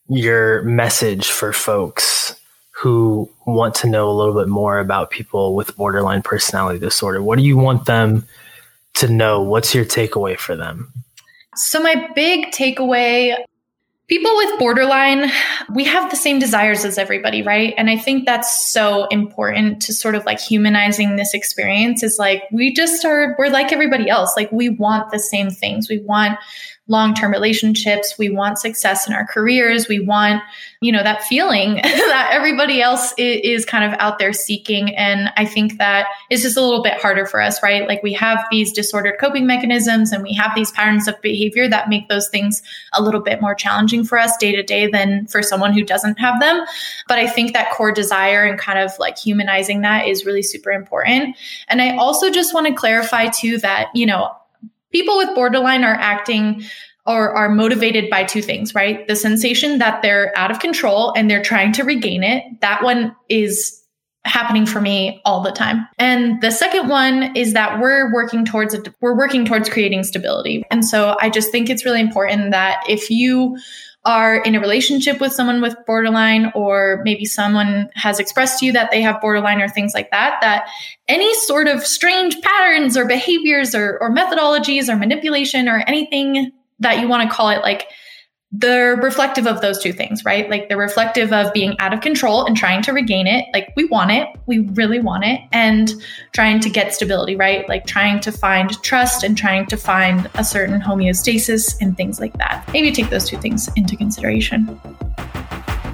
your 0.08 0.62
message 0.62 1.28
for 1.28 1.52
folks 1.52 2.37
who 2.78 3.28
want 3.44 3.74
to 3.74 3.88
know 3.88 4.08
a 4.08 4.12
little 4.12 4.34
bit 4.34 4.48
more 4.48 4.78
about 4.78 5.10
people 5.10 5.56
with 5.56 5.76
borderline 5.76 6.22
personality 6.22 6.78
disorder? 6.78 7.22
What 7.22 7.38
do 7.38 7.44
you 7.44 7.56
want 7.56 7.86
them 7.86 8.26
to 8.94 9.08
know? 9.08 9.42
What's 9.42 9.74
your 9.74 9.84
takeaway 9.84 10.38
for 10.38 10.54
them? 10.54 10.92
So, 11.56 11.82
my 11.82 12.08
big 12.14 12.52
takeaway 12.52 13.34
people 14.08 14.34
with 14.36 14.58
borderline, 14.58 15.30
we 15.74 15.84
have 15.84 16.10
the 16.10 16.16
same 16.16 16.38
desires 16.38 16.84
as 16.84 16.98
everybody, 16.98 17.42
right? 17.42 17.74
And 17.76 17.90
I 17.90 17.98
think 17.98 18.24
that's 18.24 18.70
so 18.70 19.06
important 19.06 19.82
to 19.82 19.92
sort 19.92 20.14
of 20.14 20.24
like 20.24 20.40
humanizing 20.40 21.16
this 21.16 21.34
experience 21.34 22.02
is 22.02 22.16
like 22.18 22.44
we 22.50 22.72
just 22.72 23.04
are, 23.04 23.36
we're 23.38 23.50
like 23.50 23.70
everybody 23.70 24.08
else. 24.08 24.32
Like 24.34 24.50
we 24.50 24.70
want 24.70 25.10
the 25.10 25.18
same 25.18 25.50
things. 25.50 25.88
We 25.90 25.98
want 25.98 26.38
long 26.88 27.14
term 27.14 27.30
relationships. 27.30 28.16
We 28.18 28.30
want 28.30 28.58
success 28.58 29.06
in 29.06 29.12
our 29.12 29.26
careers. 29.26 29.88
We 29.88 30.00
want, 30.00 30.42
you 30.80 30.90
know, 30.90 31.02
that 31.02 31.22
feeling 31.24 31.74
that 31.82 32.30
everybody 32.32 32.80
else 32.80 33.14
is, 33.18 33.66
kind 33.68 33.84
of 33.84 33.98
out 34.00 34.18
there 34.18 34.32
seeking. 34.32 34.96
And 34.96 35.30
I 35.36 35.44
think 35.44 35.76
that 35.76 36.06
is 36.30 36.42
just 36.42 36.56
a 36.56 36.62
little 36.62 36.82
bit 36.82 36.94
harder 36.94 37.26
for 37.26 37.42
us, 37.42 37.62
right? 37.62 37.86
Like 37.86 38.02
we 38.02 38.14
have 38.14 38.42
these 38.50 38.72
disordered 38.72 39.18
coping 39.20 39.46
mechanisms 39.46 40.10
and 40.10 40.22
we 40.22 40.32
have 40.32 40.54
these 40.54 40.70
patterns 40.70 41.06
of 41.06 41.20
behavior 41.20 41.68
that 41.68 41.90
make 41.90 42.08
those 42.08 42.28
things 42.28 42.62
a 42.94 43.02
little 43.02 43.20
bit 43.20 43.42
more 43.42 43.54
challenging 43.54 44.04
for 44.04 44.16
us 44.16 44.34
day 44.38 44.54
to 44.54 44.62
day 44.62 44.86
than 44.86 45.26
for 45.26 45.42
someone 45.42 45.74
who 45.74 45.82
doesn't 45.82 46.18
have 46.18 46.40
them. 46.40 46.64
But 47.08 47.18
I 47.18 47.26
think 47.26 47.52
that 47.52 47.72
core 47.72 47.92
desire 47.92 48.44
and 48.44 48.58
kind 48.58 48.78
of 48.78 48.92
like 48.98 49.18
humanizing 49.18 49.82
that 49.82 50.06
is 50.06 50.24
really 50.24 50.42
super 50.42 50.70
important. 50.70 51.36
And 51.66 51.82
I 51.82 51.96
also 51.96 52.30
just 52.30 52.54
want 52.54 52.68
to 52.68 52.72
clarify 52.72 53.26
too 53.26 53.58
that, 53.58 53.88
you 53.94 54.06
know, 54.06 54.30
people 54.92 55.16
with 55.16 55.34
borderline 55.34 55.84
are 55.84 55.94
acting 55.94 56.62
or 57.06 57.30
are 57.34 57.48
motivated 57.48 58.10
by 58.10 58.22
two 58.24 58.42
things, 58.42 58.74
right? 58.74 59.06
The 59.08 59.16
sensation 59.16 59.78
that 59.78 60.02
they're 60.02 60.36
out 60.36 60.50
of 60.50 60.58
control 60.58 61.12
and 61.16 61.30
they're 61.30 61.42
trying 61.42 61.72
to 61.72 61.82
regain 61.82 62.22
it. 62.22 62.44
That 62.60 62.82
one 62.82 63.16
is 63.30 63.82
happening 64.24 64.66
for 64.66 64.80
me 64.80 65.20
all 65.24 65.42
the 65.42 65.50
time. 65.50 65.88
And 65.98 66.40
the 66.42 66.50
second 66.50 66.88
one 66.88 67.34
is 67.34 67.54
that 67.54 67.80
we're 67.80 68.12
working 68.12 68.44
towards 68.44 68.74
a, 68.74 68.82
we're 69.00 69.16
working 69.16 69.46
towards 69.46 69.70
creating 69.70 70.04
stability. 70.04 70.64
And 70.70 70.84
so 70.84 71.16
I 71.20 71.30
just 71.30 71.50
think 71.50 71.70
it's 71.70 71.84
really 71.84 72.00
important 72.00 72.50
that 72.50 72.82
if 72.88 73.08
you 73.08 73.56
are 74.08 74.36
in 74.36 74.54
a 74.54 74.60
relationship 74.60 75.20
with 75.20 75.32
someone 75.32 75.60
with 75.60 75.76
borderline, 75.86 76.50
or 76.54 77.02
maybe 77.04 77.26
someone 77.26 77.90
has 77.94 78.18
expressed 78.18 78.58
to 78.58 78.64
you 78.64 78.72
that 78.72 78.90
they 78.90 79.02
have 79.02 79.20
borderline 79.20 79.60
or 79.60 79.68
things 79.68 79.92
like 79.92 80.10
that, 80.12 80.38
that 80.40 80.66
any 81.08 81.34
sort 81.34 81.68
of 81.68 81.86
strange 81.86 82.40
patterns 82.40 82.96
or 82.96 83.04
behaviors 83.04 83.74
or, 83.74 83.98
or 84.00 84.10
methodologies 84.10 84.88
or 84.88 84.96
manipulation 84.96 85.68
or 85.68 85.84
anything 85.86 86.50
that 86.78 87.00
you 87.00 87.06
want 87.06 87.28
to 87.28 87.36
call 87.36 87.50
it, 87.50 87.60
like 87.60 87.86
they're 88.52 88.96
reflective 88.96 89.46
of 89.46 89.60
those 89.60 89.82
two 89.82 89.92
things, 89.92 90.24
right? 90.24 90.48
Like 90.48 90.68
they're 90.68 90.78
reflective 90.78 91.34
of 91.34 91.52
being 91.52 91.76
out 91.80 91.92
of 91.92 92.00
control 92.00 92.46
and 92.46 92.56
trying 92.56 92.80
to 92.82 92.92
regain 92.92 93.26
it. 93.26 93.44
Like 93.52 93.72
we 93.76 93.84
want 93.84 94.10
it, 94.10 94.26
we 94.46 94.60
really 94.60 95.00
want 95.00 95.24
it, 95.24 95.40
and 95.52 95.92
trying 96.32 96.60
to 96.60 96.70
get 96.70 96.94
stability, 96.94 97.36
right? 97.36 97.68
Like 97.68 97.86
trying 97.86 98.20
to 98.20 98.32
find 98.32 98.70
trust 98.82 99.22
and 99.22 99.36
trying 99.36 99.66
to 99.66 99.76
find 99.76 100.30
a 100.34 100.44
certain 100.44 100.80
homeostasis 100.80 101.76
and 101.82 101.94
things 101.94 102.20
like 102.20 102.32
that. 102.38 102.66
Maybe 102.72 102.90
take 102.90 103.10
those 103.10 103.28
two 103.28 103.38
things 103.38 103.68
into 103.76 103.96
consideration. 103.96 104.80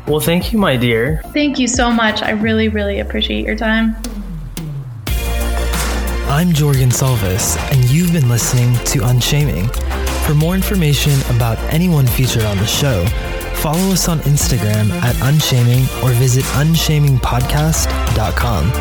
Well, 0.07 0.20
thank 0.20 0.52
you, 0.52 0.59
my 0.59 0.76
dear. 0.76 1.22
Thank 1.32 1.59
you 1.59 1.66
so 1.66 1.90
much. 1.90 2.22
I 2.22 2.30
really, 2.30 2.68
really 2.68 3.00
appreciate 3.00 3.44
your 3.44 3.57
time. 3.57 3.96
I'm 6.28 6.52
Jordan 6.52 6.90
Salvis, 6.90 7.59
and 7.72 7.84
you've 7.90 8.12
been 8.12 8.28
listening 8.28 8.74
to 8.86 9.05
Unshaming. 9.05 9.70
For 10.27 10.35
more 10.35 10.55
information 10.55 11.20
about 11.37 11.59
anyone 11.72 12.07
featured 12.07 12.45
on 12.45 12.57
the 12.57 12.66
show, 12.66 13.05
follow 13.57 13.93
us 13.93 14.09
on 14.09 14.20
Instagram 14.20 14.89
at 15.03 15.14
Unshaming 15.20 15.83
or 16.03 16.12
visit 16.12 16.45
unshamingpodcast.com. 16.57 18.72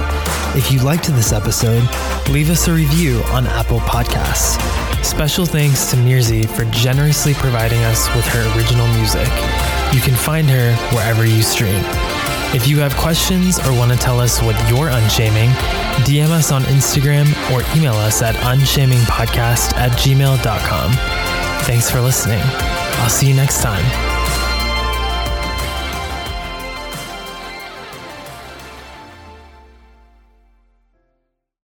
If 0.55 0.71
you 0.71 0.79
liked 0.79 1.07
this 1.07 1.33
episode, 1.33 1.83
leave 2.29 2.49
us 2.49 2.69
a 2.69 2.73
review 2.73 3.21
on 3.27 3.45
Apple 3.47 3.79
Podcasts. 3.79 4.57
Special 5.03 5.45
thanks 5.45 5.91
to 5.91 5.97
Mirzi 5.97 6.47
for 6.47 6.63
generously 6.71 7.33
providing 7.33 7.83
us 7.83 8.07
with 8.15 8.25
her 8.27 8.55
original 8.55 8.87
music. 8.93 9.27
You 9.93 9.99
can 9.99 10.15
find 10.15 10.49
her 10.49 10.73
wherever 10.95 11.25
you 11.25 11.41
stream. 11.41 11.83
If 12.55 12.67
you 12.67 12.79
have 12.79 12.95
questions 12.95 13.59
or 13.59 13.73
want 13.73 13.91
to 13.91 13.97
tell 13.97 14.21
us 14.21 14.39
what 14.41 14.55
you're 14.69 14.89
unshaming, 14.89 15.49
DM 16.05 16.29
us 16.29 16.51
on 16.51 16.61
Instagram 16.63 17.25
or 17.51 17.63
email 17.75 17.95
us 17.95 18.21
at 18.21 18.35
unshamingpodcast 18.35 19.73
at 19.73 19.91
gmail.com. 19.93 21.32
Thanks 21.61 21.89
for 21.89 22.01
listening. 22.01 22.41
I'll 22.43 23.09
see 23.09 23.27
you 23.27 23.33
next 23.33 23.61
time. 23.61 24.12